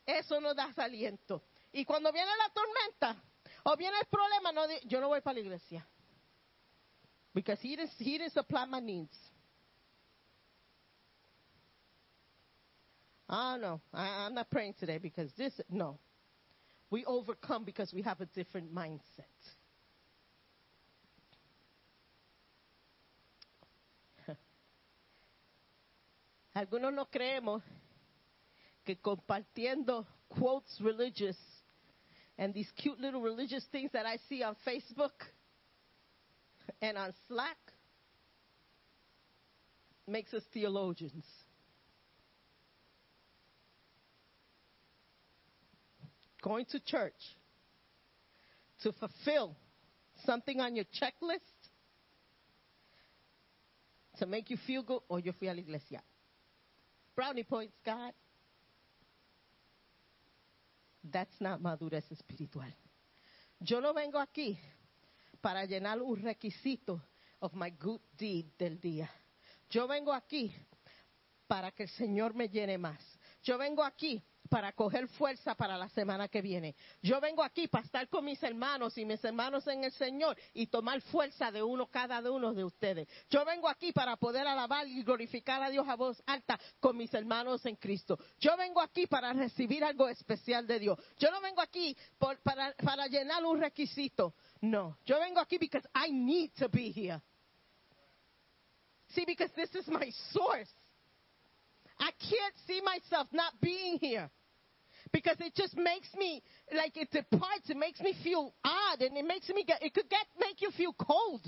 eso 0.06 0.40
nos 0.40 0.56
da 0.56 0.72
aliento. 0.76 1.42
Y 1.72 1.84
cuando 1.84 2.10
viene 2.12 2.30
la 2.38 2.48
tormenta 2.50 3.22
o 3.64 3.76
viene 3.76 3.96
el 3.98 4.06
problema, 4.06 4.52
no 4.52 4.66
yo 4.86 5.00
no 5.00 5.08
voy 5.08 5.20
para 5.20 5.34
la 5.34 5.40
iglesia. 5.40 5.86
Because 7.32 7.60
he 7.60 7.74
didn't, 7.76 7.90
he 7.98 8.18
didn't 8.18 8.32
supply 8.32 8.64
my 8.66 8.80
needs. 8.80 9.16
Oh 13.28 13.56
no, 13.60 13.80
I, 13.92 14.26
I'm 14.26 14.34
not 14.34 14.50
praying 14.50 14.74
today 14.78 14.98
because 14.98 15.32
this, 15.36 15.60
no. 15.68 15.98
We 16.90 17.04
overcome 17.06 17.64
because 17.64 17.92
we 17.92 18.02
have 18.02 18.20
a 18.20 18.26
different 18.26 18.72
mindset. 18.72 19.00
Algunos 26.54 26.92
no 26.94 27.06
creemos 27.06 27.62
que 28.84 28.96
compartiendo 28.96 30.06
quotes 30.28 30.78
religious 30.80 31.36
and 32.38 32.52
these 32.52 32.68
cute 32.76 33.00
little 33.00 33.20
religious 33.20 33.64
things 33.70 33.90
that 33.92 34.06
I 34.06 34.18
see 34.28 34.42
on 34.42 34.56
Facebook 34.66 35.12
and 36.82 36.98
on 36.98 37.12
Slack 37.28 37.56
makes 40.06 40.34
us 40.34 40.42
theologians. 40.52 41.24
Going 46.42 46.66
to 46.72 46.80
church 46.80 47.12
to 48.82 48.92
fulfill 48.92 49.56
something 50.26 50.60
on 50.60 50.76
your 50.76 50.84
checklist 50.84 51.38
to 54.18 54.26
make 54.26 54.50
you 54.50 54.58
feel 54.66 54.82
good, 54.82 55.00
or 55.08 55.20
yo 55.20 55.32
fui 55.32 55.48
a 55.48 55.52
iglesia. 55.52 56.02
Brownie 57.16 57.44
points, 57.44 57.74
God. 57.84 58.12
That's 61.10 61.40
not 61.40 61.60
madurez 61.60 62.10
espiritual. 62.10 62.72
Yo 63.60 63.80
no 63.80 63.92
vengo 63.92 64.18
aquí 64.18 64.58
para 65.40 65.64
llenar 65.66 66.00
un 66.00 66.16
requisito 66.16 67.00
of 67.40 67.54
my 67.54 67.70
good 67.70 68.00
deed 68.16 68.46
del 68.58 68.80
día. 68.80 69.10
Yo 69.68 69.86
vengo 69.86 70.12
aquí 70.12 70.54
para 71.46 71.70
que 71.72 71.84
el 71.84 71.88
Señor 71.90 72.34
me 72.34 72.48
llene 72.48 72.78
más. 72.78 73.00
Yo 73.42 73.58
vengo 73.58 73.82
aquí 73.82 74.22
para 74.48 74.72
coger 74.72 75.08
fuerza 75.08 75.54
para 75.54 75.76
la 75.78 75.88
semana 75.88 76.28
que 76.28 76.42
viene. 76.42 76.74
Yo 77.02 77.20
vengo 77.20 77.42
aquí 77.42 77.66
para 77.68 77.84
estar 77.84 78.08
con 78.08 78.24
mis 78.24 78.42
hermanos 78.42 78.96
y 78.98 79.04
mis 79.04 79.22
hermanos 79.24 79.66
en 79.66 79.84
el 79.84 79.92
Señor 79.92 80.36
y 80.52 80.66
tomar 80.66 81.00
fuerza 81.00 81.50
de 81.50 81.62
uno 81.62 81.86
cada 81.86 82.20
uno 82.30 82.52
de 82.52 82.64
ustedes. 82.64 83.08
Yo 83.30 83.44
vengo 83.44 83.68
aquí 83.68 83.92
para 83.92 84.16
poder 84.16 84.46
alabar 84.46 84.86
y 84.86 85.02
glorificar 85.02 85.62
a 85.62 85.70
Dios 85.70 85.88
a 85.88 85.96
voz 85.96 86.22
alta 86.26 86.58
con 86.80 86.96
mis 86.96 87.12
hermanos 87.14 87.64
en 87.66 87.76
Cristo. 87.76 88.18
Yo 88.38 88.56
vengo 88.56 88.80
aquí 88.80 89.06
para 89.06 89.32
recibir 89.32 89.82
algo 89.84 90.08
especial 90.08 90.66
de 90.66 90.78
Dios. 90.78 90.98
Yo 91.18 91.30
no 91.30 91.40
vengo 91.40 91.60
aquí 91.60 91.96
por- 92.18 92.38
para, 92.42 93.06
llenar 93.08 93.44
un 93.44 93.60
requisito. 93.60 94.34
No, 94.60 94.98
yo 95.04 95.18
vengo 95.20 95.40
aquí 95.40 95.58
because 95.58 95.86
I 95.94 96.10
need 96.12 96.50
to 96.58 96.68
be 96.68 96.90
here. 96.90 97.20
See, 99.08 99.24
because 99.26 99.52
this 99.54 99.72
is 99.74 99.86
my 99.88 100.10
source. 100.32 100.70
I 102.04 102.10
can't 102.20 102.54
see 102.66 102.82
myself 102.82 103.28
not 103.32 103.54
being 103.62 103.98
here 103.98 104.28
because 105.10 105.38
it 105.40 105.54
just 105.54 105.74
makes 105.74 106.08
me 106.14 106.42
like 106.76 106.94
it 106.98 107.10
departs. 107.10 107.70
It 107.70 107.78
makes 107.78 107.98
me 108.00 108.14
feel 108.22 108.52
odd, 108.62 109.00
and 109.00 109.16
it 109.16 109.24
makes 109.24 109.48
me 109.48 109.64
get. 109.64 109.82
It 109.82 109.94
could 109.94 110.10
get 110.10 110.26
make 110.38 110.60
you 110.60 110.70
feel 110.72 110.92
cold. 110.92 111.40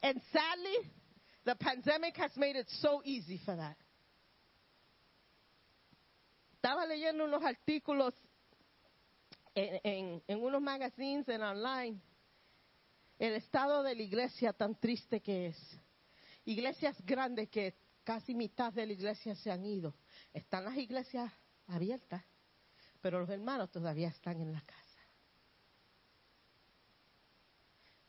And 0.00 0.20
sadly, 0.32 0.90
the 1.44 1.56
pandemic 1.56 2.16
has 2.18 2.30
made 2.36 2.54
it 2.54 2.68
so 2.80 3.02
easy 3.04 3.40
for 3.44 3.56
that. 3.56 3.76
Estaba 6.62 6.86
leyendo 6.86 7.24
unos 7.24 7.42
artículos 7.42 8.14
en, 9.56 9.80
en, 9.82 10.22
en 10.28 10.38
unos 10.38 10.62
magazines 10.62 11.28
en 11.28 11.42
online. 11.42 12.00
El 13.18 13.34
estado 13.34 13.82
de 13.82 13.94
la 13.96 14.02
iglesia 14.02 14.52
tan 14.52 14.76
triste 14.76 15.20
que 15.20 15.48
es. 15.48 15.56
Iglesias 16.44 16.96
grandes 17.04 17.48
que 17.48 17.74
casi 18.04 18.34
mitad 18.34 18.72
de 18.72 18.86
la 18.86 18.92
iglesia 18.92 19.34
se 19.34 19.50
han 19.50 19.64
ido. 19.64 19.94
Están 20.32 20.64
las 20.64 20.76
iglesias 20.76 21.32
abiertas, 21.66 22.22
pero 23.00 23.20
los 23.20 23.30
hermanos 23.30 23.70
todavía 23.70 24.08
están 24.08 24.40
en 24.40 24.52
la 24.52 24.60
casa. 24.60 24.84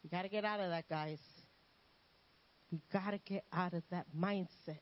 We 0.04 0.10
gotta 0.10 0.30
get 0.30 0.46
out 0.46 0.60
of 0.60 0.70
that, 0.70 0.86
guys. 0.88 1.20
We 2.72 2.80
gotta 2.92 3.20
get 3.26 3.46
out 3.52 3.74
of 3.74 3.84
that 3.90 4.06
mindset. 4.14 4.82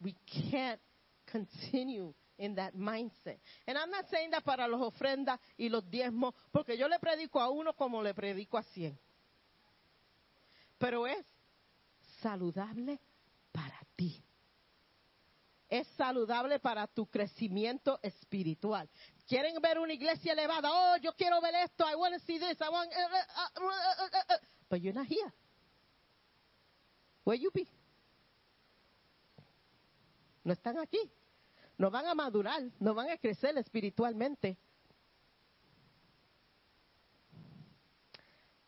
We 0.00 0.16
can't 0.50 0.80
continue 1.26 2.12
in 2.38 2.56
that 2.56 2.74
mindset. 2.74 3.38
And 3.66 3.78
I'm 3.78 3.90
not 3.90 4.08
saying 4.08 4.30
that 4.32 4.44
para 4.44 4.66
los 4.66 4.80
ofrendas 4.80 5.38
y 5.56 5.68
los 5.68 5.88
diezmos, 5.88 6.34
porque 6.50 6.76
yo 6.76 6.88
le 6.88 6.98
predico 6.98 7.40
a 7.40 7.50
uno 7.50 7.74
como 7.74 8.02
le 8.02 8.14
predico 8.14 8.58
a 8.58 8.62
cien. 8.62 8.98
Pero 10.78 11.06
es 11.06 11.24
saludable 12.24 12.98
para 13.52 13.78
ti. 13.94 14.24
Es 15.68 15.86
saludable 15.96 16.58
para 16.58 16.86
tu 16.86 17.06
crecimiento 17.06 17.98
espiritual. 18.02 18.88
¿Quieren 19.26 19.60
ver 19.60 19.78
una 19.78 19.92
iglesia 19.92 20.32
elevada? 20.32 20.70
Oh, 20.72 20.96
yo 21.02 21.12
quiero 21.14 21.40
ver 21.40 21.54
esto. 21.56 21.84
I 21.84 21.94
want 21.94 22.14
to 22.14 22.20
see 22.20 22.38
this. 22.38 22.58
I 22.60 22.68
want. 22.70 22.90
uh, 22.92 23.60
uh, 23.60 24.04
uh, 24.04 24.34
uh. 24.34 24.38
But 24.70 24.80
you're 24.80 24.94
not 24.94 25.06
here. 25.06 25.32
Where 27.24 27.38
you 27.38 27.50
be? 27.50 27.66
No 30.44 30.52
están 30.52 30.78
aquí. 30.78 31.10
No 31.76 31.90
van 31.90 32.06
a 32.06 32.14
madurar. 32.14 32.62
No 32.78 32.94
van 32.94 33.10
a 33.10 33.18
crecer 33.18 33.56
espiritualmente. 33.58 34.56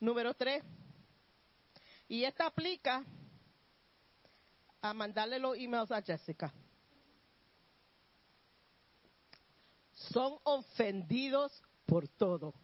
Número 0.01 0.35
tres. 0.35 0.63
Y 2.09 2.25
esta 2.25 2.47
aplica 2.47 3.05
a 4.91 4.95
mandarle 4.95 5.39
los 5.39 5.57
emails 5.57 5.91
a 5.91 6.03
Jessica. 6.03 6.53
Son 9.93 10.39
ofendidos 10.45 11.63
por 11.85 12.07
todo. 12.09 12.55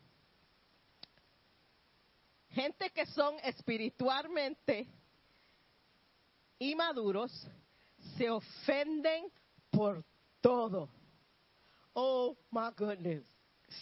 Gente 2.50 2.90
que 2.90 3.06
son 3.06 3.34
espiritualmente 3.42 4.86
inmaduros 6.58 7.48
se 8.16 8.30
ofenden 8.30 9.32
por 9.70 10.04
todo. 10.40 10.90
Oh 11.94 12.36
my 12.50 12.70
goodness. 12.76 13.24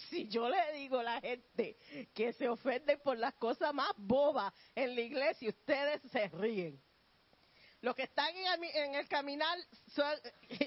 Si 0.08 0.28
yo 0.28 0.48
le 0.48 0.72
digo 0.74 1.00
a 1.00 1.02
la 1.02 1.20
gente 1.20 1.76
que 2.14 2.32
se 2.32 2.48
ofenden 2.48 3.00
por 3.00 3.18
las 3.18 3.34
cosas 3.34 3.74
más 3.74 3.92
bobas 3.96 4.52
en 4.74 4.94
la 4.94 5.00
iglesia, 5.00 5.48
ustedes 5.48 6.00
se 6.12 6.28
ríen. 6.28 6.80
Los 7.82 7.94
que 7.96 8.02
están 8.02 8.34
en, 8.36 8.94
el- 8.94 9.08
caminar, 9.08 9.56
so- 9.94 10.02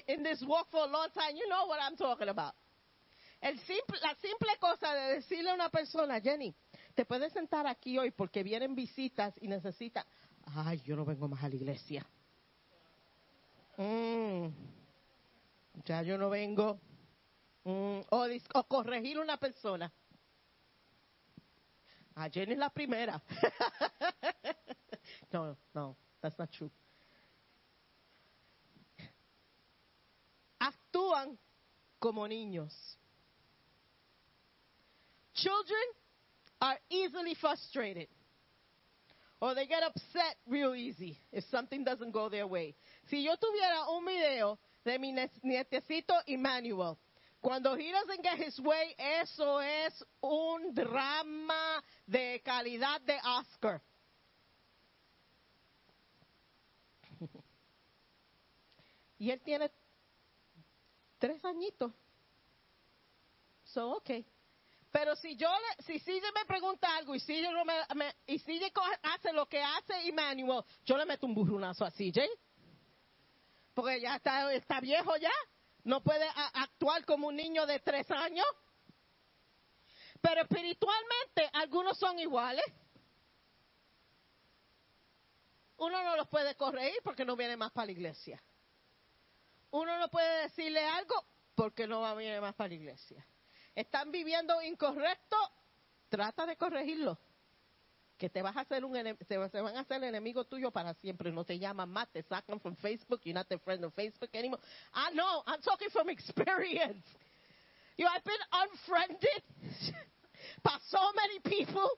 in 0.08 0.22
this 0.24 0.42
walk 0.42 0.68
for 0.70 0.82
a 0.82 0.86
long 0.86 1.10
time, 1.12 1.36
you 1.36 1.46
know 1.48 1.66
what 1.68 1.78
I'm 1.80 1.96
talking 1.96 2.28
about. 2.28 2.54
El 3.40 3.58
simple, 3.60 3.98
la 4.00 4.14
simple 4.16 4.48
cosa 4.58 4.92
de 4.94 5.14
decirle 5.16 5.50
a 5.50 5.54
una 5.54 5.68
persona, 5.68 6.20
Jenny, 6.20 6.54
te 6.94 7.04
puedes 7.04 7.32
sentar 7.32 7.66
aquí 7.66 7.98
hoy 7.98 8.10
porque 8.10 8.42
vienen 8.42 8.74
visitas 8.74 9.34
y 9.40 9.48
necesitas. 9.48 10.04
Ay, 10.56 10.80
yo 10.84 10.96
no 10.96 11.04
vengo 11.04 11.28
más 11.28 11.44
a 11.44 11.48
la 11.48 11.54
iglesia. 11.54 12.04
Mm, 13.76 14.46
ya 15.84 16.02
yo 16.02 16.18
no 16.18 16.30
vengo. 16.30 16.80
Mm, 17.64 18.00
o, 18.10 18.26
o 18.54 18.64
corregir 18.64 19.18
una 19.18 19.36
persona. 19.36 19.92
Ah, 22.16 22.28
Jenny 22.30 22.52
es 22.52 22.58
la 22.58 22.70
primera. 22.70 23.22
no, 25.32 25.56
no, 25.74 25.96
that's 26.20 26.38
not 26.38 26.50
true. 26.50 26.70
Actúan 30.94 31.36
como 31.98 32.26
niños. 32.28 32.72
Children 35.34 35.82
are 36.60 36.78
easily 36.88 37.34
frustrated. 37.34 38.06
Or 39.40 39.54
they 39.54 39.66
get 39.66 39.82
upset 39.82 40.36
real 40.46 40.74
easy 40.74 41.18
if 41.32 41.44
something 41.50 41.84
doesn't 41.84 42.12
go 42.12 42.28
their 42.28 42.46
way. 42.46 42.76
Si 43.08 43.24
yo 43.24 43.34
tuviera 43.36 43.88
un 43.90 44.06
video 44.06 44.58
de 44.84 44.98
mi 44.98 45.12
nietecito 45.12 46.14
Emmanuel, 46.26 46.98
cuando 47.42 47.74
he 47.76 47.90
doesn't 47.90 48.22
get 48.22 48.38
his 48.38 48.58
way, 48.60 48.94
eso 48.96 49.58
es 49.58 50.02
un 50.22 50.72
drama 50.74 51.82
de 52.08 52.40
calidad 52.44 53.00
de 53.04 53.18
Oscar. 53.22 53.82
y 59.18 59.30
él 59.30 59.40
tiene 59.44 59.68
tres 61.26 61.42
añitos. 61.44 61.90
So, 63.64 63.96
okay. 63.96 64.26
Pero 64.92 65.16
si 65.16 65.36
yo 65.36 65.48
le, 65.48 65.82
si 65.84 65.98
CJ 65.98 66.20
me 66.34 66.44
pregunta 66.44 66.94
algo 66.96 67.14
y 67.14 67.20
CJ, 67.20 67.50
no 67.50 67.64
me, 67.64 67.74
y 68.26 68.38
coge- 68.70 68.98
hace 69.02 69.32
lo 69.32 69.46
que 69.46 69.62
hace 69.62 70.06
Emmanuel, 70.06 70.62
yo 70.84 70.98
le 70.98 71.06
meto 71.06 71.26
un 71.26 71.34
burrunazo 71.34 71.84
a 71.86 71.90
CJ. 71.90 72.20
Porque 73.72 74.02
ya 74.02 74.16
está, 74.16 74.52
está 74.52 74.80
viejo 74.80 75.16
ya. 75.16 75.32
No 75.82 76.02
puede 76.02 76.26
actuar 76.52 77.04
como 77.06 77.28
un 77.28 77.36
niño 77.36 77.64
de 77.64 77.80
tres 77.80 78.08
años. 78.10 78.46
Pero 80.20 80.42
espiritualmente 80.42 81.48
algunos 81.54 81.98
son 81.98 82.18
iguales. 82.18 82.64
Uno 85.78 86.02
no 86.02 86.16
los 86.16 86.28
puede 86.28 86.54
corregir 86.54 87.00
porque 87.02 87.24
no 87.24 87.34
viene 87.34 87.56
más 87.56 87.72
para 87.72 87.86
la 87.86 87.92
iglesia. 87.92 88.42
Uno 89.74 89.98
no 89.98 90.08
puede 90.08 90.42
decirle 90.42 90.86
algo 90.86 91.16
porque 91.56 91.88
no 91.88 92.00
va 92.00 92.12
a 92.12 92.14
venir 92.14 92.40
más 92.40 92.54
para 92.54 92.68
la 92.68 92.74
iglesia. 92.74 93.26
Están 93.74 94.12
viviendo 94.12 94.62
incorrecto, 94.62 95.36
trata 96.08 96.46
de 96.46 96.56
corregirlo. 96.56 97.18
Que 98.16 98.30
te 98.30 98.40
vas 98.40 98.56
a 98.56 98.60
hacer 98.60 98.84
un 98.84 98.94
se 99.26 99.36
van 99.36 99.76
a 99.76 99.80
hacer 99.80 100.04
enemigo 100.04 100.44
tuyo 100.44 100.70
para 100.70 100.94
siempre. 100.94 101.32
No 101.32 101.44
te 101.44 101.58
llaman 101.58 101.90
más, 101.90 102.08
te 102.12 102.22
sacan 102.22 102.60
from 102.60 102.76
Facebook. 102.76 103.22
You're 103.24 103.34
not 103.34 103.48
their 103.48 103.58
friend 103.58 103.84
on 103.84 103.90
Facebook 103.90 104.32
anymore. 104.32 104.60
I 104.94 105.12
know. 105.12 105.42
I'm 105.44 105.60
talking 105.60 105.90
from 105.90 106.08
experience. 106.08 107.04
You 107.96 108.04
know, 108.04 108.12
I've 108.12 108.22
been 108.22 108.36
unfriended 108.52 109.42
by 110.62 110.78
so 110.88 111.00
many 111.16 111.40
people 111.40 111.90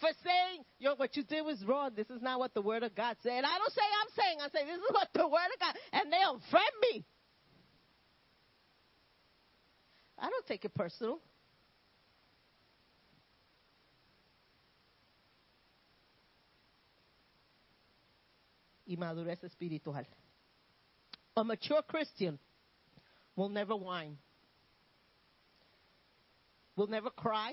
for 0.00 0.10
saying, 0.24 0.64
yo, 0.78 0.94
what 0.96 1.16
you 1.16 1.22
did 1.22 1.44
was 1.44 1.62
wrong. 1.64 1.90
This 1.96 2.08
is 2.10 2.22
not 2.22 2.38
what 2.38 2.54
the 2.54 2.62
Word 2.62 2.82
of 2.82 2.94
God 2.94 3.16
said. 3.22 3.44
I 3.44 3.58
don't 3.58 3.72
say 3.72 3.82
I'm 3.82 4.10
saying. 4.16 4.38
I 4.40 4.48
say, 4.50 4.66
this 4.66 4.76
is 4.76 4.90
what 4.90 5.08
the 5.12 5.26
Word 5.26 5.50
of 5.54 5.60
God, 5.60 5.74
and 5.92 6.12
they 6.12 6.18
unfriend 6.18 6.92
me. 6.92 7.04
I 10.18 10.28
don't 10.30 10.46
take 10.46 10.64
it 10.64 10.74
personal. 10.74 11.20
Y 18.86 18.96
espiritual. 19.44 20.02
A 21.36 21.44
mature 21.44 21.82
Christian 21.86 22.38
will 23.36 23.50
never 23.50 23.76
whine, 23.76 24.16
will 26.74 26.86
never 26.86 27.10
cry. 27.10 27.52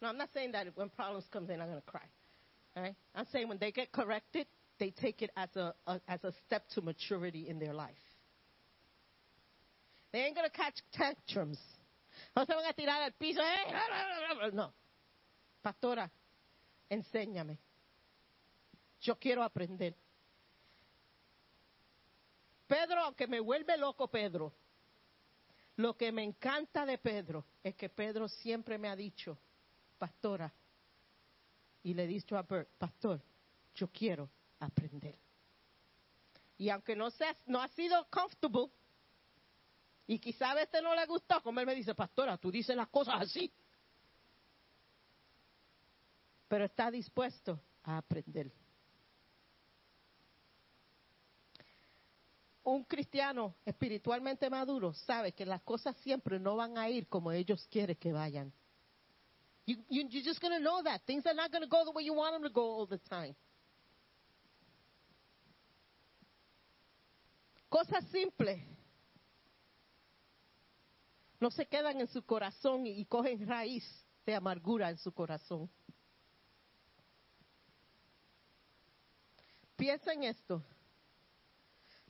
No, 0.00 0.08
I'm 0.08 0.16
not 0.16 0.30
saying 0.32 0.52
that 0.52 0.66
when 0.76 0.88
problems 0.90 1.24
come, 1.30 1.46
they're 1.46 1.58
not 1.58 1.68
going 1.68 1.80
to 1.80 1.86
cry. 1.90 2.06
All 2.76 2.82
right? 2.82 2.94
I'm 3.14 3.26
saying 3.32 3.48
when 3.48 3.58
they 3.58 3.70
get 3.72 3.92
corrected, 3.92 4.46
they 4.78 4.90
take 4.90 5.20
it 5.22 5.30
as 5.36 5.54
a, 5.56 5.74
a 5.86 6.00
as 6.08 6.24
a 6.24 6.32
step 6.46 6.66
to 6.74 6.80
maturity 6.80 7.48
in 7.48 7.58
their 7.58 7.74
life. 7.74 7.94
They 10.12 10.20
ain't 10.20 10.34
going 10.34 10.48
to 10.48 10.56
catch 10.56 10.74
tantrums. 10.92 11.58
No 12.36 12.44
se 12.44 12.54
van 12.54 12.64
a 12.64 12.72
tirar 12.72 13.02
al 13.02 13.12
piso. 13.12 13.40
"Eh, 13.40 14.50
No. 14.52 14.72
Pastora, 15.62 16.10
enséñame. 16.90 17.58
Yo 19.02 19.14
quiero 19.16 19.42
aprender. 19.42 19.94
Pedro, 22.66 23.00
aunque 23.04 23.26
me 23.26 23.40
vuelve 23.40 23.76
loco 23.76 24.08
Pedro, 24.08 24.52
lo 25.76 25.96
que 25.96 26.12
me 26.12 26.22
encanta 26.22 26.86
de 26.86 26.98
Pedro 26.98 27.44
es 27.64 27.74
que 27.74 27.88
Pedro 27.88 28.28
siempre 28.28 28.78
me 28.78 28.88
ha 28.88 28.94
dicho, 28.96 29.36
pastora, 30.00 30.50
y 31.82 31.92
le 31.92 32.04
he 32.04 32.06
dicho 32.06 32.36
a 32.36 32.42
Bert, 32.42 32.70
pastor, 32.78 33.22
yo 33.74 33.88
quiero 33.88 34.30
aprender. 34.58 35.14
Y 36.56 36.70
aunque 36.70 36.96
no, 36.96 37.10
sea, 37.10 37.36
no 37.46 37.60
ha 37.60 37.68
sido 37.68 38.08
comfortable, 38.08 38.70
y 40.06 40.18
quizá 40.18 40.52
a 40.52 40.54
veces 40.54 40.82
no 40.82 40.94
le 40.94 41.04
gustó, 41.06 41.42
como 41.42 41.60
él 41.60 41.66
me 41.66 41.74
dice, 41.74 41.94
pastora, 41.94 42.38
tú 42.38 42.50
dices 42.50 42.74
las 42.74 42.88
cosas 42.88 43.16
así. 43.20 43.52
Pero 46.48 46.64
está 46.64 46.90
dispuesto 46.90 47.60
a 47.84 47.98
aprender. 47.98 48.50
Un 52.64 52.84
cristiano 52.84 53.54
espiritualmente 53.64 54.48
maduro 54.50 54.92
sabe 54.94 55.32
que 55.32 55.46
las 55.46 55.62
cosas 55.62 55.96
siempre 55.98 56.40
no 56.40 56.56
van 56.56 56.76
a 56.76 56.88
ir 56.88 57.06
como 57.06 57.32
ellos 57.32 57.66
quieren 57.70 57.96
que 57.96 58.12
vayan. 58.12 58.52
You, 59.66 59.76
you, 59.88 60.06
you're 60.10 60.24
just 60.24 60.40
going 60.40 60.56
to 60.56 60.62
know 60.62 60.82
that. 60.82 61.02
Things 61.06 61.24
are 61.26 61.34
not 61.34 61.50
going 61.52 61.62
to 61.62 61.68
go 61.68 61.84
the 61.84 61.92
way 61.92 62.02
you 62.02 62.14
want 62.14 62.34
them 62.34 62.42
to 62.42 62.50
go 62.50 62.62
all 62.62 62.86
the 62.86 62.98
time. 63.08 63.34
Cosas 67.70 68.04
simples 68.10 68.58
no 71.40 71.50
se 71.50 71.64
quedan 71.64 72.00
en 72.00 72.08
su 72.08 72.22
corazón 72.22 72.86
y 72.86 73.04
cogen 73.06 73.46
raíz 73.46 73.84
de 74.26 74.34
amargura 74.34 74.90
en 74.90 74.98
su 74.98 75.12
corazón. 75.12 75.70
Piensa 79.76 80.12
en 80.12 80.24
esto. 80.24 80.62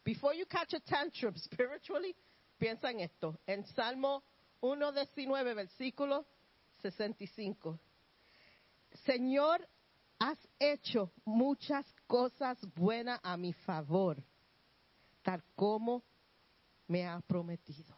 Before 0.02 0.34
you 0.34 0.46
catch 0.46 0.74
a 0.74 0.80
tantrum 0.80 1.34
spiritually, 1.36 2.16
piensa 2.58 2.90
en 2.90 3.00
esto. 3.00 3.38
En 3.46 3.64
Salmo 3.66 4.24
1.19, 4.62 5.54
versículo 5.54 6.26
65. 6.80 7.78
Señor, 9.04 9.66
has 10.18 10.38
hecho 10.58 11.12
muchas 11.24 11.86
cosas 12.06 12.58
buenas 12.74 13.20
a 13.22 13.36
mi 13.36 13.52
favor, 13.52 14.22
tal 15.22 15.42
como 15.54 16.02
me 16.86 17.06
ha 17.06 17.20
prometido. 17.20 17.96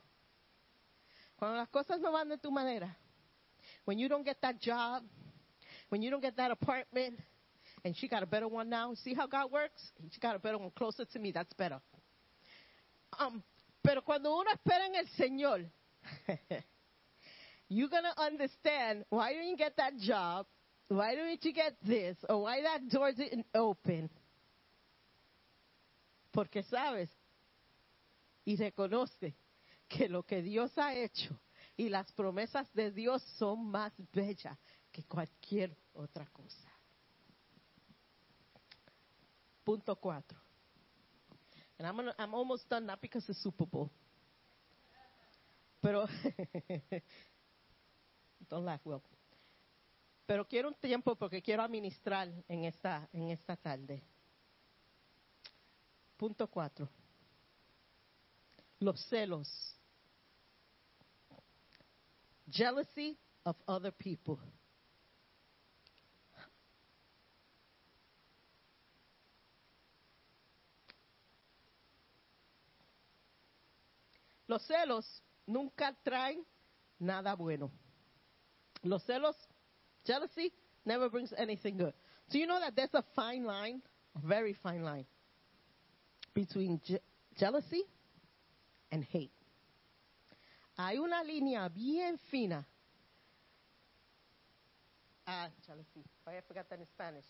Cuando 1.36 1.56
las 1.56 1.68
cosas 1.68 2.00
no 2.00 2.12
van 2.12 2.28
de 2.28 2.38
tu 2.38 2.52
manera, 2.52 2.96
when 3.84 3.98
you 3.98 4.08
don't 4.08 4.24
get 4.24 4.40
that 4.40 4.60
job, 4.60 5.02
when 5.88 6.02
you 6.02 6.10
don't 6.10 6.22
get 6.22 6.36
that 6.36 6.52
apartment, 6.52 7.18
and 7.84 7.96
she 7.96 8.06
got 8.06 8.22
a 8.22 8.26
better 8.26 8.46
one 8.46 8.68
now. 8.68 8.94
See 8.94 9.14
how 9.14 9.26
God 9.26 9.50
works? 9.50 9.82
She 10.10 10.20
got 10.20 10.36
a 10.36 10.38
better 10.38 10.58
one 10.58 10.70
closer 10.70 11.04
to 11.04 11.18
me. 11.18 11.32
That's 11.32 11.52
better. 11.54 11.80
Um, 13.18 13.42
pero 13.82 14.02
cuando 14.02 14.34
uno 14.36 14.50
espera 14.52 14.86
en 14.86 14.94
el 14.94 15.08
Señor, 15.18 15.68
you're 17.72 17.88
going 17.88 18.04
to 18.04 18.22
understand 18.22 19.04
why 19.08 19.32
didn't 19.32 19.48
you 19.48 19.56
get 19.56 19.76
that 19.76 19.96
job? 19.98 20.46
Why 20.88 21.14
didn't 21.14 21.44
you 21.44 21.52
get 21.52 21.74
this? 21.86 22.16
Or 22.28 22.42
why 22.42 22.60
that 22.62 22.88
door 22.90 23.12
didn't 23.12 23.46
open? 23.54 24.10
Porque 26.32 26.62
sabes 26.70 27.08
y 28.44 28.56
reconoce 28.56 29.34
que 29.88 30.08
lo 30.08 30.22
que 30.22 30.42
Dios 30.42 30.70
ha 30.76 30.94
hecho 30.94 31.38
y 31.76 31.88
las 31.88 32.10
promesas 32.12 32.66
de 32.74 32.90
Dios 32.90 33.22
son 33.38 33.70
más 33.70 33.92
bellas 34.12 34.58
que 34.90 35.04
cualquier 35.04 35.76
otra 35.94 36.26
cosa. 36.26 36.68
Punto 39.64 39.96
cuatro. 39.96 40.38
And 41.78 41.86
I'm, 41.86 41.96
gonna, 41.96 42.14
I'm 42.18 42.34
almost 42.34 42.68
done, 42.68 42.86
not 42.86 43.00
because 43.00 43.28
it's 43.28 43.42
Super 43.42 43.66
Bowl. 43.66 43.90
Pero, 45.80 46.06
don't 48.48 48.64
laugh, 48.64 48.80
Will. 48.84 49.02
Pero 50.26 50.46
quiero 50.46 50.68
un 50.68 50.74
tiempo 50.74 51.16
porque 51.16 51.42
quiero 51.42 51.62
administrar 51.62 52.28
en 52.48 52.64
esta, 52.64 53.08
en 53.12 53.30
esta 53.30 53.56
tarde. 53.56 54.02
Punto 56.16 56.48
cuatro. 56.48 56.88
Los 58.78 59.00
celos. 59.08 59.76
Jealousy 62.48 63.18
of 63.44 63.56
other 63.66 63.92
people. 63.92 64.36
Los 74.46 74.66
celos 74.66 75.22
nunca 75.46 75.96
traen 76.02 76.46
nada 76.98 77.34
bueno. 77.34 77.72
Los 78.84 79.02
celos, 79.04 79.36
jealousy, 80.04 80.52
never 80.84 81.08
brings 81.08 81.32
anything 81.36 81.76
good. 81.76 81.94
Do 82.30 82.38
you 82.38 82.46
know 82.46 82.58
that 82.60 82.74
there's 82.74 82.94
a 82.94 83.02
fine 83.14 83.44
line, 83.44 83.82
a 84.16 84.26
very 84.26 84.54
fine 84.54 84.82
line, 84.82 85.06
between 86.34 86.80
je- 86.84 87.00
jealousy 87.38 87.84
and 88.90 89.04
hate? 89.04 89.30
Hay 90.78 90.98
una 90.98 91.22
línea 91.22 91.68
bien 91.72 92.18
fina. 92.30 92.66
Ah, 95.26 95.48
jealousy. 95.66 96.02
I 96.26 96.40
forgot 96.48 96.68
that 96.70 96.80
in 96.80 96.86
Spanish. 96.86 97.24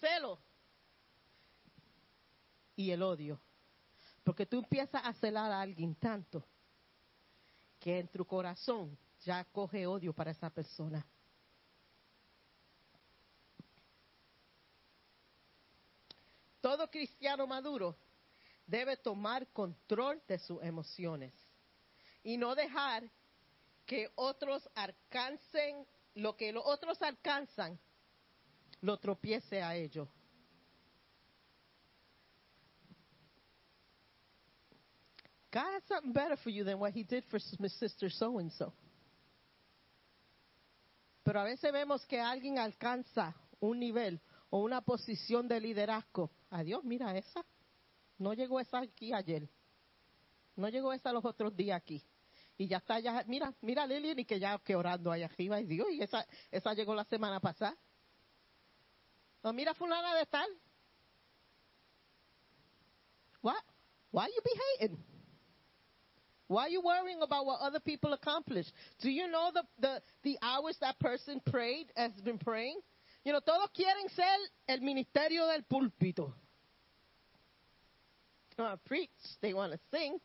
Celo 0.00 0.38
y 2.76 2.90
el 2.90 3.02
odio. 3.02 3.38
Porque 4.24 4.44
tú 4.44 4.58
empiezas 4.58 5.00
a 5.04 5.12
celar 5.14 5.50
a 5.52 5.60
alguien 5.62 5.94
tanto 5.94 6.44
que 7.80 8.00
en 8.00 8.08
tu 8.08 8.24
corazón 8.26 8.98
ya 9.26 9.44
coge 9.52 9.86
odio 9.86 10.12
para 10.12 10.30
esa 10.30 10.48
persona. 10.48 11.04
Todo 16.60 16.88
cristiano 16.88 17.46
maduro 17.46 17.96
debe 18.66 18.96
tomar 18.96 19.46
control 19.52 20.22
de 20.28 20.38
sus 20.38 20.62
emociones 20.62 21.32
y 22.22 22.36
no 22.36 22.54
dejar 22.54 23.08
que 23.84 24.10
otros 24.14 24.68
alcancen 24.74 25.86
lo 26.14 26.36
que 26.36 26.52
los 26.52 26.64
otros 26.64 27.00
alcanzan, 27.02 27.78
lo 28.80 28.96
tropiece 28.98 29.62
a 29.62 29.74
ellos. 29.74 30.08
God 35.52 35.74
has 35.74 35.84
something 35.88 36.12
better 36.12 36.36
for 36.36 36.50
you 36.50 36.64
than 36.64 36.78
what 36.78 36.92
he 36.92 37.02
did 37.02 37.24
for 37.30 37.38
my 37.58 37.68
sister 37.68 38.10
so 38.10 38.38
and 38.38 38.52
so. 38.52 38.72
Pero 41.26 41.40
a 41.40 41.42
veces 41.42 41.72
vemos 41.72 42.06
que 42.06 42.20
alguien 42.20 42.56
alcanza 42.56 43.34
un 43.58 43.80
nivel 43.80 44.20
o 44.48 44.60
una 44.60 44.80
posición 44.80 45.48
de 45.48 45.58
liderazgo. 45.58 46.30
Adiós, 46.50 46.84
mira 46.84 47.18
esa. 47.18 47.44
No 48.18 48.32
llegó 48.32 48.60
esa 48.60 48.78
aquí 48.78 49.12
ayer. 49.12 49.50
No 50.54 50.68
llegó 50.68 50.92
esa 50.92 51.12
los 51.12 51.24
otros 51.24 51.56
días 51.56 51.78
aquí. 51.78 52.00
Y 52.56 52.68
ya 52.68 52.76
está, 52.76 53.00
ya, 53.00 53.24
mira, 53.26 53.52
mira 53.60 53.88
Lilian 53.88 54.20
y 54.20 54.24
que 54.24 54.38
ya 54.38 54.56
que 54.60 54.76
orando 54.76 55.10
ahí 55.10 55.24
arriba. 55.24 55.60
Y 55.60 55.64
Dios, 55.64 55.88
y 55.90 56.00
esa, 56.00 56.24
esa 56.48 56.74
llegó 56.74 56.94
la 56.94 57.04
semana 57.06 57.40
pasada. 57.40 57.76
O 59.42 59.52
mira 59.52 59.74
fulana 59.74 60.14
de 60.14 60.26
tal. 60.26 60.48
What? 63.42 63.64
Why 64.12 64.26
you 64.28 64.42
be 64.44 64.52
hating? 64.78 65.15
Why 66.48 66.62
are 66.66 66.68
you 66.68 66.80
worrying 66.80 67.20
about 67.22 67.44
what 67.44 67.60
other 67.60 67.80
people 67.80 68.12
accomplish? 68.12 68.66
Do 69.00 69.10
you 69.10 69.28
know 69.28 69.50
the, 69.52 69.62
the, 69.80 70.02
the 70.22 70.38
hours 70.42 70.76
that 70.80 70.98
person 71.00 71.40
prayed, 71.44 71.86
has 71.96 72.12
been 72.22 72.38
praying? 72.38 72.78
You 73.24 73.32
know, 73.32 73.40
todos 73.40 73.68
quieren 73.76 74.08
ser 74.14 74.22
el 74.68 74.78
ministerio 74.80 75.46
del 75.48 75.62
púlpito. 75.62 76.32
They 78.56 78.62
want 78.62 78.80
to 78.82 78.88
preach, 78.88 79.10
they 79.42 79.52
want 79.52 79.72
to 79.72 79.78
sing. 79.92 80.18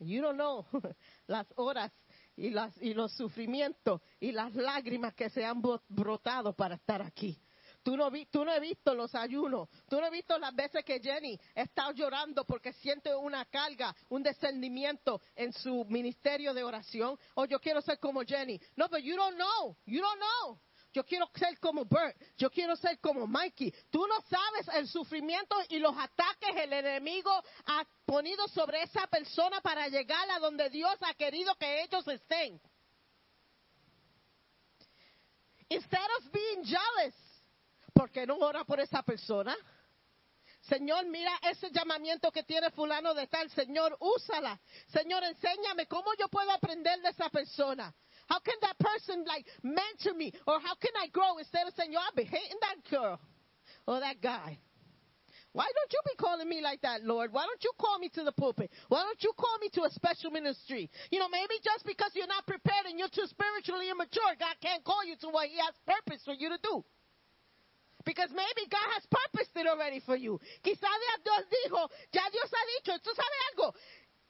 You 0.00 0.22
don't 0.22 0.38
know 0.38 0.64
las 1.28 1.44
horas 1.58 1.90
y, 2.36 2.48
las, 2.50 2.72
y 2.80 2.94
los 2.94 3.12
sufrimientos 3.16 4.00
y 4.20 4.32
las 4.32 4.54
lágrimas 4.54 5.14
que 5.14 5.28
se 5.28 5.44
han 5.44 5.60
bro- 5.60 5.82
brotado 5.88 6.54
para 6.56 6.76
estar 6.76 7.02
aquí. 7.02 7.38
Tú 7.82 7.96
no, 7.96 8.10
vi, 8.10 8.28
no 8.32 8.50
has 8.50 8.60
visto 8.60 8.94
los 8.94 9.14
ayunos. 9.14 9.68
Tú 9.88 9.98
no 9.98 10.06
has 10.06 10.12
visto 10.12 10.38
las 10.38 10.54
veces 10.54 10.84
que 10.84 11.00
Jenny 11.00 11.38
está 11.54 11.90
llorando 11.92 12.44
porque 12.44 12.72
siente 12.74 13.14
una 13.14 13.44
carga, 13.46 13.94
un 14.10 14.22
descendimiento 14.22 15.20
en 15.34 15.52
su 15.52 15.84
ministerio 15.86 16.52
de 16.52 16.62
oración. 16.62 17.18
O 17.34 17.46
yo 17.46 17.58
quiero 17.58 17.80
ser 17.80 17.98
como 17.98 18.22
Jenny. 18.22 18.60
No, 18.76 18.88
pero 18.88 19.02
you 19.02 19.16
don't 19.16 19.36
know. 19.36 19.76
You 19.86 20.02
don't 20.02 20.20
know. 20.20 20.60
Yo 20.92 21.04
quiero 21.04 21.30
ser 21.34 21.58
como 21.58 21.84
Bert. 21.84 22.20
Yo 22.36 22.50
quiero 22.50 22.76
ser 22.76 22.98
como 23.00 23.26
Mikey. 23.26 23.72
Tú 23.90 24.06
no 24.06 24.20
sabes 24.28 24.68
el 24.74 24.88
sufrimiento 24.88 25.56
y 25.68 25.78
los 25.78 25.96
ataques 25.96 26.56
el 26.56 26.72
enemigo 26.72 27.30
ha 27.66 27.84
ponido 28.04 28.46
sobre 28.48 28.82
esa 28.82 29.06
persona 29.06 29.60
para 29.60 29.88
llegar 29.88 30.28
a 30.30 30.38
donde 30.38 30.68
Dios 30.68 30.96
ha 31.00 31.14
querido 31.14 31.54
que 31.54 31.82
ellos 31.82 32.06
estén. 32.08 32.60
Instead 35.68 36.10
of 36.18 36.32
being 36.32 36.64
jealous, 36.64 37.14
¿por 38.00 38.10
qué 38.10 38.26
no 38.26 38.38
ora 38.38 38.64
por 38.64 38.80
esa 38.80 39.02
persona? 39.02 39.54
Señor, 40.62 41.04
mira 41.04 41.32
ese 41.42 41.70
llamamiento 41.70 42.32
que 42.32 42.44
tiene 42.44 42.70
fulano 42.70 43.12
de 43.12 43.26
tal. 43.26 43.50
Señor, 43.50 43.94
úsala. 44.00 44.58
Señor, 44.86 45.22
enséñame 45.24 45.86
cómo 45.86 46.10
yo 46.18 46.26
puedo 46.28 46.50
aprender 46.50 46.98
de 47.02 47.10
esa 47.10 47.28
persona. 47.28 47.92
How 48.30 48.40
can 48.40 48.54
that 48.62 48.78
person 48.78 49.22
like 49.26 49.46
mentor 49.62 50.14
me? 50.14 50.32
Or 50.46 50.58
how 50.60 50.76
can 50.76 50.96
I 50.96 51.08
grow 51.08 51.36
instead 51.36 51.66
of 51.66 51.74
saying, 51.74 51.92
yo, 51.92 51.98
I've 52.00 52.14
been 52.14 52.26
hating 52.26 52.58
that 52.62 52.88
girl 52.88 53.20
or 53.86 54.00
that 54.00 54.18
guy. 54.22 54.58
Why 55.52 55.66
don't 55.66 55.92
you 55.92 56.00
be 56.06 56.16
calling 56.16 56.48
me 56.48 56.62
like 56.62 56.80
that, 56.80 57.04
Lord? 57.04 57.32
Why 57.34 57.44
don't 57.44 57.62
you 57.62 57.72
call 57.78 57.98
me 57.98 58.08
to 58.14 58.24
the 58.24 58.32
pulpit? 58.32 58.70
Why 58.88 59.02
don't 59.02 59.22
you 59.22 59.32
call 59.36 59.58
me 59.60 59.68
to 59.74 59.82
a 59.82 59.90
special 59.90 60.30
ministry? 60.30 60.88
You 61.10 61.18
know, 61.18 61.28
maybe 61.28 61.60
just 61.62 61.84
because 61.84 62.12
you're 62.14 62.26
not 62.26 62.46
prepared 62.46 62.86
and 62.86 62.98
you're 62.98 63.12
too 63.12 63.26
spiritually 63.26 63.90
immature, 63.90 64.32
God 64.38 64.56
can't 64.62 64.84
call 64.84 65.04
you 65.04 65.16
to 65.20 65.28
what 65.28 65.48
He 65.48 65.58
has 65.58 65.74
purpose 65.84 66.22
for 66.24 66.32
you 66.32 66.48
to 66.48 66.58
do. 66.62 66.84
Because 68.04 68.30
maybe 68.30 68.68
God 68.70 68.88
has 68.94 69.04
purposed 69.06 69.50
it 69.56 69.66
already 69.66 70.00
for 70.00 70.16
you. 70.16 70.40
Quizá 70.62 70.88
Dios 71.24 71.44
dijo, 71.50 71.90
ya 72.12 72.22
Dios 72.30 72.50
ha 72.50 72.64
dicho, 72.78 72.98
¿tú 73.00 73.10
sabes 73.14 73.40
algo? 73.52 73.74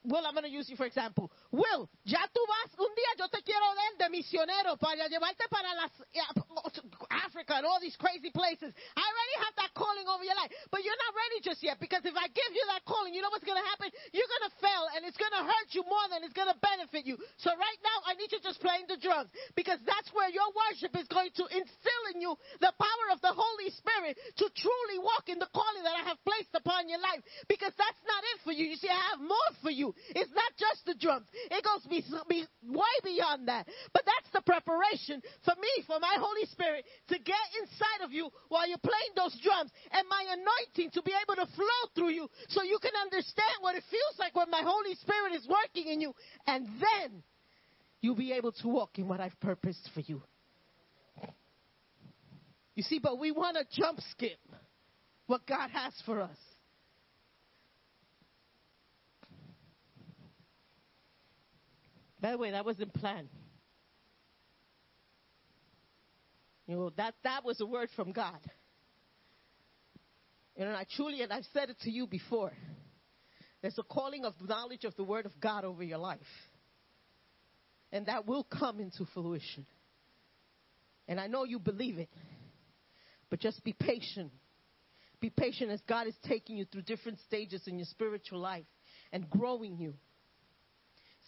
Will, 0.05 0.25
I'm 0.25 0.33
going 0.33 0.49
to 0.49 0.51
use 0.51 0.69
you 0.69 0.77
for 0.77 0.87
example. 0.87 1.31
Will, 1.53 1.89
ya 2.05 2.25
tú 2.33 2.41
vas, 2.49 2.73
un 2.79 2.89
día 2.95 3.13
yo 3.19 3.29
te 3.29 3.43
quiero 3.43 3.67
dar 3.75 4.09
de 4.09 4.09
misionero 4.09 4.79
para 4.79 5.09
llevarte 5.09 5.49
para 5.51 5.75
las, 5.75 5.93
eh, 6.15 6.21
Africa 7.11 7.57
and 7.61 7.67
all 7.67 7.79
these 7.81 7.97
crazy 7.97 8.31
places. 8.31 8.75
I 8.97 9.03
already 9.05 9.37
have 9.45 9.55
that 9.61 9.73
calling 9.77 10.07
over 10.09 10.25
your 10.25 10.35
life. 10.35 10.51
But 10.71 10.83
you're 10.83 10.99
not 10.99 11.13
ready 11.15 11.39
just 11.45 11.61
yet 11.63 11.79
because 11.79 12.03
if 12.09 12.17
I 12.17 12.27
give 12.33 12.51
you 12.51 12.65
that 12.75 12.83
calling, 12.89 13.13
you 13.13 13.23
know 13.23 13.31
what's 13.31 13.47
going 13.47 13.61
to 13.61 13.69
happen? 13.71 13.93
You're 14.11 14.29
going 14.29 14.47
to 14.51 14.55
fail 14.59 14.85
and 14.97 15.07
it's 15.07 15.19
going 15.21 15.35
to 15.37 15.45
hurt 15.47 15.69
you 15.77 15.87
more 15.87 16.07
than 16.11 16.25
it's 16.27 16.35
going 16.35 16.51
to 16.51 16.59
benefit 16.59 17.05
you. 17.07 17.21
So 17.39 17.53
right 17.55 17.81
now, 17.85 17.99
I 18.09 18.17
need 18.17 18.33
you 18.33 18.41
just 18.43 18.59
playing 18.59 18.91
the 18.91 18.99
drums 18.99 19.31
because 19.55 19.79
that's 19.87 20.11
where 20.17 20.33
your 20.33 20.49
worship 20.51 20.97
is 20.99 21.07
going 21.07 21.31
to 21.39 21.45
instill 21.53 22.05
in 22.15 22.25
you 22.25 22.35
the 22.59 22.73
power 22.75 23.07
of 23.15 23.21
the 23.21 23.31
Holy 23.35 23.71
Spirit 23.77 24.19
to 24.43 24.47
truly 24.57 24.99
walk 24.99 25.31
in 25.31 25.39
the 25.39 25.51
calling 25.55 25.85
that 25.87 25.97
I 25.97 26.05
have 26.11 26.19
placed 26.27 26.53
upon 26.57 26.91
your 26.91 27.01
life 27.01 27.23
because 27.47 27.75
that's 27.79 28.03
not 28.07 28.23
it 28.35 28.39
for 28.43 28.53
you. 28.55 28.67
You 28.67 28.79
see, 28.79 28.91
I 28.91 29.15
have 29.15 29.23
more 29.23 29.51
for 29.63 29.71
you. 29.71 29.90
It's 30.15 30.31
not 30.35 30.53
just 30.59 30.87
the 30.87 30.95
drums. 30.95 31.27
It 31.51 31.65
goes 31.65 31.87
be, 31.89 32.05
be 32.29 32.45
way 32.65 32.97
beyond 33.05 33.49
that. 33.49 33.67
But 33.93 34.03
that's 34.07 34.31
the 34.33 34.43
preparation 34.43 35.23
for 35.45 35.55
me, 35.61 35.85
for 35.87 35.99
my 36.01 36.17
Holy 36.19 36.47
Spirit 36.47 36.85
to 37.09 37.19
get 37.19 37.47
inside 37.63 38.05
of 38.05 38.13
you 38.13 38.31
while 38.49 38.69
you're 38.69 38.79
playing 38.79 39.15
those 39.17 39.37
drums 39.43 39.71
and 39.93 40.07
my 40.09 40.25
anointing 40.29 40.91
to 40.93 41.03
be 41.03 41.13
able 41.13 41.37
to 41.37 41.47
flow 41.55 41.83
through 41.95 42.11
you 42.11 42.29
so 42.49 42.63
you 42.63 42.79
can 42.81 42.93
understand 43.01 43.61
what 43.61 43.77
it 43.77 43.85
feels 43.91 44.19
like 44.19 44.35
when 44.35 44.51
my 44.51 44.63
Holy 44.65 44.95
Spirit 44.97 45.35
is 45.35 45.47
working 45.49 45.93
in 45.93 46.01
you. 46.01 46.15
And 46.47 46.67
then 46.81 47.23
you'll 48.01 48.17
be 48.17 48.33
able 48.33 48.53
to 48.53 48.69
walk 48.69 48.99
in 48.99 49.09
what 49.09 49.21
I've 49.21 49.39
purposed 49.41 49.91
for 49.95 50.01
you. 50.01 50.23
You 52.75 52.83
see, 52.83 52.99
but 52.99 53.19
we 53.19 53.31
want 53.31 53.57
to 53.57 53.81
jump 53.81 54.01
skip 54.13 54.39
what 55.27 55.47
God 55.47 55.71
has 55.71 55.93
for 56.07 56.21
us. 56.21 56.37
By 62.21 62.33
the 62.33 62.39
way, 62.39 62.51
that 62.51 62.65
wasn't 62.65 62.93
planned. 62.95 63.29
You 66.67 66.77
know, 66.77 66.91
that, 66.97 67.15
that 67.25 67.45
was 67.45 67.61
a 67.61 67.67
word 67.67 67.89
from 67.97 68.13
God. 68.13 68.39
You 70.57 70.65
And 70.65 70.77
I 70.77 70.85
truly, 70.97 71.23
and 71.23 71.33
I've 71.33 71.47
said 71.53 71.71
it 71.71 71.81
to 71.83 71.91
you 71.91 72.07
before, 72.07 72.53
there's 73.63 73.79
a 73.79 73.83
calling 73.83 74.25
of 74.25 74.35
knowledge 74.47 74.85
of 74.85 74.95
the 74.97 75.05
word 75.05 75.27
of 75.27 75.33
God 75.41 75.65
over 75.65 75.83
your 75.83 75.99
life. 75.99 76.21
And 77.93 78.07
that 78.07 78.27
will 78.27 78.45
come 78.45 78.79
into 78.79 79.05
fruition. 79.13 79.67
And 81.09 81.19
I 81.19 81.27
know 81.27 81.45
you 81.45 81.59
believe 81.59 81.99
it. 81.99 82.09
But 83.31 83.41
just 83.41 83.65
be 83.65 83.73
patient. 83.73 84.31
Be 85.21 85.31
patient 85.31 85.71
as 85.71 85.81
God 85.89 86.07
is 86.07 86.15
taking 86.27 86.57
you 86.57 86.65
through 86.65 86.83
different 86.83 87.19
stages 87.27 87.63
in 87.67 87.79
your 87.79 87.87
spiritual 87.87 88.39
life 88.39 88.65
and 89.13 89.29
growing 89.29 89.77
you. 89.77 89.95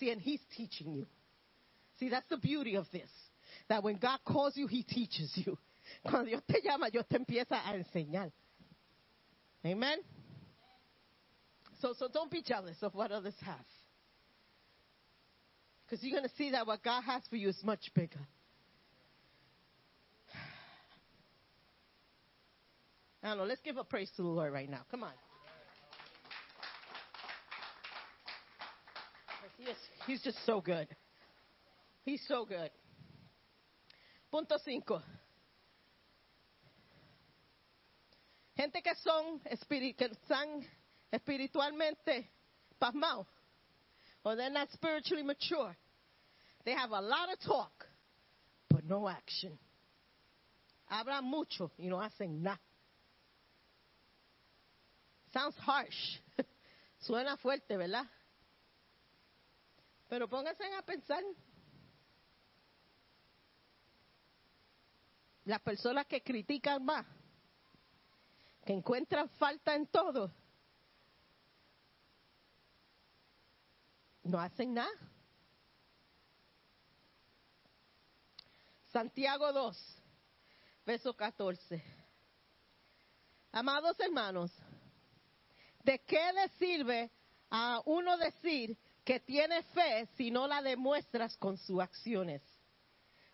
See, 0.03 0.11
and 0.11 0.21
He's 0.21 0.41
teaching 0.57 0.93
you. 0.95 1.07
See, 2.01 2.09
that's 2.09 2.27
the 2.29 2.37
beauty 2.37 2.75
of 2.75 2.87
this. 2.91 3.09
That 3.69 3.85
when 3.85 3.99
God 3.99 4.19
calls 4.27 4.57
you, 4.57 4.67
He 4.67 4.83
teaches 4.83 5.31
you. 5.37 5.57
Cuando 6.05 6.29
Dios 6.29 6.43
te 6.51 6.59
llama, 6.61 6.91
Dios 6.91 7.05
te 7.09 7.19
empieza 7.19 7.53
a 7.53 7.73
enseñar. 7.73 8.33
Amen. 9.65 9.99
So, 11.81 11.95
so 11.97 12.09
don't 12.13 12.33
be 12.33 12.43
jealous 12.43 12.77
of 12.83 12.97
what 12.97 13.13
others 13.13 13.37
have. 13.43 13.65
Because 15.87 16.03
you're 16.03 16.19
going 16.19 16.29
to 16.29 16.35
see 16.37 16.51
that 16.51 16.67
what 16.67 16.83
God 16.83 17.03
has 17.03 17.23
for 17.31 17.37
you 17.37 17.49
is 17.49 17.59
much 17.63 17.93
bigger. 17.95 18.27
I 23.23 23.29
don't 23.29 23.39
know. 23.39 23.45
Let's 23.45 23.61
give 23.61 23.77
a 23.77 23.85
praise 23.85 24.11
to 24.17 24.23
the 24.23 24.29
Lord 24.29 24.53
right 24.53 24.69
now. 24.69 24.81
Come 24.91 25.05
on. 25.05 25.13
He 29.63 29.71
is, 29.71 29.77
he's 30.07 30.21
just 30.23 30.39
so 30.47 30.61
good. 30.61 30.89
He's 32.05 32.23
so 32.27 32.45
good. 32.45 32.71
Punto 34.31 34.57
cinco. 34.65 35.03
Gente 38.57 38.83
que 38.83 38.95
son 38.97 39.41
espiri- 39.51 39.97
que 39.97 40.09
están 40.09 40.65
espiritualmente 41.13 42.29
pasmados, 42.79 43.27
or 44.25 44.37
they're 44.37 44.51
not 44.51 44.71
spiritually 44.73 45.23
mature. 45.23 45.75
They 46.65 46.73
have 46.73 46.91
a 46.93 47.01
lot 47.01 47.33
of 47.33 47.41
talk, 47.41 47.87
but 48.69 48.85
no 48.85 49.09
action. 49.09 49.59
Hablan 50.91 51.25
mucho 51.25 51.71
y 51.79 51.87
no 51.89 51.97
hacen 51.97 52.43
nada. 52.43 52.59
Sounds 55.33 55.57
harsh. 55.59 56.21
Suena 57.09 57.37
fuerte, 57.39 57.77
¿verdad? 57.77 58.07
Pero 60.13 60.29
pónganse 60.29 60.63
a 60.75 60.83
pensar. 60.83 61.25
Las 65.47 65.59
personas 65.63 66.05
que 66.05 66.23
critican 66.23 66.85
más, 66.85 67.07
que 68.63 68.75
encuentran 68.75 69.31
falta 69.31 69.75
en 69.75 69.87
todo, 69.87 70.31
no 74.25 74.39
hacen 74.39 74.75
nada. 74.75 74.93
Santiago 78.89 79.51
2, 79.51 80.03
verso 80.85 81.17
14. 81.17 81.83
Amados 83.51 83.99
hermanos, 83.99 84.53
¿de 85.83 85.99
qué 86.01 86.35
le 86.35 86.49
sirve 86.59 87.11
a 87.49 87.81
uno 87.87 88.19
decir 88.19 88.77
que 89.05 89.21
tiene 89.21 89.63
fe 89.75 90.09
si 90.17 90.31
no 90.31 90.47
la 90.47 90.63
demuestras 90.63 91.37
con 91.37 91.57
sus 91.59 91.81
acciones? 91.81 92.43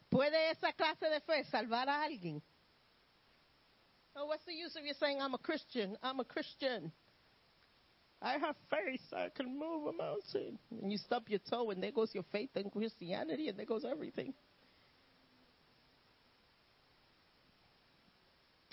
¿Puede 0.09 0.51
esa 0.51 0.73
clase 0.73 1.09
de 1.09 1.21
fe 1.21 1.45
salvar 1.45 1.89
a 1.89 2.03
alguien? 2.03 2.43
Oh, 4.17 4.27
what's 4.27 4.45
the 4.47 4.55
use 4.55 4.75
of 4.77 4.85
you 4.85 4.95
saying, 4.95 5.21
I'm 5.21 5.35
a 5.35 5.39
Christian, 5.39 5.97
I'm 6.03 6.19
a 6.19 6.25
Christian? 6.25 6.91
I 8.21 8.33
have 8.33 8.57
faith, 8.69 9.01
I 9.13 9.29
can 9.29 9.57
move 9.57 9.87
a 9.87 9.93
mountain. 9.93 10.59
And 10.71 10.91
you 10.91 10.99
stub 10.99 11.29
your 11.29 11.39
toe, 11.49 11.71
and 11.71 11.81
there 11.81 11.93
goes 11.93 12.13
your 12.15 12.25
faith 12.33 12.51
in 12.57 12.69
Christianity, 12.69 13.49
and 13.49 13.57
there 13.57 13.67
goes 13.67 13.85
everything. 13.85 14.35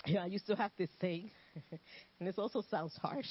Yeah, 0.04 0.22
I 0.22 0.26
used 0.26 0.46
to 0.46 0.56
have 0.56 0.72
this 0.76 0.90
saying, 1.00 1.30
and 2.18 2.28
this 2.28 2.38
also 2.38 2.62
sounds 2.70 2.96
harsh. 3.00 3.26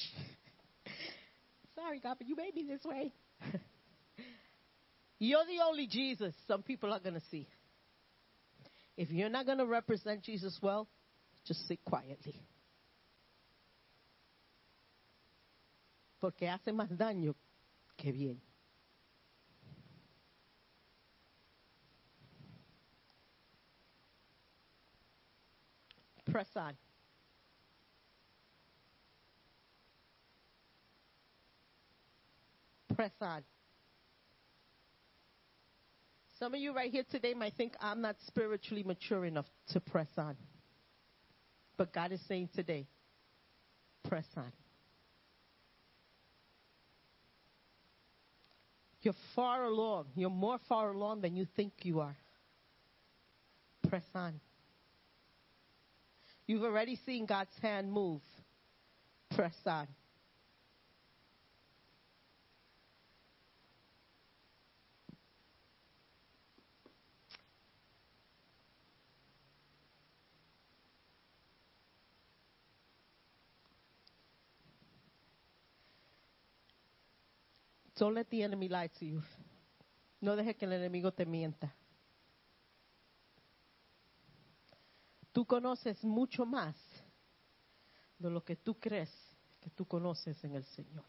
Sorry, 1.75 1.99
God, 1.99 2.15
but 2.17 2.27
you 2.27 2.35
made 2.35 2.55
me 2.55 2.65
this 2.67 2.83
way. 2.85 3.11
You're 5.19 5.45
the 5.45 5.63
only 5.67 5.87
Jesus 5.87 6.33
some 6.47 6.63
people 6.63 6.93
are 6.93 6.99
going 6.99 7.15
to 7.15 7.23
see. 7.31 7.47
If 8.97 9.09
you're 9.11 9.29
not 9.29 9.45
going 9.45 9.57
to 9.57 9.65
represent 9.65 10.23
Jesus 10.23 10.57
well, 10.61 10.87
just 11.45 11.67
sit 11.67 11.83
quietly. 11.83 12.41
Porque 16.19 16.47
hace 16.47 16.71
más 16.71 16.89
daño 16.89 17.35
que 17.97 18.11
bien. 18.11 18.41
Press 26.25 26.47
on. 26.55 26.75
Press 32.95 33.11
on. 33.19 33.43
Some 36.39 36.53
of 36.53 36.59
you 36.59 36.73
right 36.73 36.91
here 36.91 37.03
today 37.09 37.33
might 37.33 37.53
think 37.55 37.73
I'm 37.79 38.01
not 38.01 38.15
spiritually 38.27 38.83
mature 38.83 39.25
enough 39.25 39.45
to 39.69 39.79
press 39.79 40.07
on. 40.17 40.35
But 41.77 41.93
God 41.93 42.11
is 42.11 42.21
saying 42.27 42.49
today, 42.55 42.87
press 44.07 44.25
on. 44.37 44.51
You're 49.01 49.13
far 49.35 49.65
along. 49.65 50.05
You're 50.15 50.29
more 50.29 50.59
far 50.67 50.91
along 50.91 51.21
than 51.21 51.35
you 51.35 51.45
think 51.55 51.73
you 51.83 51.99
are. 51.99 52.15
Press 53.89 54.05
on. 54.15 54.39
You've 56.47 56.63
already 56.63 56.99
seen 57.05 57.25
God's 57.25 57.55
hand 57.61 57.91
move. 57.91 58.21
Press 59.35 59.55
on. 59.65 59.87
Don't 77.97 78.13
let 78.13 78.29
the 78.29 78.43
enemy 78.43 78.67
lie 78.67 78.89
to 78.99 79.05
you. 79.05 79.21
No 80.21 80.35
deje 80.35 80.55
que 80.57 80.65
el 80.65 80.73
enemigo 80.73 81.11
te 81.11 81.25
mienta. 81.25 81.73
Tú 85.31 85.45
conoces 85.45 86.03
mucho 86.03 86.45
más 86.45 86.75
de 88.17 88.29
lo 88.29 88.41
que 88.41 88.55
tú 88.55 88.75
crees 88.75 89.09
que 89.61 89.69
tú 89.69 89.85
conoces 89.85 90.41
en 90.43 90.55
el 90.55 90.63
Señor. 90.63 91.05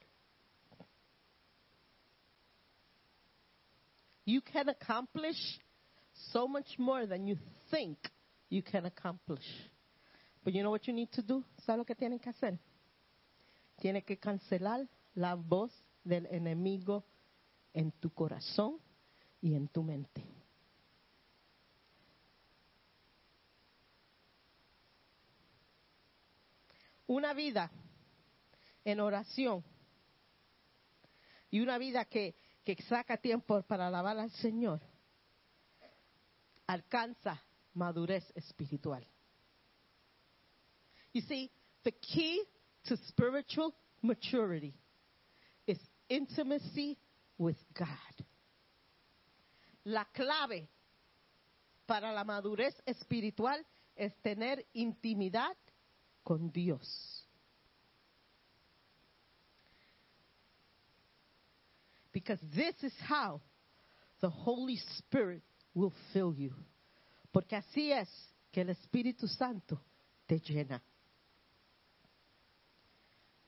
You 4.24 4.40
can 4.40 4.68
accomplish 4.68 5.60
so 6.32 6.48
much 6.48 6.78
more 6.78 7.06
than 7.06 7.26
you 7.26 7.36
think 7.70 7.98
you 8.48 8.62
can 8.62 8.86
accomplish. 8.86 9.46
But 10.42 10.54
you 10.54 10.62
know 10.62 10.70
what 10.70 10.86
you 10.86 10.92
need 10.92 11.10
to 11.12 11.22
do? 11.22 11.44
¿Sabes 11.64 11.78
lo 11.78 11.84
que 11.84 11.94
tienen 11.94 12.18
que 12.18 12.30
hacer? 12.30 12.58
Tiene 13.80 14.02
que 14.02 14.16
cancelar 14.16 14.88
la 15.14 15.34
voz 15.34 15.70
del 16.06 16.26
enemigo 16.26 17.04
en 17.74 17.90
tu 17.92 18.10
corazón 18.10 18.78
y 19.40 19.54
en 19.54 19.68
tu 19.68 19.82
mente. 19.82 20.24
Una 27.08 27.34
vida 27.34 27.70
en 28.84 29.00
oración 29.00 29.64
y 31.50 31.60
una 31.60 31.76
vida 31.78 32.04
que, 32.04 32.36
que 32.64 32.76
saca 32.82 33.16
tiempo 33.16 33.62
para 33.62 33.88
alabar 33.88 34.18
al 34.18 34.30
Señor 34.30 34.80
alcanza 36.66 37.40
madurez 37.74 38.24
espiritual. 38.34 39.06
You 41.12 41.22
see, 41.22 41.50
the 41.84 41.92
key 41.92 42.42
to 42.84 42.96
spiritual 43.08 43.74
maturity 44.02 44.74
intimacy 46.08 46.96
with 47.38 47.56
God. 47.74 47.86
La 49.84 50.04
clave 50.12 50.68
para 51.86 52.12
la 52.12 52.24
madurez 52.24 52.74
espiritual 52.86 53.64
es 53.94 54.12
tener 54.22 54.66
intimidad 54.74 55.56
con 56.24 56.50
Dios. 56.50 57.22
Because 62.12 62.40
this 62.54 62.74
is 62.82 62.94
how 63.06 63.40
the 64.20 64.30
Holy 64.30 64.78
Spirit 64.98 65.42
will 65.74 65.92
fill 66.12 66.34
you. 66.34 66.52
Porque 67.32 67.52
así 67.56 67.92
es 67.92 68.08
que 68.50 68.62
el 68.62 68.70
Espíritu 68.70 69.28
Santo 69.28 69.78
te 70.26 70.40
llena. 70.40 70.82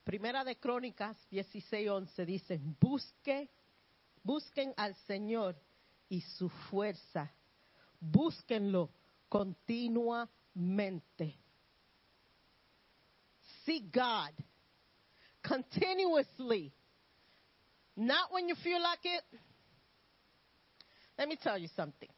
Primera 0.08 0.42
de 0.42 0.56
Crónicas 0.56 1.18
16:11 1.30 2.24
dice, 2.24 2.58
busque, 2.80 3.50
busquen 4.22 4.72
al 4.78 4.94
Señor 5.06 5.54
y 6.08 6.22
su 6.22 6.48
fuerza. 6.48 7.30
Búsquenlo 8.00 8.88
continuamente. 9.28 11.38
Seek 13.66 13.92
God 13.92 14.32
continuously. 15.42 16.72
Not 17.94 18.32
when 18.32 18.48
you 18.48 18.54
feel 18.54 18.80
like 18.80 19.04
it. 19.04 19.24
Let 21.18 21.28
me 21.28 21.36
tell 21.36 21.58
you 21.58 21.68
something. 21.76 22.08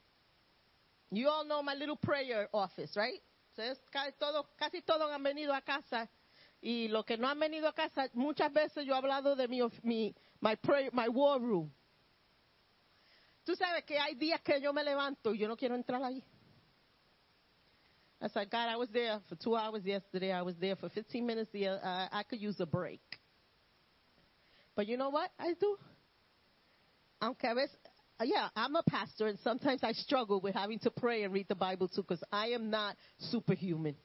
You 1.10 1.28
all 1.28 1.44
know 1.44 1.60
my 1.60 1.74
little 1.74 1.96
prayer 1.96 2.48
office, 2.52 2.94
right? 2.94 3.20
Casi 3.56 4.80
todos 4.82 5.10
han 5.10 5.24
venido 5.24 5.52
a 5.52 5.60
casa 5.60 6.08
y 6.60 6.88
los 6.88 7.04
que 7.04 7.16
no 7.16 7.28
han 7.28 7.38
venido 7.38 7.68
a 7.68 7.72
casa, 7.72 8.08
muchas 8.12 8.52
veces 8.52 8.84
yo 8.84 8.94
he 8.94 8.96
hablado 8.96 9.34
de 9.34 9.48
mi, 9.48 9.60
mi 9.82 10.14
my, 10.40 10.56
prayer, 10.56 10.90
my 10.92 11.08
war 11.08 11.40
room. 11.40 11.72
Tú 13.44 13.54
sabes 13.56 13.84
que 13.84 13.98
hay 13.98 14.14
días 14.14 14.40
que 14.42 14.60
yo 14.60 14.72
me 14.72 14.84
levanto 14.84 15.34
y 15.34 15.38
yo 15.38 15.48
no 15.48 15.56
quiero 15.56 15.74
entrar 15.74 16.02
ahí. 16.02 16.22
I 18.22 18.28
said, 18.28 18.50
God, 18.50 18.68
I 18.68 18.76
was 18.76 18.90
there 18.90 19.18
for 19.28 19.36
two 19.36 19.56
hours 19.56 19.82
yesterday. 19.82 20.30
I 20.30 20.42
was 20.42 20.54
there 20.60 20.76
for 20.76 20.90
15 20.90 21.24
minutes. 21.24 21.50
The, 21.52 21.68
uh, 21.68 22.08
I 22.12 22.22
could 22.28 22.38
use 22.38 22.60
a 22.60 22.66
break. 22.66 23.00
But 24.76 24.86
you 24.86 24.98
know 24.98 25.08
what 25.08 25.30
I 25.38 25.54
do? 25.58 25.78
Aunque 27.22 27.44
a 27.44 27.54
veces, 27.54 27.76
yeah, 28.22 28.48
I'm 28.54 28.76
a 28.76 28.82
pastor, 28.82 29.26
and 29.28 29.38
sometimes 29.42 29.82
I 29.82 29.92
struggle 29.92 30.40
with 30.40 30.54
having 30.54 30.78
to 30.80 30.90
pray 30.90 31.22
and 31.22 31.32
read 31.32 31.48
the 31.48 31.54
Bible 31.54 31.88
too, 31.88 32.02
because 32.02 32.22
I 32.30 32.48
am 32.48 32.68
not 32.68 32.96
superhuman. 33.30 33.96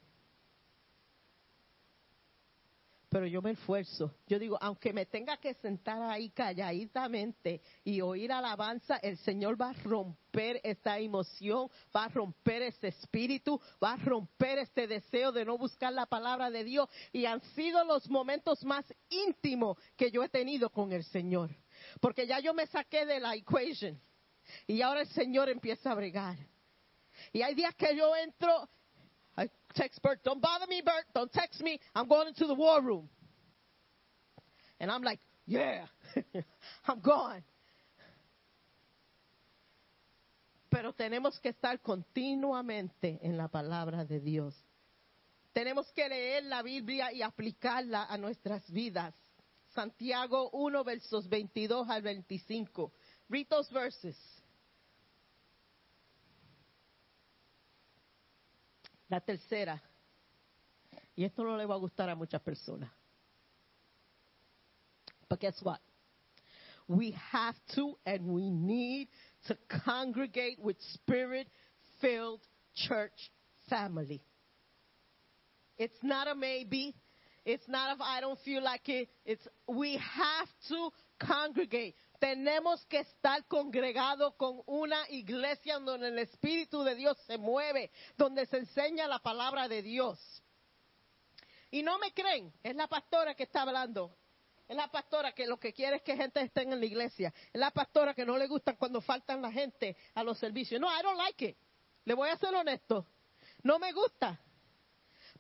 Pero 3.16 3.28
yo 3.28 3.42
me 3.42 3.52
esfuerzo. 3.52 4.14
Yo 4.28 4.38
digo, 4.38 4.58
aunque 4.60 4.92
me 4.92 5.06
tenga 5.06 5.38
que 5.38 5.54
sentar 5.54 6.02
ahí 6.02 6.32
calladamente 6.32 7.62
y 7.86 8.02
oír 8.02 8.30
alabanza, 8.30 8.98
el 8.98 9.18
Señor 9.20 9.56
va 9.56 9.70
a 9.70 9.74
romper 9.74 10.60
esta 10.66 11.00
emoción, 11.00 11.70
va 11.96 12.04
a 12.04 12.08
romper 12.10 12.64
ese 12.64 12.90
espíritu, 12.90 13.58
va 13.82 13.94
a 13.94 13.96
romper 13.96 14.58
este 14.58 14.86
deseo 14.86 15.32
de 15.32 15.46
no 15.46 15.58
buscar 15.58 15.94
la 15.94 16.08
palabra 16.08 16.52
de 16.52 16.66
Dios. 16.66 16.90
Y 17.14 17.26
han 17.26 17.40
sido 17.54 17.86
los 17.86 18.10
momentos 18.10 18.66
más 18.66 18.86
íntimos 19.08 19.78
que 19.96 20.12
yo 20.12 20.22
he 20.22 20.28
tenido 20.28 20.70
con 20.70 20.92
el 20.92 21.06
Señor. 21.06 21.56
Porque 22.02 22.28
ya 22.28 22.42
yo 22.42 22.54
me 22.54 22.68
saqué 22.68 23.06
de 23.06 23.22
la 23.22 23.34
equation. 23.34 23.98
Y 24.68 24.82
ahora 24.82 25.00
el 25.00 25.08
Señor 25.08 25.48
empieza 25.48 25.90
a 25.90 25.96
bregar. 25.96 26.36
Y 27.32 27.44
hay 27.44 27.56
días 27.56 27.74
que 27.76 27.96
yo 27.96 28.14
entro 28.14 28.68
text 29.76 30.02
Bert, 30.02 30.20
don't 30.24 30.42
bother 30.42 30.66
me, 30.68 30.82
Bert. 30.84 31.06
Don't 31.14 31.32
text 31.32 31.62
me. 31.62 31.80
I'm 31.94 32.08
going 32.08 32.28
into 32.28 32.48
the 32.48 32.56
war 32.56 32.82
room. 32.82 33.10
And 34.80 34.92
I'm 34.92 35.04
like, 35.04 35.20
yeah, 35.46 35.86
I'm 36.88 37.00
gone. 37.02 37.44
Pero 40.70 40.94
tenemos 40.94 41.40
que 41.40 41.50
estar 41.50 41.80
continuamente 41.82 43.20
en 43.22 43.38
la 43.38 43.48
palabra 43.48 44.04
de 44.04 44.20
Dios. 44.20 44.54
Tenemos 45.54 45.90
que 45.94 46.10
leer 46.10 46.44
la 46.44 46.62
Biblia 46.64 47.14
y 47.14 47.22
aplicarla 47.22 48.04
a 48.10 48.18
nuestras 48.18 48.70
vidas. 48.70 49.14
Santiago 49.74 50.50
1, 50.52 50.84
versos 50.84 51.30
22 51.30 51.90
al 51.90 52.02
25. 52.02 52.92
Read 53.30 53.48
those 53.48 53.72
verses. 53.72 54.18
La 59.16 59.22
tercera, 59.22 59.82
y 61.16 61.24
esto 61.24 61.42
no 61.46 61.56
le 61.56 61.66
va 61.66 61.76
a 61.76 61.78
gustar 61.78 62.10
a 62.10 62.16
muchas 62.16 62.42
personas. 62.42 62.92
But 65.30 65.40
guess 65.40 65.58
what? 65.64 65.80
We 66.90 67.12
have 67.32 67.56
to 67.76 67.98
and 68.06 68.26
we 68.26 68.50
need 68.50 69.08
to 69.48 69.58
congregate 69.86 70.60
with 70.60 70.76
spirit 70.96 71.48
filled 72.02 72.42
church 72.76 73.32
family. 73.70 74.22
It's 75.78 76.04
not 76.04 76.28
a 76.28 76.36
maybe. 76.36 76.94
It's 77.46 77.70
not 77.70 77.96
if 77.96 78.02
I 78.02 78.20
don't 78.20 78.40
feel 78.42 78.62
like 78.62 78.90
it. 78.90 79.08
It's 79.26 79.48
we 79.66 79.94
have 79.94 80.50
to 80.68 80.90
congregate. 81.26 81.96
Tenemos 82.26 82.84
que 82.88 83.02
estar 83.02 83.46
congregados 83.46 84.34
con 84.34 84.64
una 84.66 85.08
iglesia 85.12 85.78
donde 85.78 86.08
el 86.08 86.18
Espíritu 86.18 86.82
de 86.82 86.96
Dios 86.96 87.16
se 87.28 87.38
mueve, 87.38 87.92
donde 88.18 88.48
se 88.48 88.58
enseña 88.58 89.08
la 89.08 89.20
palabra 89.20 89.68
de 89.68 89.84
Dios. 89.84 90.20
Y 91.70 91.84
no 91.84 92.00
me 92.00 92.16
creen, 92.16 92.52
es 92.64 92.76
la 92.76 92.88
pastora 92.88 93.36
que 93.36 93.44
está 93.44 93.62
hablando. 93.62 94.18
Es 94.68 94.76
la 94.76 94.88
pastora 94.88 95.34
que 95.34 95.46
lo 95.46 95.60
que 95.60 95.72
quiere 95.72 95.98
es 95.98 96.02
que 96.02 96.18
gente 96.18 96.42
esté 96.42 96.64
en 96.64 96.80
la 96.80 96.84
iglesia. 96.84 97.32
Es 97.54 97.60
la 97.62 97.70
pastora 97.70 98.16
que 98.16 98.26
no 98.26 98.40
le 98.40 98.48
gusta 98.48 98.76
cuando 98.76 99.02
faltan 99.02 99.40
la 99.44 99.52
gente 99.52 99.96
a 100.16 100.24
los 100.24 100.40
servicios. 100.40 100.82
No, 100.82 100.88
I 100.88 101.04
don't 101.04 101.20
like 101.20 101.46
it. 101.46 101.58
Le 102.06 102.16
voy 102.16 102.30
a 102.30 102.38
ser 102.38 102.56
honesto. 102.56 103.06
No 103.62 103.78
me 103.78 103.92
gusta. 103.92 104.42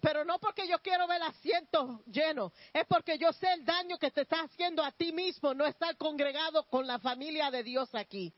Pero 0.06 0.23
no 0.23 0.38
porque 0.38 0.68
yo 0.68 0.77
quiero 0.84 1.07
ver 1.07 1.19
asientos 1.23 1.99
llenos, 2.06 2.53
es 2.72 2.86
porque 2.86 3.18
yo 3.18 3.34
sé 3.34 3.52
el 3.53 3.65
daño 3.65 3.98
que 3.98 4.11
te 4.11 4.22
está 4.22 4.41
haciendo 4.41 4.84
a 4.84 4.91
ti 4.91 5.11
mismo 5.11 5.56
no 5.56 5.65
estar 5.65 5.98
congregado 5.98 6.64
con 6.68 6.86
la 6.86 6.99
familia 6.99 7.49
de 7.49 7.64
Dios 7.64 7.90
aquí. 7.95 8.32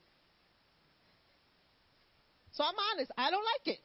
So 2.51 2.63
I'm 2.63 2.73
honest, 2.77 3.11
I 3.17 3.29
don't 3.29 3.43
like 3.43 3.69
it. 3.69 3.81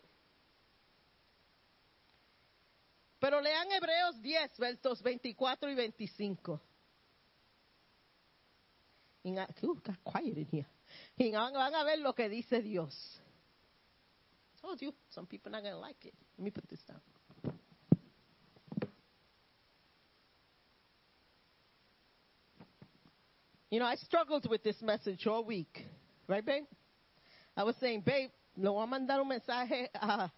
Pero 3.19 3.41
lean 3.41 3.73
Hebreos 3.73 4.23
10, 4.23 4.59
versos 4.59 5.03
24 5.03 5.69
y 5.69 5.75
25. 5.75 6.61
Y, 9.25 9.35
van 11.33 11.75
a 11.75 11.83
ver 11.83 11.99
lo 11.99 12.15
que 12.15 12.29
dice 12.29 12.63
Dios. 12.63 13.21
I 14.55 14.61
told 14.61 14.81
you, 14.81 14.95
some 15.09 15.27
people 15.27 15.53
are 15.53 15.61
not 15.61 15.65
going 15.65 15.75
to 15.75 15.81
like 15.81 16.07
it. 16.07 16.15
Let 16.39 16.45
me 16.45 16.53
put 16.53 16.69
this 16.69 16.85
down. 16.85 17.01
You 23.73 23.79
know, 23.79 23.87
I 23.87 23.95
struggled 23.95 24.51
with 24.51 24.63
this 24.63 24.77
message 24.83 25.27
all 25.27 25.47
week. 25.47 25.87
Right, 26.29 26.45
babe? 26.45 26.65
I 27.57 27.65
was 27.65 27.75
saying, 27.81 28.03
babe, 28.05 28.29
le 28.55 28.71
voy 28.71 28.83
a 28.83 28.87
mandar 28.87 29.19
un 29.19 29.31
mensaje 29.31 29.89
a, 29.95 30.31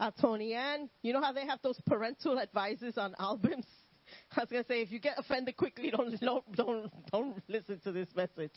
a 0.00 0.12
Tony 0.20 0.54
Ann. 0.54 0.90
You 1.00 1.12
know 1.12 1.22
how 1.22 1.32
they 1.32 1.46
have 1.46 1.60
those 1.62 1.80
parental 1.86 2.40
advices 2.40 2.98
on 2.98 3.14
albums? 3.20 3.64
I 4.36 4.40
was 4.40 4.48
going 4.50 4.64
to 4.64 4.68
say, 4.68 4.82
if 4.82 4.90
you 4.90 4.98
get 4.98 5.20
offended 5.20 5.56
quickly, 5.56 5.92
don't, 5.92 6.20
don't, 6.20 6.56
don't, 6.56 7.10
don't 7.12 7.42
listen 7.46 7.78
to 7.84 7.92
this 7.92 8.08
message. 8.16 8.50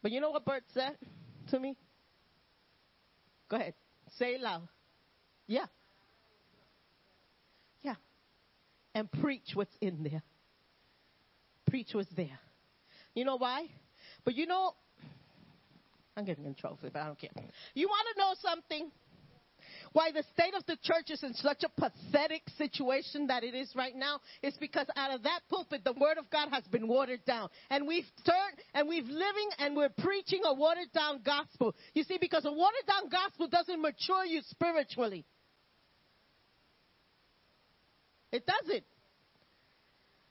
But 0.00 0.12
you 0.12 0.20
know 0.20 0.30
what 0.30 0.44
Bert 0.44 0.62
said 0.72 0.96
to 1.50 1.58
me? 1.58 1.76
Go 3.48 3.56
ahead. 3.56 3.74
Say 4.20 4.34
it 4.34 4.40
loud. 4.40 4.68
Yeah. 5.48 5.66
Yeah. 7.82 7.96
And 8.94 9.10
preach 9.10 9.50
what's 9.54 9.74
in 9.80 10.04
there. 10.04 10.22
Preach 11.68 11.88
what's 11.92 12.14
there. 12.14 12.38
You 13.14 13.24
know 13.24 13.36
why? 13.36 13.66
But 14.24 14.34
you 14.34 14.46
know, 14.46 14.74
I'm 16.16 16.24
getting 16.24 16.44
in 16.44 16.54
trouble, 16.54 16.78
but 16.82 16.96
I 16.96 17.06
don't 17.06 17.18
care. 17.18 17.30
You 17.74 17.88
want 17.88 18.06
to 18.14 18.20
know 18.20 18.34
something? 18.40 18.90
Why 19.92 20.10
the 20.10 20.24
state 20.32 20.54
of 20.54 20.64
the 20.66 20.76
church 20.82 21.10
is 21.10 21.22
in 21.22 21.34
such 21.34 21.64
a 21.64 21.80
pathetic 21.80 22.42
situation 22.56 23.26
that 23.26 23.44
it 23.44 23.54
is 23.54 23.72
right 23.76 23.94
now 23.94 24.20
is 24.42 24.54
because 24.58 24.86
out 24.96 25.14
of 25.14 25.22
that 25.24 25.40
pulpit, 25.50 25.84
the 25.84 25.92
word 25.92 26.18
of 26.18 26.30
God 26.30 26.48
has 26.50 26.64
been 26.64 26.88
watered 26.88 27.24
down. 27.26 27.48
And 27.70 27.86
we've 27.86 28.06
turned 28.24 28.58
and 28.74 28.88
we've 28.88 29.06
living 29.06 29.50
and 29.58 29.76
we're 29.76 29.90
preaching 29.90 30.40
a 30.44 30.54
watered 30.54 30.92
down 30.94 31.20
gospel. 31.24 31.74
You 31.94 32.04
see, 32.04 32.18
because 32.20 32.44
a 32.44 32.52
watered 32.52 32.86
down 32.86 33.10
gospel 33.10 33.48
doesn't 33.48 33.80
mature 33.80 34.24
you 34.24 34.40
spiritually. 34.48 35.24
It 38.32 38.46
doesn't. 38.46 38.84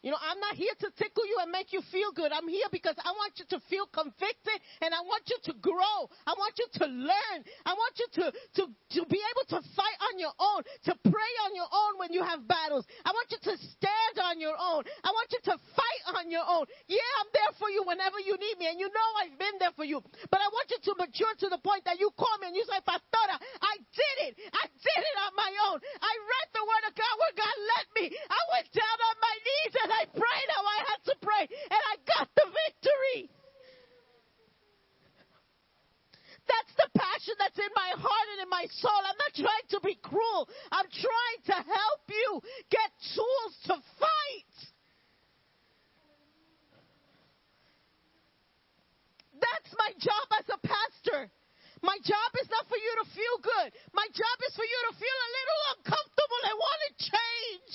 You 0.02 0.10
know, 0.10 0.18
I'm 0.18 0.40
not 0.42 0.58
here 0.58 0.74
to 0.82 0.90
tickle 0.98 1.26
you 1.30 1.38
and 1.42 1.52
make 1.54 1.70
you 1.70 1.82
feel 1.94 2.10
good. 2.12 2.34
I'm 2.34 2.50
here 2.50 2.66
because 2.74 2.98
I 3.06 3.14
want 3.14 3.38
you 3.38 3.46
to 3.54 3.60
feel 3.70 3.86
convicted 3.94 4.58
and 4.82 4.94
I 4.98 5.02
want 5.06 5.30
you 5.30 5.38
to 5.46 5.54
grow. 5.62 6.10
I 6.26 6.34
want 6.34 6.58
you 6.58 6.66
to 6.82 6.86
learn. 6.90 7.40
I 7.70 7.74
want 7.78 7.94
you 8.02 8.08
to, 8.18 8.26
to, 8.34 8.64
to 8.66 9.02
be 9.06 9.22
able 9.22 9.46
to 9.54 9.60
fight 9.78 9.98
on 10.10 10.18
your 10.18 10.34
own, 10.42 10.66
to 10.90 10.94
pray 11.06 11.34
on 11.46 11.54
your 11.54 11.70
own 11.70 12.02
when 12.02 12.10
you 12.18 12.26
have 12.26 12.42
battles. 12.50 12.90
I 13.06 13.14
want 13.14 13.30
you 13.30 13.38
to 13.46 13.54
stand 13.62 14.16
on 14.26 14.42
your 14.42 14.58
own. 14.58 14.90
I 15.06 15.14
want 15.14 15.30
you 15.30 15.42
to 15.54 15.56
fight 15.78 16.02
on 16.18 16.34
your 16.34 16.50
own. 16.50 16.66
Yeah, 16.90 17.06
I'm 17.22 17.30
there 17.30 17.54
for 17.62 17.70
you 17.70 17.86
whenever 17.86 18.18
you 18.26 18.34
need 18.42 18.58
me 18.58 18.74
and 18.74 18.82
you 18.82 18.90
know 18.90 19.10
I've 19.22 19.38
been 19.38 19.62
there 19.62 19.76
for 19.78 19.86
you. 19.86 20.02
But 20.34 20.42
I 20.42 20.50
want 20.50 20.74
you 20.74 20.82
to 20.82 20.92
mature 20.98 21.34
to 21.46 21.48
the 21.54 21.62
point 21.62 21.86
that 21.86 22.02
you 22.02 22.10
call 22.18 22.34
me 22.42 22.50
and 22.50 22.58
you 22.58 22.66
say, 22.66 22.82
Pastora, 22.82 23.38
I 23.38 23.78
did 23.94 24.34
it. 24.34 24.50
I 24.50 24.66
did 24.66 25.02
it 25.06 25.18
on 25.30 25.34
my 25.38 25.52
own. 25.70 25.78
I 25.78 26.14
read 26.26 26.48
the 26.58 26.66
word 26.66 26.84
of 26.90 26.94
God 26.98 27.14
where 27.22 27.36
God 27.38 27.56
led 27.78 27.86
me. 28.02 28.06
I 28.18 28.42
went 28.50 28.68
down 28.74 28.98
on 28.98 29.16
my 29.22 29.36
knees 29.46 29.74
and 29.78 29.91
I 29.92 30.06
prayed 30.10 30.50
how 30.56 30.64
I 30.64 30.80
had 30.88 31.02
to 31.12 31.16
pray, 31.22 31.44
and 31.46 31.82
I 31.92 31.96
got 32.08 32.28
the 32.36 32.48
victory. 32.48 33.30
That's 36.48 36.74
the 36.76 36.90
passion 36.98 37.36
that's 37.38 37.60
in 37.60 37.72
my 37.76 37.92
heart 37.96 38.28
and 38.34 38.42
in 38.44 38.50
my 38.50 38.66
soul. 38.72 39.02
I'm 39.06 39.20
not 39.20 39.34
trying 39.38 39.68
to 39.78 39.80
be 39.86 39.96
cruel. 40.02 40.50
I'm 40.72 40.90
trying 40.90 41.42
to 41.54 41.58
help 41.64 42.04
you 42.10 42.42
get 42.70 42.90
tools 43.14 43.54
to 43.72 43.76
fight. 44.02 44.56
That's 49.38 49.72
my 49.78 49.92
job 49.98 50.28
as 50.38 50.48
a 50.54 50.60
pastor. 50.62 51.32
My 51.82 51.98
job 52.06 52.30
is 52.38 52.50
not 52.54 52.70
for 52.70 52.78
you 52.78 52.94
to 53.02 53.06
feel 53.10 53.38
good. 53.42 53.70
My 53.94 54.06
job 54.14 54.38
is 54.46 54.54
for 54.54 54.66
you 54.66 54.80
to 54.90 54.94
feel 55.02 55.18
a 55.18 55.30
little 55.34 55.62
uncomfortable 55.74 56.42
and 56.46 56.56
want 56.58 56.80
to 56.86 56.92
change. 57.10 57.74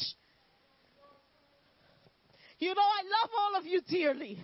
You 2.58 2.74
know, 2.74 2.88
I 2.88 3.02
love 3.04 3.30
all 3.36 3.52
of 3.60 3.66
you 3.66 3.80
dearly. 3.84 4.40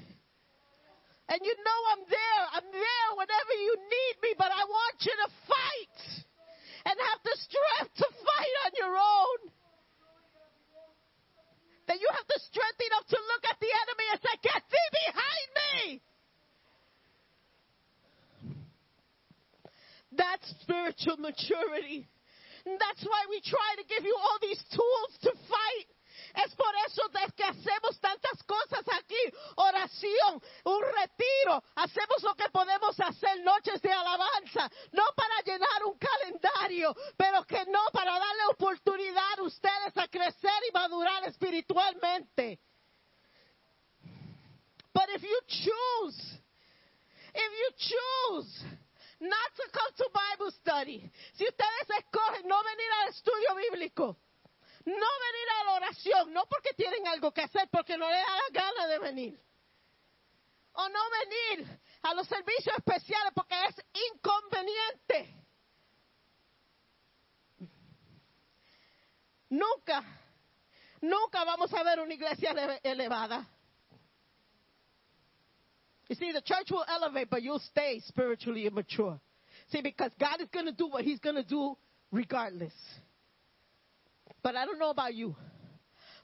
And 1.28 1.40
you 1.40 1.54
know 1.56 1.80
I'm 1.96 2.04
there. 2.08 2.42
I'm 2.52 2.68
there 2.72 3.08
whenever 3.16 3.54
you 3.56 3.72
need 3.88 4.14
me, 4.20 4.30
but 4.36 4.52
I 4.52 4.64
want 4.68 4.96
you 5.00 5.14
to 5.16 5.28
fight 5.48 5.98
and 6.84 6.96
have 6.98 7.20
the 7.24 7.36
strength 7.40 7.94
to 8.04 8.08
fight 8.10 8.54
on 8.66 8.72
your 8.76 8.94
own. 8.96 9.52
that 11.92 12.00
you 12.00 12.08
have 12.08 12.24
the 12.24 12.40
strength 12.48 12.80
enough 12.80 13.04
to 13.04 13.20
look 13.20 13.44
at 13.52 13.58
the 13.60 13.68
enemy 13.68 14.06
and 14.16 14.20
say, 14.24 14.34
Get 14.40 14.62
thee 14.64 14.90
behind 15.04 15.48
me. 15.60 15.76
That's 20.16 20.46
spiritual 20.64 21.20
maturity. 21.20 22.08
And 22.64 22.80
that's 22.80 23.04
why 23.04 23.28
we 23.28 23.44
try 23.44 23.76
to 23.76 23.84
give 23.84 24.04
you 24.08 24.16
all 24.16 24.38
these 24.40 24.62
tools 24.72 25.12
to 25.28 25.32
fight. 25.48 25.91
Es 26.34 26.54
por 26.54 26.74
eso 26.86 27.02
que 27.36 27.44
hacemos 27.44 28.00
tantas 28.00 28.42
cosas 28.44 28.84
aquí. 28.98 29.36
Oración, 29.56 30.42
un 30.64 30.82
retiro. 30.82 31.62
Hacemos 31.76 32.22
lo 32.22 32.34
que 32.34 32.48
podemos 32.50 32.98
hacer, 32.98 33.40
noches 33.40 33.80
de 33.82 33.92
alabanza. 33.92 34.70
No 34.92 35.04
para 35.14 35.40
llenar 35.44 35.84
un 35.84 35.98
calendario, 35.98 36.94
pero 37.16 37.44
que 37.44 37.64
no 37.66 37.80
para 37.92 38.12
darle 38.12 38.44
oportunidad 38.50 39.38
a 39.38 39.42
ustedes 39.42 39.96
a 39.96 40.08
crecer 40.08 40.62
y 40.68 40.72
madurar 40.72 41.24
espiritualmente. 41.24 42.60
But 44.94 45.08
if 45.10 45.22
you 45.22 45.40
choose, 45.48 46.38
if 47.34 47.52
you 47.60 47.70
choose 47.76 48.64
not 49.20 49.54
to 49.56 49.64
come 49.72 49.92
to 49.96 50.10
Bible 50.12 50.50
study, 50.52 51.10
si 51.34 51.44
ustedes 51.44 51.88
escogen 51.98 52.46
no 52.46 52.62
venir 52.62 52.90
al 53.00 53.08
estudio 53.08 53.54
bíblico, 53.54 54.16
no 54.84 54.94
venir 54.94 55.48
a 55.60 55.64
la 55.64 55.72
oración, 55.74 56.32
no 56.32 56.44
porque 56.46 56.72
tienen 56.76 57.06
algo 57.06 57.32
que 57.32 57.42
hacer, 57.42 57.68
porque 57.70 57.96
no 57.96 58.08
les 58.10 58.26
da 58.26 58.36
la 58.36 58.60
gana 58.60 58.86
de 58.88 58.98
venir. 58.98 59.40
O 60.74 60.88
no 60.88 61.00
venir 61.10 61.80
a 62.02 62.14
los 62.14 62.26
servicios 62.26 62.74
especiales 62.76 63.32
porque 63.34 63.54
es 63.68 63.76
inconveniente. 64.14 65.42
Nunca, 69.50 70.02
nunca 71.02 71.44
vamos 71.44 71.72
a 71.74 71.82
ver 71.82 72.00
una 72.00 72.14
iglesia 72.14 72.52
ele- 72.52 72.80
elevada. 72.82 73.46
You 76.08 76.16
see, 76.16 76.32
the 76.32 76.42
church 76.42 76.70
will 76.70 76.84
elevate, 76.88 77.30
but 77.30 77.42
you'll 77.42 77.60
stay 77.60 78.00
spiritually 78.00 78.66
immature. 78.66 79.20
See, 79.70 79.82
because 79.82 80.12
God 80.18 80.40
is 80.40 80.48
going 80.52 80.66
to 80.66 80.72
do 80.72 80.86
what 80.88 81.04
He's 81.04 81.20
going 81.20 81.36
to 81.36 81.44
do 81.44 81.76
regardless. 82.10 82.72
But 84.42 84.56
I 84.56 84.64
don't 84.64 84.78
know 84.78 84.90
about 84.90 85.14
you, 85.14 85.36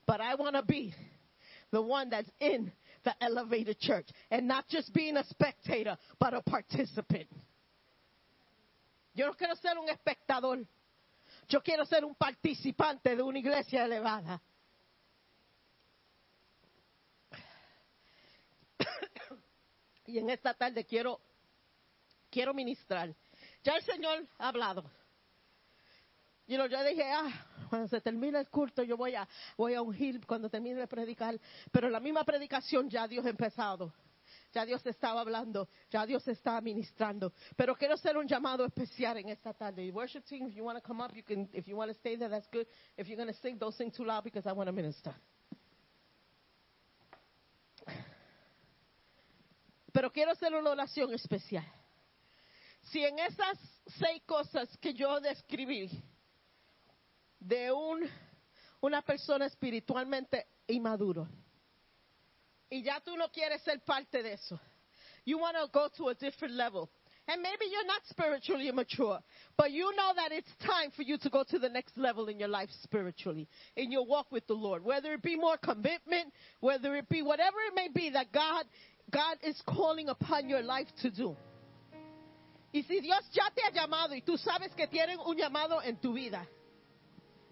but 0.06 0.20
I 0.20 0.34
want 0.34 0.56
to 0.56 0.62
be 0.62 0.92
the 1.70 1.80
one 1.80 2.10
that's 2.10 2.28
in 2.40 2.72
the 3.04 3.14
elevated 3.22 3.78
church 3.78 4.08
and 4.30 4.48
not 4.48 4.68
just 4.68 4.92
being 4.92 5.16
a 5.16 5.24
spectator, 5.24 5.96
but 6.18 6.34
a 6.34 6.42
participant. 6.42 7.28
Yo 9.14 9.26
no 9.26 9.32
quiero 9.34 9.54
ser 9.56 9.78
un 9.78 9.88
espectador. 9.88 10.66
Yo 11.48 11.60
quiero 11.60 11.84
ser 11.84 12.04
un 12.04 12.14
participante 12.14 13.16
de 13.16 13.22
una 13.22 13.38
iglesia 13.38 13.84
elevada. 13.84 14.40
y 20.06 20.18
en 20.18 20.30
esta 20.30 20.54
tarde 20.54 20.84
quiero 20.84 21.20
quiero 22.30 22.54
ministrar. 22.54 23.14
Ya 23.62 23.76
el 23.76 23.82
Señor 23.82 24.26
ha 24.38 24.48
hablado. 24.48 24.90
Y 26.46 26.56
yo 26.56 26.66
dije, 26.66 27.04
ah, 27.04 27.47
cuando 27.68 27.88
se 27.88 28.00
termine 28.00 28.38
el 28.38 28.48
culto 28.48 28.82
yo 28.82 28.96
voy 28.96 29.14
a, 29.14 29.28
voy 29.56 29.74
a 29.74 29.82
ungir 29.82 30.24
cuando 30.26 30.48
termine 30.48 30.80
de 30.80 30.86
predicar. 30.86 31.38
Pero 31.70 31.88
la 31.88 32.00
misma 32.00 32.24
predicación 32.24 32.88
ya 32.88 33.06
Dios 33.06 33.24
ha 33.26 33.30
empezado. 33.30 33.92
Ya 34.52 34.64
Dios 34.64 34.84
estaba 34.86 35.20
hablando, 35.20 35.68
ya 35.90 36.06
Dios 36.06 36.26
está 36.26 36.60
ministrando. 36.60 37.32
Pero 37.56 37.74
quiero 37.74 37.94
hacer 37.94 38.16
un 38.16 38.26
llamado 38.26 38.64
especial 38.64 39.18
en 39.18 39.28
esta 39.28 39.52
tarde. 39.52 39.90
Worship 39.90 40.22
team, 40.22 40.48
if 40.48 40.54
you 40.54 40.64
want 40.64 40.78
to 40.78 40.86
come 40.86 41.02
up, 41.02 41.12
you 41.14 41.22
can. 41.22 41.48
If 41.52 41.66
you 41.66 41.76
want 41.76 41.90
to 41.90 41.98
stay 41.98 42.16
there, 42.16 42.30
that's 42.30 42.48
good. 42.50 42.66
If 42.96 43.08
you're 43.08 43.16
going 43.16 43.32
to 43.32 43.40
sing, 43.40 43.58
don't 43.58 43.74
sing 43.74 43.90
too 43.90 44.04
loud 44.04 44.24
because 44.24 44.46
I 44.46 44.52
want 44.52 44.68
to 44.68 44.72
minister. 44.72 45.14
Pero 49.92 50.10
quiero 50.10 50.32
hacer 50.32 50.54
una 50.54 50.70
oración 50.70 51.12
especial. 51.12 51.64
Si 52.82 53.04
en 53.04 53.18
esas 53.18 53.58
seis 53.98 54.22
cosas 54.24 54.68
que 54.78 54.94
yo 54.94 55.20
describí 55.20 55.90
de 57.40 57.70
un, 57.72 58.08
una 58.80 59.02
persona 59.02 59.46
espiritualmente 59.46 60.46
inmaduro, 60.66 61.28
y 62.70 62.82
ya 62.82 63.00
tú 63.00 63.16
no 63.16 63.28
quieres 63.28 63.62
ser 63.62 63.80
parte 63.84 64.22
de 64.22 64.34
eso, 64.34 64.60
you 65.24 65.38
want 65.38 65.56
to 65.56 65.68
go 65.72 65.88
to 65.96 66.08
a 66.08 66.14
different 66.14 66.54
level. 66.54 66.90
And 67.30 67.42
maybe 67.42 67.66
you're 67.70 67.84
not 67.84 68.00
spiritually 68.08 68.72
mature, 68.72 69.20
but 69.58 69.70
you 69.70 69.94
know 69.94 70.12
that 70.16 70.32
it's 70.32 70.48
time 70.64 70.90
for 70.96 71.02
you 71.02 71.18
to 71.18 71.28
go 71.28 71.44
to 71.44 71.58
the 71.58 71.68
next 71.68 71.98
level 71.98 72.28
in 72.28 72.38
your 72.38 72.48
life 72.48 72.70
spiritually, 72.82 73.46
in 73.76 73.92
your 73.92 74.06
walk 74.06 74.32
with 74.32 74.46
the 74.46 74.54
Lord. 74.54 74.82
Whether 74.82 75.12
it 75.12 75.22
be 75.22 75.36
more 75.36 75.58
commitment, 75.58 76.32
whether 76.60 76.96
it 76.96 77.06
be 77.10 77.20
whatever 77.20 77.58
it 77.68 77.74
may 77.74 77.88
be 77.88 78.08
that 78.10 78.32
God, 78.32 78.64
God 79.10 79.36
is 79.42 79.60
calling 79.66 80.08
upon 80.08 80.48
your 80.48 80.62
life 80.62 80.88
to 81.02 81.10
do. 81.10 81.36
Y 82.72 82.82
si 82.88 83.00
Dios 83.00 83.22
ya 83.32 83.50
te 83.54 83.60
ha 83.62 83.72
llamado 83.72 84.14
y 84.14 84.22
tú 84.22 84.38
sabes 84.38 84.74
que 84.74 84.86
tienen 84.86 85.18
un 85.18 85.36
llamado 85.36 85.82
en 85.84 85.98
tu 85.98 86.14
vida, 86.14 86.46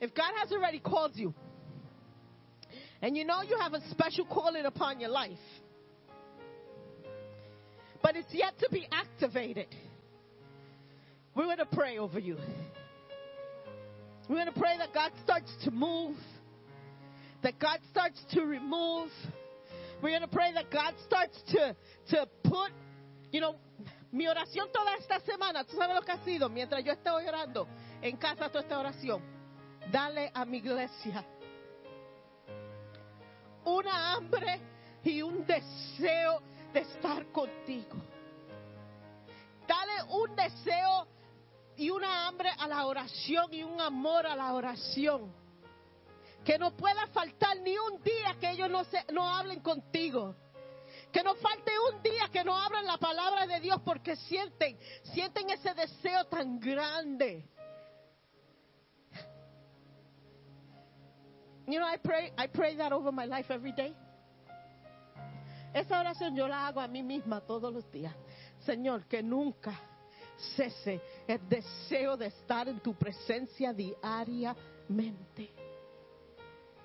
if 0.01 0.15
God 0.15 0.33
has 0.41 0.53
already 0.53 0.79
called 0.79 1.13
you, 1.15 1.35
and 3.03 3.17
you 3.17 3.25
know 3.25 3.43
you 3.43 3.57
have 3.59 3.75
a 3.75 3.81
special 3.91 4.25
calling 4.25 4.65
upon 4.65 5.01
your 5.01 5.11
life, 5.11 5.33
but 8.03 8.17
it's 8.17 8.33
yet 8.33 8.59
to 8.61 8.69
be 8.71 8.87
activated, 8.91 9.69
we're 11.35 11.45
going 11.45 11.59
to 11.59 11.67
pray 11.67 11.99
over 11.99 12.19
you. 12.19 12.37
We're 14.29 14.37
going 14.37 14.53
to 14.53 14.59
pray 14.59 14.77
that 14.79 14.93
God 14.93 15.13
starts 15.23 15.53
to 15.65 15.71
move, 15.71 16.17
that 17.43 17.59
God 17.59 17.79
starts 17.91 18.21
to 18.33 18.43
remove. 18.43 19.11
We're 20.03 20.11
going 20.11 20.23
to 20.23 20.29
pray 20.29 20.53
that 20.55 20.71
God 20.71 20.95
starts 21.07 21.39
to, 21.53 21.77
to 22.11 22.29
put, 22.43 22.71
you 23.31 23.41
know, 23.41 23.57
mi 24.13 24.27
oración 24.27 24.73
toda 24.73 24.97
esta 24.99 25.21
semana, 25.21 25.65
tú 25.65 25.77
sabes 25.77 25.95
lo 25.95 26.03
que 26.03 26.13
ha 26.13 26.25
sido, 26.25 26.49
mientras 26.49 26.85
yo 26.85 26.93
estoy 26.93 27.27
orando 27.27 27.69
en 28.03 28.17
casa 28.17 28.49
toda 28.49 28.61
esta 28.61 28.79
oración, 28.79 29.21
dale 29.91 30.31
a 30.35 30.45
mi 30.45 30.59
iglesia 30.59 31.25
una 33.67 34.13
hambre 34.13 34.61
y 35.03 35.23
un 35.23 35.45
deseo 35.45 36.41
de 36.73 36.81
estar 36.81 37.27
contigo. 37.33 37.97
Dale 39.67 40.03
un 40.11 40.35
deseo 40.37 41.07
y 41.77 41.91
una 41.91 42.27
hambre 42.27 42.51
a 42.59 42.69
la 42.69 42.87
oración 42.87 43.53
y 43.53 43.63
un 43.63 43.81
amor 43.81 44.27
a 44.27 44.37
la 44.37 44.55
oración. 44.55 45.33
Que 46.45 46.59
no 46.59 46.77
pueda 46.77 47.09
faltar 47.09 47.59
ni 47.61 47.77
un 47.77 48.03
día 48.03 48.37
que 48.41 48.51
ellos 48.51 48.71
no, 48.71 48.85
se, 48.85 49.05
no 49.13 49.29
hablen 49.29 49.61
contigo. 49.61 50.37
Que 51.13 51.23
no 51.23 51.35
falte 51.35 51.73
un 51.93 52.03
día 52.03 52.29
que 52.33 52.45
no 52.45 52.57
abran 52.57 52.87
la 52.87 52.99
palabra 52.99 53.47
de 53.47 53.59
Dios 53.59 53.81
porque 53.85 54.15
sienten, 54.15 54.79
sienten 55.13 55.51
ese 55.51 55.75
deseo 55.75 56.25
tan 56.27 56.61
grande. 56.61 57.49
You 61.67 61.81
know, 61.81 61.87
I 61.87 61.97
pray, 61.97 62.33
I 62.39 62.47
pray 62.47 62.77
that 62.77 62.93
over 62.93 63.11
my 63.11 63.25
life 63.25 63.47
every 63.51 63.73
day. 63.73 63.95
Esa 65.75 66.01
oración 66.01 66.35
yo 66.37 66.47
la 66.47 66.69
hago 66.69 66.81
a 66.81 66.89
mí 66.89 67.03
misma 67.03 67.41
todos 67.41 67.73
los 67.73 67.91
días. 67.91 68.15
Señor, 68.65 69.07
que 69.09 69.23
nunca 69.23 69.73
cese 70.57 71.01
el 71.27 71.41
deseo 71.49 72.17
de 72.17 72.27
estar 72.27 72.69
en 72.69 72.81
tu 72.81 72.95
presencia 72.95 73.73
diariamente. 73.73 75.51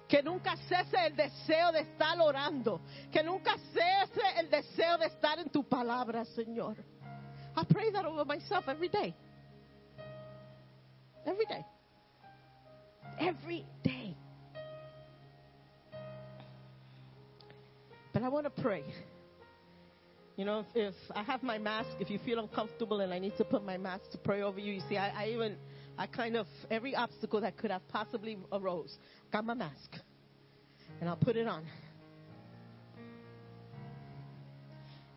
Que 0.07 0.21
nunca 0.21 0.57
cese 0.67 1.05
el 1.05 1.15
deseo 1.15 1.71
de 1.71 1.81
estar 1.81 2.19
orando. 2.19 2.81
Que 3.11 3.23
nunca 3.23 3.55
cese 3.71 4.39
el 4.39 4.49
deseo 4.49 4.97
de 4.97 5.05
estar 5.05 5.39
en 5.39 5.49
tu 5.49 5.63
palabra, 5.63 6.25
Señor. 6.25 6.75
I 7.55 7.63
pray 7.65 7.91
that 7.91 8.05
over 8.05 8.25
myself 8.25 8.67
every 8.67 8.89
day. 8.89 9.13
Every 11.25 11.45
day. 11.45 11.65
Every 13.19 13.65
day. 13.83 14.17
But 18.21 18.27
I 18.27 18.29
want 18.29 18.55
to 18.55 18.61
pray. 18.61 18.83
You 20.37 20.45
know, 20.45 20.59
if, 20.59 20.65
if, 20.75 20.93
I 21.15 21.23
have 21.23 21.41
my 21.41 21.57
mask, 21.57 21.89
if 21.99 22.11
you 22.11 22.19
feel 22.23 22.37
uncomfortable 22.37 22.99
and 23.01 23.11
I 23.11 23.17
need 23.17 23.35
to 23.37 23.43
put 23.43 23.65
my 23.65 23.77
mask 23.77 24.11
to 24.11 24.19
pray 24.19 24.43
over 24.43 24.59
you, 24.59 24.73
you 24.73 24.81
see, 24.87 24.95
I, 24.95 25.23
I 25.23 25.29
even, 25.29 25.55
I 25.97 26.05
kind 26.05 26.35
of, 26.35 26.45
every 26.69 26.95
obstacle 26.95 27.41
that 27.41 27.57
could 27.57 27.71
have 27.71 27.81
possibly 27.87 28.37
arose, 28.51 28.95
got 29.33 29.43
my 29.43 29.55
mask. 29.55 29.95
And 30.99 31.09
I'll 31.09 31.15
put 31.15 31.35
it 31.35 31.47
on. 31.47 31.65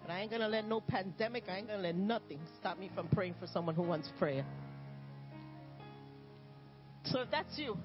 But 0.00 0.10
I 0.10 0.20
ain't 0.22 0.30
going 0.30 0.40
to 0.40 0.48
let 0.48 0.66
no 0.66 0.80
pandemic, 0.80 1.44
I 1.50 1.58
ain't 1.58 1.66
going 1.66 1.80
to 1.80 1.86
let 1.86 1.96
nothing 1.96 2.40
stop 2.58 2.78
me 2.78 2.90
from 2.94 3.08
praying 3.08 3.34
for 3.38 3.46
someone 3.48 3.74
who 3.74 3.82
wants 3.82 4.08
prayer. 4.18 4.46
So 7.04 7.20
if 7.20 7.30
that's 7.30 7.58
you, 7.58 7.76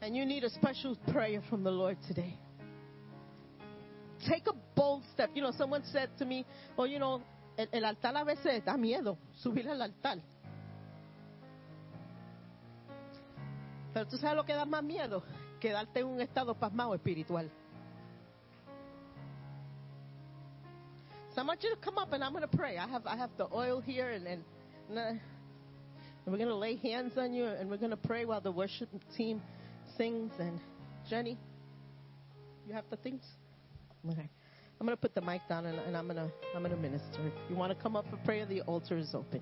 and 0.00 0.16
you 0.16 0.24
need 0.24 0.44
a 0.44 0.50
special 0.50 0.96
prayer 1.10 1.42
from 1.50 1.64
the 1.64 1.72
Lord 1.72 1.96
today, 2.06 2.38
take 4.28 4.46
a 4.46 4.54
bold 4.74 5.02
step. 5.12 5.30
You 5.34 5.42
know, 5.42 5.52
someone 5.52 5.82
said 5.92 6.10
to 6.18 6.24
me, 6.24 6.44
oh, 6.78 6.84
you 6.84 6.98
know, 6.98 7.22
el, 7.58 7.66
el 7.72 7.84
altar 7.84 8.14
a 8.16 8.24
veces 8.24 8.64
da 8.64 8.76
miedo, 8.76 9.16
subir 9.42 9.68
al 9.68 9.82
altar. 9.82 10.18
Pero 13.92 14.06
tú 14.06 14.16
sabes 14.16 14.36
lo 14.36 14.44
que 14.44 14.54
da 14.54 14.64
más 14.64 14.82
miedo, 14.82 15.22
quedarte 15.60 16.00
en 16.00 16.06
un 16.06 16.20
estado 16.20 16.54
pasmado 16.54 16.94
espiritual. 16.94 17.50
So 21.34 21.40
I 21.40 21.44
want 21.44 21.62
you 21.62 21.70
to 21.70 21.76
come 21.76 21.96
up 21.96 22.12
and 22.12 22.22
I'm 22.22 22.32
going 22.32 22.42
to 22.42 22.56
pray. 22.56 22.76
I 22.76 22.86
have 22.86 23.06
I 23.06 23.16
have 23.16 23.30
the 23.38 23.46
oil 23.54 23.80
here 23.80 24.10
and 24.10 24.26
and, 24.26 24.44
and, 24.90 24.98
uh, 24.98 25.12
we're 26.26 26.36
going 26.36 26.48
to 26.48 26.54
lay 26.54 26.76
hands 26.76 27.16
on 27.16 27.32
you 27.32 27.46
and 27.46 27.70
we're 27.70 27.78
going 27.78 27.90
to 27.90 27.96
pray 27.96 28.24
while 28.24 28.40
the 28.40 28.52
worship 28.52 28.88
team 29.16 29.42
sings. 29.96 30.32
And 30.38 30.60
Jenny, 31.08 31.38
you 32.66 32.74
have 32.74 32.84
the 32.90 32.96
things. 32.96 33.22
Okay. 34.10 34.28
I'm 34.80 34.86
going 34.86 34.96
to 34.96 35.00
put 35.00 35.14
the 35.14 35.20
mic 35.20 35.42
down 35.48 35.66
and, 35.66 35.78
and 35.80 35.96
I'm 35.96 36.06
going 36.06 36.16
to 36.16 36.32
I'm 36.54 36.62
going 36.62 36.74
to 36.74 36.80
minister. 36.80 37.20
If 37.26 37.32
you 37.48 37.56
want 37.56 37.70
to 37.70 37.80
come 37.80 37.96
up 37.96 38.08
for 38.10 38.16
prayer, 38.18 38.46
the 38.46 38.62
altar 38.62 38.96
is 38.96 39.14
open. 39.14 39.40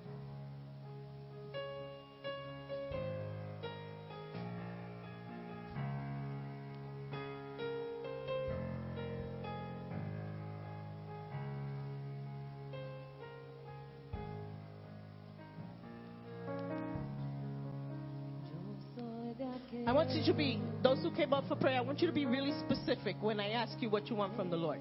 Prayer, 21.61 21.77
I 21.77 21.81
want 21.83 22.01
you 22.01 22.07
to 22.07 22.13
be 22.13 22.27
really 22.27 22.53
specific 22.61 23.17
when 23.21 23.39
I 23.39 23.51
ask 23.51 23.81
you 23.81 23.91
what 23.91 24.09
you 24.09 24.17
want 24.17 24.35
from 24.37 24.51
the 24.51 24.57
Lord. 24.57 24.81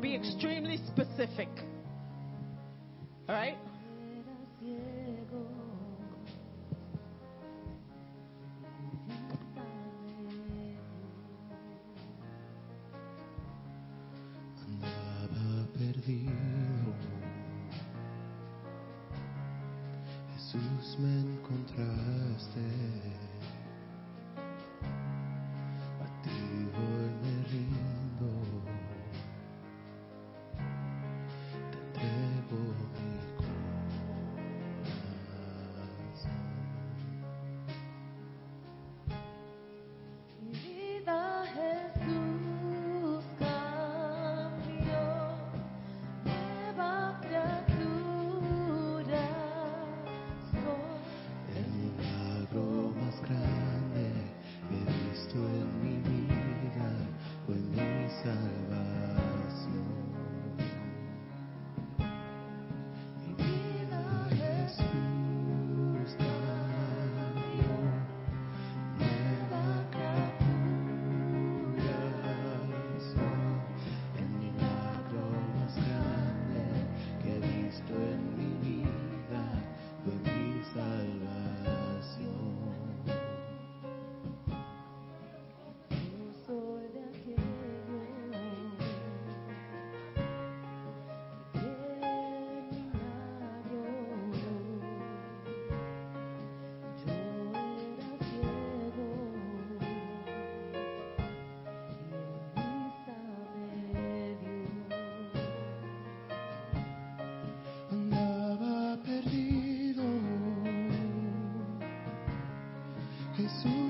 Be 0.00 0.14
extremely 0.14 0.78
specific. 0.86 1.48
All 3.28 3.34
right? 3.34 3.56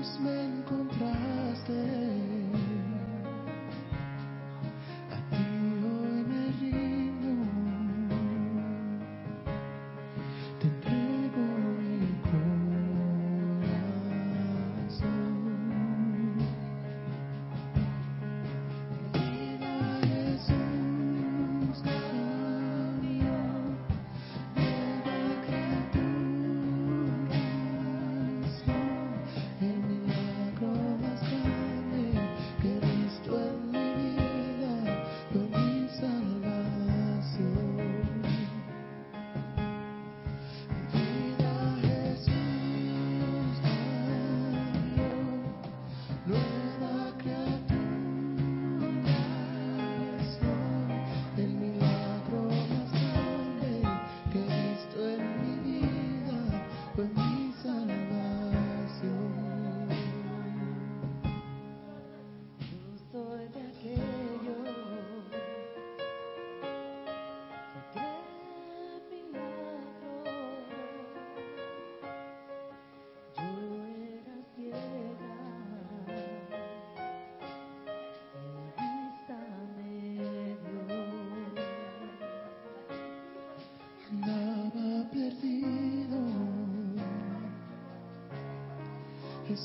Jesús 0.07 0.21
me 0.21 0.45
encontraste. 0.45 2.26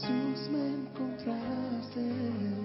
Jesús 0.00 0.48
me 0.48 0.68
encontraste. 0.68 2.61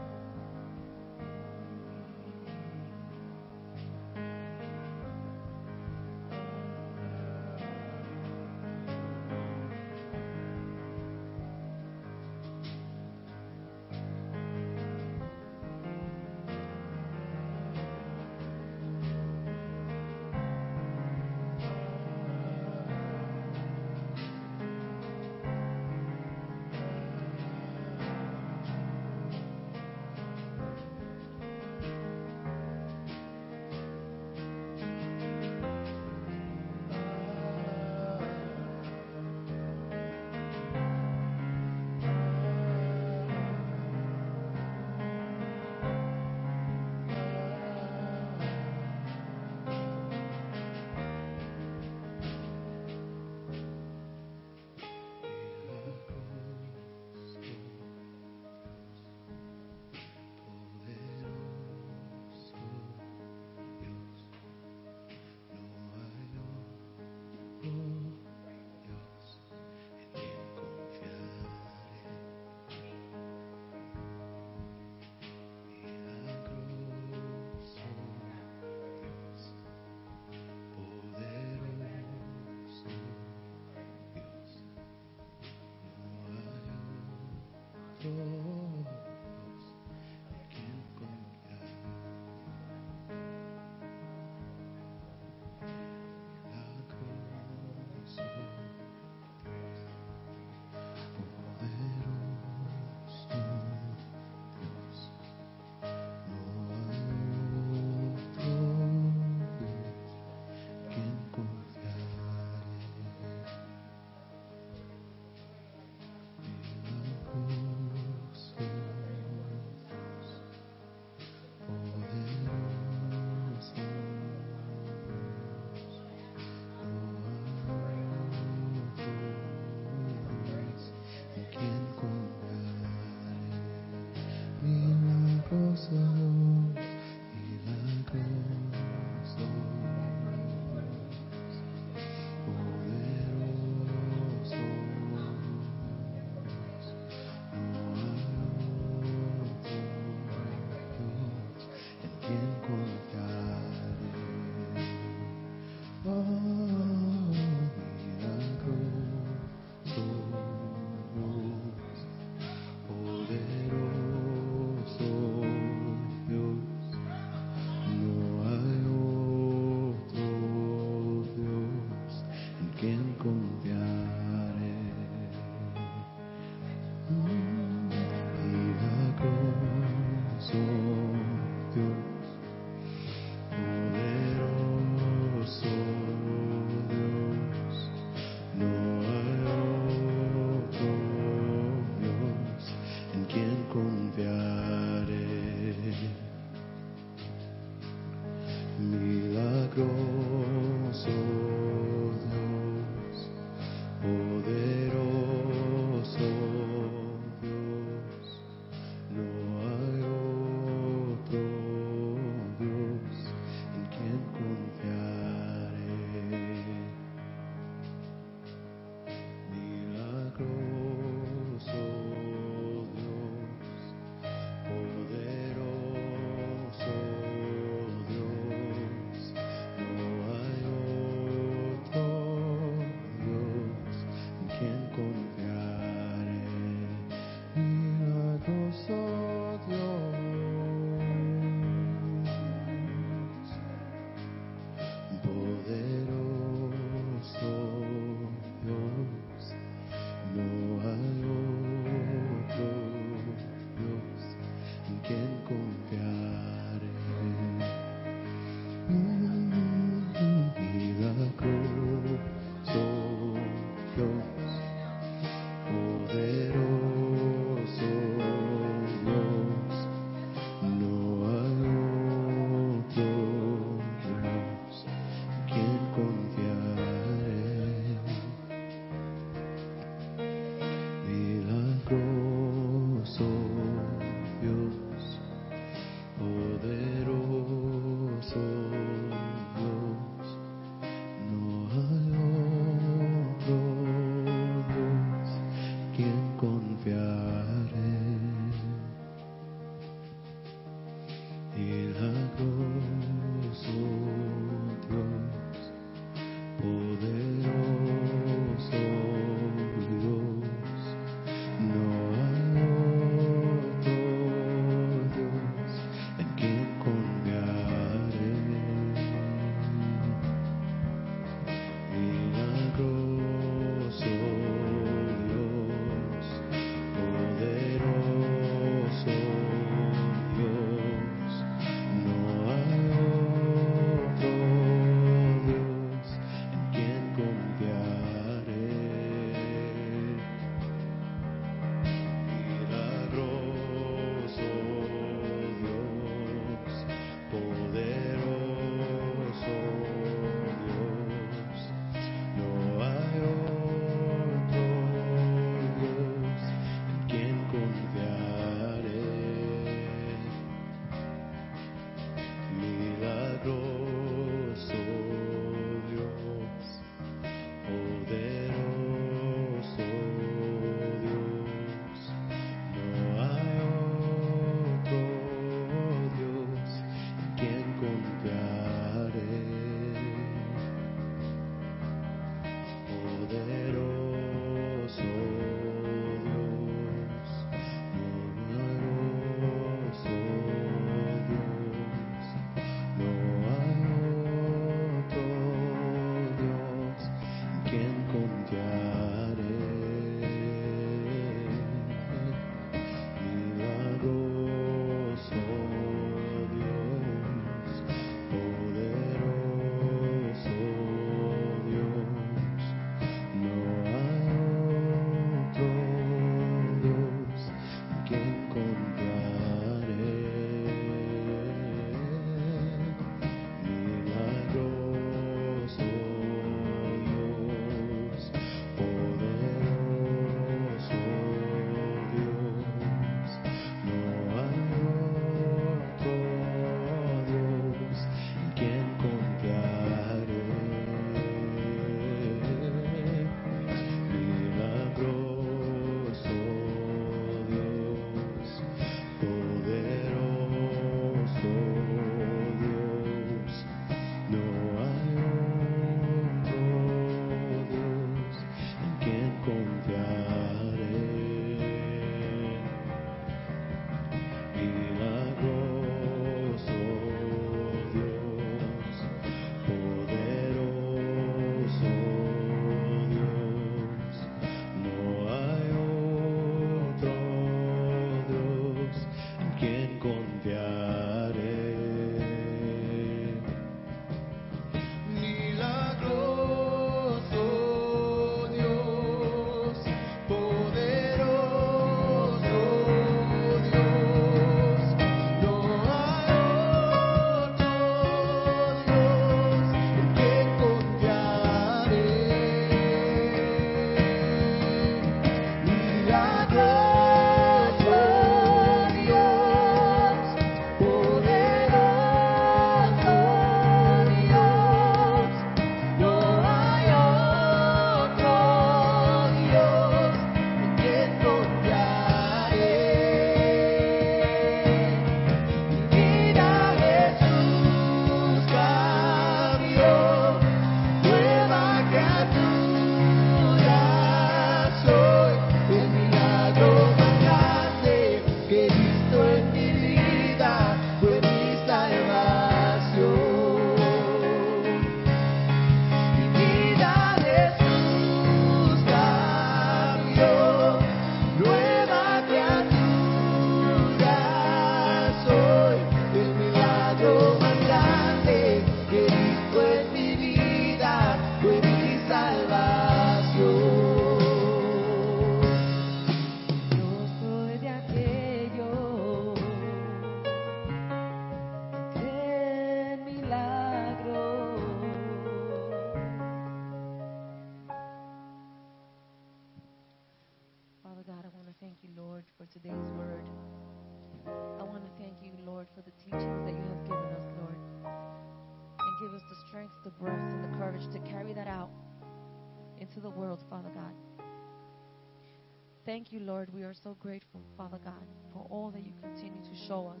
Are 596.70 596.74
so 596.84 596.96
grateful, 597.00 597.42
Father 597.56 597.80
God, 597.84 598.06
for 598.32 598.46
all 598.48 598.70
that 598.70 598.86
you 598.86 598.92
continue 599.02 599.42
to 599.42 599.66
show 599.66 599.88
us, 599.88 600.00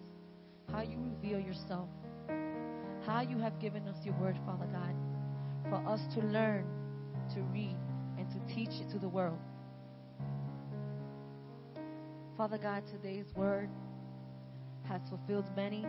how 0.70 0.82
you 0.82 0.98
reveal 1.00 1.40
yourself, 1.40 1.88
how 3.04 3.22
you 3.22 3.38
have 3.38 3.58
given 3.58 3.88
us 3.88 3.96
your 4.04 4.14
word, 4.20 4.38
Father 4.46 4.68
God, 4.70 4.94
for 5.68 5.84
us 5.90 5.98
to 6.14 6.20
learn, 6.20 6.64
to 7.34 7.40
read, 7.52 7.76
and 8.18 8.28
to 8.30 8.54
teach 8.54 8.68
it 8.68 8.88
to 8.92 9.00
the 9.00 9.08
world. 9.08 9.40
Father 12.36 12.56
God, 12.56 12.84
today's 12.92 13.26
word 13.34 13.68
has 14.84 15.00
fulfilled 15.08 15.46
many. 15.56 15.84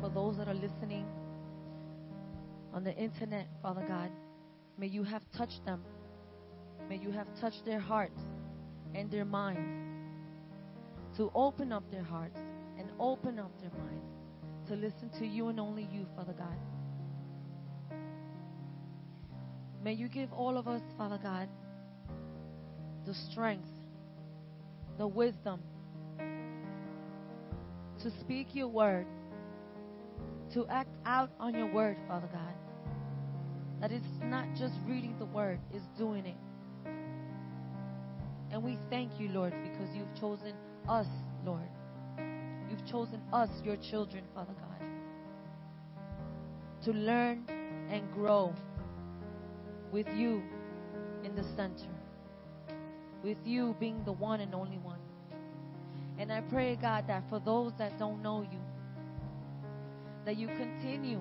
For 0.00 0.08
those 0.08 0.38
that 0.38 0.48
are 0.48 0.54
listening 0.54 1.06
on 2.72 2.84
the 2.84 2.96
internet, 2.96 3.48
Father 3.60 3.84
God, 3.86 4.10
may 4.78 4.86
you 4.86 5.02
have 5.02 5.22
touched 5.36 5.62
them. 5.66 5.84
May 6.88 6.96
you 6.96 7.10
have 7.10 7.26
touched 7.38 7.66
their 7.66 7.80
hearts 7.80 8.18
and 8.94 9.10
their 9.10 9.24
minds 9.24 9.84
to 11.16 11.30
open 11.34 11.72
up 11.72 11.84
their 11.90 12.02
hearts 12.02 12.38
and 12.78 12.90
open 12.98 13.38
up 13.38 13.50
their 13.60 13.70
minds 13.70 14.04
to 14.68 14.74
listen 14.74 15.10
to 15.18 15.26
you 15.26 15.48
and 15.48 15.60
only 15.60 15.88
you, 15.92 16.06
Father 16.16 16.32
God. 16.32 16.56
May 19.82 19.92
you 19.92 20.08
give 20.08 20.32
all 20.32 20.56
of 20.56 20.66
us, 20.66 20.80
Father 20.96 21.18
God, 21.22 21.48
the 23.04 23.14
strength, 23.30 23.68
the 24.96 25.06
wisdom 25.06 25.60
to 28.04 28.10
speak 28.20 28.48
your 28.54 28.68
word, 28.68 29.06
to 30.52 30.66
act 30.68 30.94
out 31.06 31.30
on 31.40 31.54
your 31.54 31.72
word, 31.72 31.96
Father 32.06 32.28
God. 32.32 32.54
That 33.80 33.92
it's 33.92 34.06
not 34.22 34.46
just 34.58 34.74
reading 34.86 35.16
the 35.18 35.24
word, 35.24 35.58
it's 35.72 35.84
doing 35.98 36.26
it. 36.26 36.36
And 38.54 38.62
we 38.62 38.78
thank 38.88 39.18
you, 39.18 39.30
Lord, 39.30 39.52
because 39.64 39.88
you've 39.96 40.14
chosen 40.20 40.52
us, 40.88 41.08
Lord. 41.44 41.68
You've 42.70 42.86
chosen 42.88 43.20
us, 43.32 43.48
your 43.64 43.74
children, 43.90 44.22
Father 44.32 44.52
God, 44.52 44.86
to 46.84 46.92
learn 46.92 47.44
and 47.90 48.08
grow 48.12 48.54
with 49.90 50.06
you 50.14 50.40
in 51.24 51.34
the 51.34 51.42
center, 51.56 51.90
with 53.24 53.38
you 53.44 53.74
being 53.80 54.04
the 54.04 54.12
one 54.12 54.40
and 54.40 54.54
only 54.54 54.78
one. 54.78 55.00
And 56.20 56.32
I 56.32 56.40
pray, 56.42 56.78
God, 56.80 57.08
that 57.08 57.24
for 57.28 57.40
those 57.40 57.72
that 57.78 57.98
don't 57.98 58.22
know 58.22 58.42
you, 58.42 58.60
that 60.24 60.36
you 60.36 60.46
continue 60.46 61.18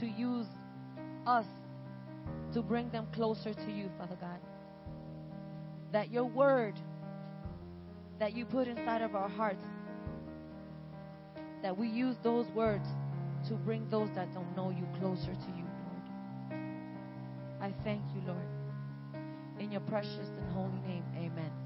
to 0.00 0.06
use 0.06 0.48
us 1.24 1.46
to 2.52 2.62
bring 2.62 2.90
them 2.90 3.06
closer 3.12 3.54
to 3.54 3.70
you, 3.70 3.88
Father 3.96 4.16
God. 4.20 4.40
That 5.92 6.10
your 6.10 6.24
word 6.24 6.74
that 8.18 8.36
you 8.36 8.44
put 8.44 8.68
inside 8.68 9.02
of 9.02 9.14
our 9.16 9.28
hearts, 9.28 9.64
that 11.62 11.76
we 11.76 11.88
use 11.88 12.16
those 12.22 12.46
words 12.54 12.88
to 13.48 13.54
bring 13.54 13.88
those 13.90 14.08
that 14.14 14.32
don't 14.32 14.56
know 14.56 14.70
you 14.70 14.86
closer 15.00 15.34
to 15.34 15.50
you, 15.56 15.64
Lord. 15.82 16.62
I 17.60 17.72
thank 17.82 18.02
you, 18.14 18.22
Lord. 18.26 18.46
In 19.58 19.72
your 19.72 19.80
precious 19.82 20.28
and 20.38 20.52
holy 20.52 20.80
name, 20.86 21.04
amen. 21.16 21.61